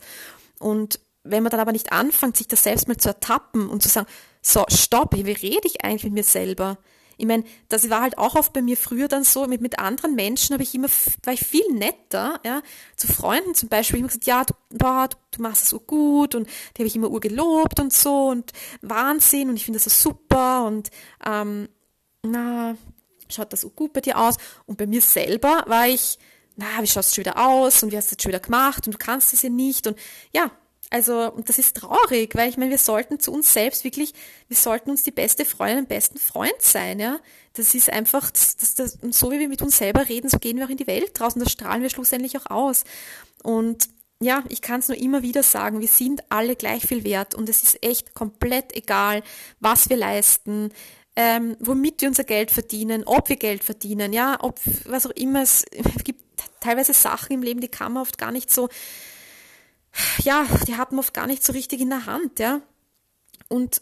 Und 0.59 0.99
wenn 1.23 1.43
man 1.43 1.49
dann 1.49 1.59
aber 1.59 1.71
nicht 1.71 1.91
anfängt, 1.91 2.37
sich 2.37 2.47
das 2.47 2.63
selbst 2.63 2.87
mal 2.87 2.97
zu 2.97 3.09
ertappen 3.09 3.69
und 3.69 3.83
zu 3.83 3.89
sagen, 3.89 4.07
so, 4.41 4.65
stopp, 4.69 5.15
wie 5.15 5.31
rede 5.31 5.67
ich 5.67 5.83
eigentlich 5.83 6.05
mit 6.05 6.13
mir 6.13 6.23
selber? 6.23 6.77
Ich 7.17 7.25
meine, 7.25 7.43
das 7.69 7.89
war 7.89 8.01
halt 8.01 8.17
auch 8.17 8.35
oft 8.35 8.53
bei 8.53 8.61
mir 8.61 8.77
früher 8.77 9.07
dann 9.07 9.23
so, 9.23 9.47
mit, 9.47 9.61
mit 9.61 9.79
anderen 9.79 10.15
Menschen 10.15 10.53
habe 10.53 10.63
ich 10.63 10.73
immer, 10.75 10.87
war 11.23 11.33
ich 11.33 11.41
viel 11.41 11.67
netter, 11.73 12.39
ja, 12.45 12.61
zu 12.95 13.07
Freunden 13.07 13.55
zum 13.55 13.69
Beispiel, 13.69 13.97
ich 13.97 13.99
immer 13.99 14.07
gesagt, 14.07 14.27
ja, 14.27 14.43
du, 14.43 14.53
boah, 14.69 15.07
du, 15.09 15.17
du 15.31 15.41
machst 15.41 15.63
es 15.63 15.69
so 15.69 15.79
gut 15.79 16.35
und 16.35 16.47
die 16.47 16.81
habe 16.81 16.87
ich 16.87 16.95
immer 16.95 17.09
urgelobt 17.09 17.79
und 17.79 17.91
so 17.91 18.27
und 18.27 18.51
Wahnsinn 18.81 19.49
und 19.49 19.55
ich 19.55 19.65
finde 19.65 19.79
das 19.79 19.93
so 19.93 20.09
super 20.09 20.65
und 20.65 20.89
ähm, 21.25 21.69
na, 22.23 22.75
schaut 23.29 23.51
das 23.53 23.61
so 23.61 23.69
gut 23.69 23.93
bei 23.93 24.01
dir 24.01 24.17
aus? 24.17 24.35
Und 24.65 24.77
bei 24.77 24.87
mir 24.87 25.01
selber 25.01 25.63
war 25.67 25.87
ich, 25.87 26.17
na, 26.55 26.65
wie 26.81 26.87
schaust 26.87 27.11
du 27.11 27.15
schon 27.15 27.25
wieder 27.25 27.45
aus 27.45 27.83
und 27.83 27.91
wie 27.91 27.97
hast 27.97 28.11
du 28.11 28.15
das 28.15 28.23
schon 28.23 28.29
wieder 28.29 28.39
gemacht 28.39 28.87
und 28.87 28.93
du 28.93 28.97
kannst 28.97 29.33
es 29.33 29.41
ja 29.41 29.49
nicht 29.49 29.87
und 29.87 29.97
ja, 30.33 30.51
also, 30.89 31.31
und 31.33 31.49
das 31.49 31.59
ist 31.59 31.77
traurig, 31.77 32.33
weil 32.35 32.49
ich 32.49 32.57
meine, 32.57 32.71
wir 32.71 32.77
sollten 32.77 33.19
zu 33.19 33.33
uns 33.33 33.51
selbst 33.51 33.83
wirklich, 33.83 34.13
wir 34.47 34.55
sollten 34.55 34.89
uns 34.89 35.03
die 35.03 35.11
beste 35.11 35.43
Freundin, 35.43 35.79
den 35.83 35.87
besten 35.87 36.17
Freund 36.17 36.61
sein, 36.61 36.99
ja. 36.99 37.19
Das 37.53 37.75
ist 37.75 37.91
einfach, 37.91 38.31
das, 38.31 38.55
das, 38.55 38.75
das, 38.75 38.97
so 39.11 39.31
wie 39.31 39.39
wir 39.39 39.49
mit 39.49 39.61
uns 39.61 39.77
selber 39.77 40.07
reden, 40.07 40.29
so 40.29 40.37
gehen 40.37 40.57
wir 40.57 40.65
auch 40.65 40.69
in 40.69 40.77
die 40.77 40.87
Welt 40.87 41.11
draußen, 41.19 41.41
das 41.41 41.51
strahlen 41.51 41.81
wir 41.81 41.89
schlussendlich 41.89 42.37
auch 42.37 42.45
aus. 42.49 42.83
Und 43.43 43.89
ja, 44.21 44.43
ich 44.49 44.61
kann 44.61 44.79
es 44.79 44.87
nur 44.87 44.97
immer 44.97 45.21
wieder 45.23 45.43
sagen, 45.43 45.81
wir 45.81 45.87
sind 45.87 46.23
alle 46.29 46.55
gleich 46.55 46.87
viel 46.87 47.03
wert 47.03 47.35
und 47.35 47.49
es 47.49 47.63
ist 47.63 47.83
echt 47.83 48.13
komplett 48.13 48.75
egal, 48.75 49.23
was 49.59 49.89
wir 49.89 49.97
leisten, 49.97 50.71
ähm, 51.15 51.57
womit 51.59 52.01
wir 52.01 52.07
unser 52.07 52.23
Geld 52.23 52.51
verdienen, 52.51 53.03
ob 53.05 53.29
wir 53.29 53.35
Geld 53.35 53.63
verdienen, 53.63 54.13
ja, 54.13 54.37
ob 54.39 54.59
was 54.85 55.05
auch 55.05 55.11
immer 55.11 55.41
es 55.41 55.65
gibt 56.03 56.21
teilweise 56.59 56.93
Sachen 56.93 57.33
im 57.33 57.43
Leben, 57.43 57.59
die 57.59 57.67
kann 57.67 57.93
man 57.93 58.03
oft 58.03 58.17
gar 58.17 58.31
nicht 58.31 58.53
so 58.53 58.69
ja, 60.23 60.45
die 60.67 60.75
hat 60.75 60.91
man 60.91 60.99
oft 60.99 61.13
gar 61.13 61.27
nicht 61.27 61.43
so 61.43 61.53
richtig 61.53 61.81
in 61.81 61.89
der 61.89 62.05
Hand, 62.05 62.39
ja. 62.39 62.61
Und 63.49 63.81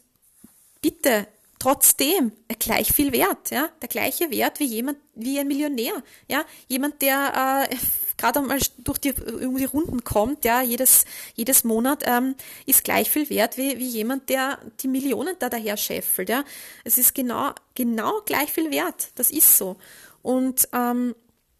bitte, 0.82 1.28
trotzdem 1.60 2.32
gleich 2.60 2.94
viel 2.94 3.12
wert, 3.12 3.50
ja, 3.50 3.70
der 3.82 3.90
gleiche 3.90 4.30
Wert 4.30 4.60
wie 4.60 4.66
jemand, 4.66 5.00
wie 5.16 5.40
ein 5.40 5.48
Millionär, 5.48 5.94
ja, 6.28 6.46
jemand, 6.68 7.02
der 7.02 7.68
äh, 7.72 7.76
gerade 8.18 8.40
einmal 8.40 8.60
durch 8.78 9.00
die, 9.00 9.10
irgendwie 9.10 9.62
die 9.62 9.66
Runden 9.66 10.04
kommt, 10.04 10.46
ja, 10.46 10.62
jedes, 10.62 11.06
jedes 11.34 11.64
Monat 11.64 12.04
ähm, 12.06 12.36
ist 12.68 12.84
gleich 12.84 13.10
viel 13.10 13.30
wert 13.30 13.58
wie, 13.58 13.80
wie 13.80 13.88
jemand, 13.88 14.30
der 14.30 14.60
die 14.82 14.88
Millionen 14.88 15.36
da 15.40 15.50
daher 15.50 15.76
scheffelt, 15.78 16.30
ja. 16.30 16.44
Es 16.84 16.98
ist 16.98 17.16
genau, 17.16 17.52
genau 17.74 18.22
gleich 18.26 18.52
viel 18.52 18.70
wert, 18.70 19.10
das 19.16 19.32
ist 19.32 19.58
so. 19.58 19.78
Und 20.22 20.68
ähm, 20.72 21.16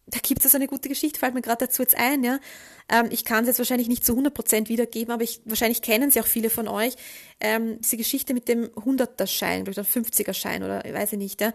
da 0.08 0.20
gibt 0.20 0.42
es 0.42 0.46
also 0.46 0.58
eine 0.58 0.68
gute 0.68 0.88
Geschichte, 0.88 1.20
fällt 1.20 1.34
mir 1.34 1.42
gerade 1.42 1.66
dazu 1.66 1.82
jetzt 1.82 1.98
ein, 1.98 2.24
ja. 2.24 2.40
Ähm, 2.90 3.08
ich 3.10 3.26
kann 3.26 3.44
es 3.44 3.48
jetzt 3.48 3.58
wahrscheinlich 3.58 3.88
nicht 3.88 4.06
zu 4.06 4.14
100% 4.14 4.70
wiedergeben, 4.70 5.12
aber 5.14 5.24
ich, 5.24 5.42
wahrscheinlich 5.46 5.82
kennen 5.82 6.12
sie 6.12 6.22
auch 6.22 6.28
viele 6.28 6.52
von 6.52 6.68
euch. 6.68 6.96
Ähm, 7.40 7.80
diese 7.82 7.98
Geschichte 7.98 8.34
mit 8.34 8.48
dem 8.48 8.68
100er-Schein, 8.68 9.68
oder 9.68 9.82
50er-Schein 9.82 10.64
oder 10.64 10.84
weiß 10.84 11.14
ich 11.14 11.18
nicht, 11.18 11.42
ja. 11.42 11.54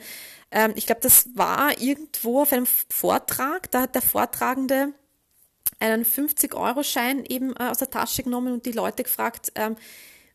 Ähm, 0.51 0.73
ich 0.75 0.87
glaube, 0.87 1.01
das 1.01 1.29
war 1.35 1.81
irgendwo 1.81 2.43
auf 2.43 2.53
einem 2.53 2.67
Vortrag, 2.67 3.71
da 3.71 3.83
hat 3.83 3.95
der 3.95 4.03
Vortragende 4.03 4.95
einen 5.79 6.05
50-Euro-Schein 6.05 7.25
eben 7.29 7.55
äh, 7.57 7.65
aus 7.65 7.79
der 7.79 7.91
Tasche 7.91 8.25
genommen 8.25 8.53
und 8.53 8.67
die 8.67 8.73
Leute 8.73 9.05
gefragt, 9.05 9.53
ähm, 9.55 9.77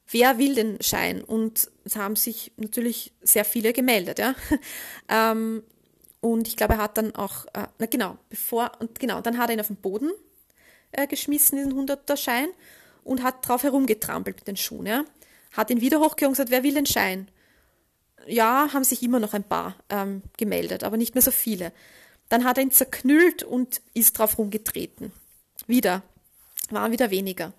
wer 0.09 0.37
will 0.37 0.55
den 0.55 0.81
Schein? 0.81 1.21
Und 1.21 1.69
es 1.83 1.97
haben 1.97 2.15
sich 2.15 2.53
natürlich 2.55 3.13
sehr 3.21 3.43
viele 3.43 3.73
gemeldet, 3.73 4.19
ja. 4.19 4.35
und 6.25 6.47
ich 6.47 6.57
glaube, 6.57 6.73
er 6.73 6.79
hat 6.79 6.97
dann 6.97 7.13
auch, 7.13 7.45
äh, 7.53 7.67
na 7.77 7.85
genau, 7.85 8.17
bevor, 8.29 8.71
und 8.79 8.99
genau, 8.99 9.21
dann 9.21 9.37
hat 9.37 9.51
er 9.51 9.53
ihn 9.53 9.59
auf 9.59 9.67
den 9.67 9.75
Boden 9.75 10.11
äh, 10.91 11.05
geschmissen, 11.05 11.55
diesen 11.59 11.73
100er 11.73 12.17
Schein, 12.17 12.47
und 13.03 13.21
hat 13.21 13.47
drauf 13.47 13.61
herumgetrampelt 13.61 14.37
mit 14.37 14.47
den 14.47 14.57
Schuhen, 14.57 14.87
ja. 14.87 15.05
Hat 15.51 15.69
ihn 15.69 15.81
wieder 15.81 15.99
hochgehoben 15.99 16.29
und 16.29 16.33
gesagt, 16.33 16.49
wer 16.49 16.63
will 16.63 16.73
den 16.73 16.87
Schein? 16.87 17.29
Ja, 18.25 18.69
haben 18.73 18.83
sich 18.83 19.03
immer 19.03 19.19
noch 19.19 19.35
ein 19.35 19.43
paar 19.43 19.75
ähm, 19.91 20.23
gemeldet, 20.37 20.83
aber 20.83 20.97
nicht 20.97 21.13
mehr 21.13 21.21
so 21.21 21.29
viele. 21.29 21.71
Dann 22.27 22.43
hat 22.43 22.57
er 22.57 22.63
ihn 22.63 22.71
zerknüllt 22.71 23.43
und 23.43 23.83
ist 23.93 24.17
drauf 24.17 24.39
rumgetreten. 24.39 25.11
Wieder. 25.67 26.01
Waren 26.71 26.91
wieder 26.91 27.11
weniger. 27.11 27.53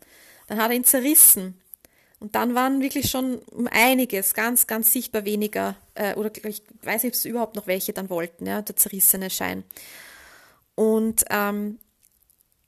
Dann 0.49 0.61
hat 0.61 0.73
er 0.73 0.77
ihn 0.77 0.83
zerrissen 0.83 1.61
und 2.19 2.35
dann 2.35 2.55
waren 2.55 2.81
wirklich 2.81 3.11
schon 3.11 3.39
um 3.51 3.69
einiges, 3.71 4.33
ganz, 4.35 4.67
ganz 4.67 4.93
sichtbar 4.93 5.25
weniger, 5.25 5.77
äh, 5.95 6.14
oder 6.14 6.31
ich 6.45 6.62
weiß 6.83 7.03
nicht, 7.03 7.12
ob 7.12 7.14
es 7.14 7.25
überhaupt 7.25 7.57
noch 7.57 7.67
welche 7.67 7.93
dann 7.93 8.09
wollten, 8.09 8.47
ja, 8.47 8.62
der 8.62 8.77
zerrissene 8.77 9.29
Schein. 9.29 9.64
Und 10.75 11.25
ähm, 11.31 11.79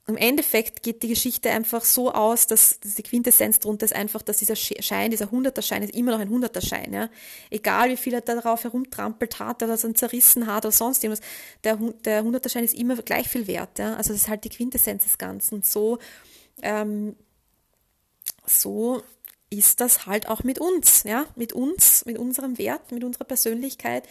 im 0.09 0.17
Endeffekt 0.17 0.81
geht 0.81 1.03
die 1.03 1.07
Geschichte 1.07 1.51
einfach 1.51 1.85
so 1.85 2.11
aus, 2.11 2.47
dass, 2.47 2.79
die 2.79 3.03
Quintessenz 3.03 3.59
darunter 3.59 3.85
ist 3.85 3.93
einfach, 3.93 4.23
dass 4.23 4.37
dieser 4.37 4.55
Schein, 4.55 5.11
dieser 5.11 5.29
Hunderter-Schein 5.29 5.83
ist 5.83 5.93
immer 5.93 6.11
noch 6.13 6.19
ein 6.19 6.29
Hunderter-Schein. 6.29 6.91
Ja? 6.91 7.09
Egal 7.51 7.89
wie 7.91 7.97
viel 7.97 8.15
er 8.15 8.21
darauf 8.21 8.63
herumtrampelt 8.63 9.37
hat 9.37 9.61
oder 9.61 9.77
so 9.77 9.91
zerrissen 9.93 10.47
hat 10.47 10.65
oder 10.65 10.71
sonst 10.71 11.03
irgendwas, 11.03 11.23
der, 11.63 11.77
der 11.77 12.23
Hunderter-Schein 12.23 12.63
ist 12.63 12.73
immer 12.73 12.95
gleich 12.97 13.29
viel 13.29 13.45
wert. 13.45 13.77
Ja? 13.77 13.95
Also 13.95 14.11
das 14.11 14.23
ist 14.23 14.27
halt 14.29 14.43
die 14.45 14.49
Quintessenz 14.49 15.03
des 15.03 15.19
Ganzen. 15.19 15.61
So, 15.61 15.99
ähm, 16.63 17.15
so 18.47 19.03
ist 19.49 19.79
das 19.79 20.05
halt 20.05 20.27
auch 20.27 20.43
mit 20.43 20.59
uns, 20.59 21.03
ja, 21.03 21.25
mit 21.35 21.53
uns, 21.53 22.05
mit 22.05 22.17
unserem 22.17 22.57
Wert, 22.57 22.91
mit 22.91 23.03
unserer 23.03 23.25
Persönlichkeit. 23.25 24.07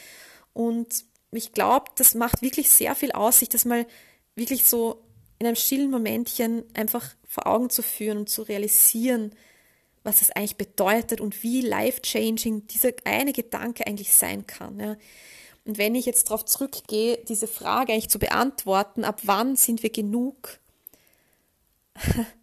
Und 0.53 1.05
ich 1.31 1.53
glaube, 1.53 1.91
das 1.97 2.15
macht 2.15 2.43
wirklich 2.43 2.71
sehr 2.71 2.95
viel 2.95 3.13
aus, 3.13 3.39
sich 3.39 3.49
das 3.49 3.65
mal 3.65 3.87
wirklich 4.35 4.65
so 4.65 5.05
in 5.39 5.47
einem 5.47 5.57
stillen 5.57 5.91
Momentchen 5.91 6.65
einfach 6.75 7.15
vor 7.27 7.47
Augen 7.47 7.71
zu 7.71 7.83
führen 7.83 8.19
und 8.19 8.29
zu 8.29 8.43
realisieren, 8.43 9.33
was 10.03 10.21
das 10.21 10.31
eigentlich 10.31 10.57
bedeutet 10.57 11.21
und 11.21 11.43
wie 11.43 11.61
life-changing 11.61 12.67
dieser 12.67 12.93
eine 13.05 13.33
Gedanke 13.33 13.87
eigentlich 13.87 14.15
sein 14.15 14.47
kann. 14.47 14.81
Ja. 14.81 14.97
Und 15.65 15.79
wenn 15.79 15.95
ich 15.95 16.07
jetzt 16.07 16.31
darauf 16.31 16.45
zurückgehe, 16.45 17.19
diese 17.29 17.47
Frage 17.47 17.93
eigentlich 17.93 18.09
zu 18.09 18.19
beantworten, 18.19 19.05
ab 19.05 19.21
wann 19.25 19.55
sind 19.55 19.83
wir 19.83 19.91
genug, 19.91 20.59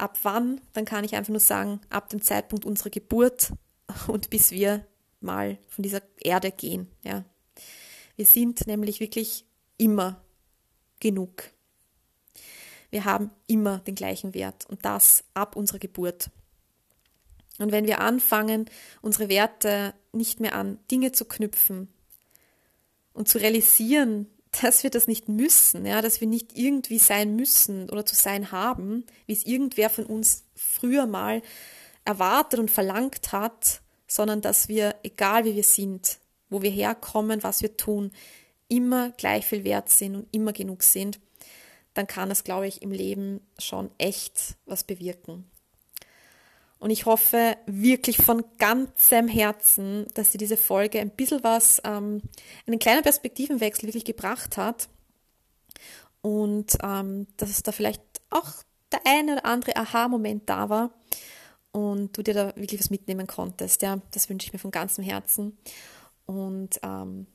Ab 0.00 0.16
wann? 0.22 0.62
Dann 0.72 0.86
kann 0.86 1.04
ich 1.04 1.14
einfach 1.14 1.28
nur 1.28 1.40
sagen, 1.40 1.78
ab 1.90 2.08
dem 2.08 2.22
Zeitpunkt 2.22 2.64
unserer 2.64 2.88
Geburt 2.88 3.52
und 4.06 4.30
bis 4.30 4.50
wir 4.50 4.86
mal 5.20 5.58
von 5.68 5.82
dieser 5.82 6.00
Erde 6.16 6.52
gehen. 6.52 6.88
Ja. 7.04 7.26
Wir 8.16 8.24
sind 8.24 8.66
nämlich 8.66 9.00
wirklich 9.00 9.44
immer 9.76 10.24
genug. 11.00 11.50
Wir 12.88 13.04
haben 13.04 13.30
immer 13.46 13.80
den 13.80 13.94
gleichen 13.94 14.32
Wert 14.32 14.64
und 14.70 14.86
das 14.86 15.22
ab 15.34 15.54
unserer 15.54 15.78
Geburt. 15.78 16.30
Und 17.58 17.70
wenn 17.70 17.86
wir 17.86 18.00
anfangen, 18.00 18.70
unsere 19.02 19.28
Werte 19.28 19.92
nicht 20.12 20.40
mehr 20.40 20.54
an 20.54 20.78
Dinge 20.90 21.12
zu 21.12 21.26
knüpfen 21.26 21.88
und 23.12 23.28
zu 23.28 23.36
realisieren, 23.36 24.28
dass 24.62 24.82
wir 24.82 24.90
das 24.90 25.06
nicht 25.06 25.28
müssen, 25.28 25.86
ja, 25.86 26.02
dass 26.02 26.20
wir 26.20 26.28
nicht 26.28 26.56
irgendwie 26.58 26.98
sein 26.98 27.36
müssen 27.36 27.88
oder 27.88 28.04
zu 28.04 28.16
sein 28.16 28.50
haben, 28.50 29.04
wie 29.26 29.32
es 29.32 29.46
irgendwer 29.46 29.90
von 29.90 30.06
uns 30.06 30.44
früher 30.54 31.06
mal 31.06 31.42
erwartet 32.04 32.58
und 32.58 32.70
verlangt 32.70 33.32
hat, 33.32 33.80
sondern 34.06 34.40
dass 34.40 34.68
wir, 34.68 34.96
egal 35.02 35.44
wie 35.44 35.54
wir 35.54 35.64
sind, 35.64 36.18
wo 36.48 36.62
wir 36.62 36.70
herkommen, 36.70 37.42
was 37.42 37.62
wir 37.62 37.76
tun, 37.76 38.10
immer 38.68 39.10
gleich 39.10 39.46
viel 39.46 39.64
wert 39.64 39.88
sind 39.88 40.16
und 40.16 40.28
immer 40.32 40.52
genug 40.52 40.82
sind, 40.82 41.20
dann 41.94 42.06
kann 42.06 42.28
das, 42.28 42.44
glaube 42.44 42.66
ich, 42.66 42.82
im 42.82 42.92
Leben 42.92 43.40
schon 43.58 43.90
echt 43.98 44.56
was 44.64 44.84
bewirken. 44.84 45.49
Und 46.80 46.90
ich 46.90 47.04
hoffe 47.04 47.56
wirklich 47.66 48.16
von 48.16 48.42
ganzem 48.58 49.28
Herzen, 49.28 50.06
dass 50.14 50.30
dir 50.30 50.38
diese 50.38 50.56
Folge 50.56 50.98
ein 50.98 51.10
bisschen 51.10 51.44
was, 51.44 51.80
ähm, 51.84 52.22
einen 52.66 52.78
kleinen 52.78 53.02
Perspektivenwechsel 53.02 53.86
wirklich 53.86 54.06
gebracht 54.06 54.56
hat. 54.56 54.88
Und 56.22 56.78
ähm, 56.82 57.26
dass 57.36 57.50
es 57.50 57.62
da 57.62 57.72
vielleicht 57.72 58.02
auch 58.30 58.50
der 58.92 59.00
eine 59.06 59.34
oder 59.34 59.44
andere 59.44 59.76
Aha-Moment 59.76 60.48
da 60.48 60.68
war 60.68 60.90
und 61.72 62.16
du 62.16 62.22
dir 62.22 62.34
da 62.34 62.56
wirklich 62.56 62.80
was 62.80 62.90
mitnehmen 62.90 63.26
konntest. 63.26 63.82
Ja, 63.82 64.00
das 64.10 64.28
wünsche 64.28 64.46
ich 64.46 64.52
mir 64.52 64.58
von 64.58 64.70
ganzem 64.70 65.04
Herzen. 65.04 65.58
Und 66.26 66.80
ähm, 66.82 67.26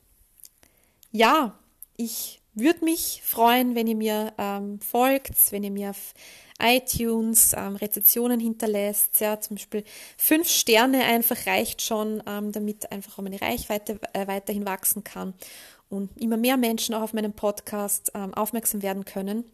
ja, 1.12 1.58
ich 1.98 2.42
würde 2.54 2.84
mich 2.84 3.22
freuen, 3.24 3.76
wenn 3.76 3.88
ihr 3.88 3.96
mir 3.96 4.34
ähm, 4.38 4.80
folgt, 4.80 5.52
wenn 5.52 5.64
ihr 5.64 5.72
mir 5.72 5.92
auf 5.92 6.14
iTunes 6.60 7.54
ähm, 7.56 7.76
Rezensionen 7.76 8.40
hinterlässt. 8.40 9.20
Ja, 9.20 9.40
zum 9.40 9.58
Beispiel 9.58 9.84
fünf 10.18 10.48
Sterne 10.48 11.04
einfach 11.04 11.46
reicht 11.48 11.82
schon, 11.82 12.24
ähm, 12.28 12.52
damit 12.52 12.92
einfach 12.92 13.18
auch 13.18 13.24
meine 13.24 13.42
Reichweite 13.42 14.00
äh, 14.14 14.28
weiterhin 14.28 14.66
wachsen 14.66 15.04
kann 15.04 15.34
und 15.90 16.18
immer 16.20 16.38
mehr 16.38 16.58
Menschen 16.58 16.96
auch 16.96 17.02
auf 17.02 17.14
meinen 17.14 17.34
Podcast 17.34 18.12
ähm, 18.16 18.34
aufmerksam 18.34 18.82
werden 18.82 19.06
können. 19.06 19.46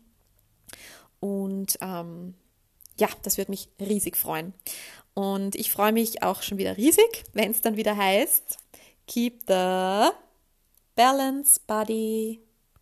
Und 1.20 1.78
ähm, 1.82 2.36
ja, 3.00 3.08
das 3.24 3.38
würde 3.38 3.52
mich 3.52 3.70
riesig 3.80 4.18
freuen. 4.18 4.54
Und 5.14 5.56
ich 5.56 5.72
freue 5.72 5.92
mich 5.92 6.24
auch 6.24 6.42
schon 6.42 6.58
wieder 6.58 6.78
riesig, 6.78 7.24
wenn 7.34 7.52
es 7.52 7.62
dann 7.62 7.78
wieder 7.78 7.98
heißt, 7.98 8.58
Keep 9.08 9.42
the 9.48 10.10
Balance 10.96 11.60
Buddy. 11.68 12.51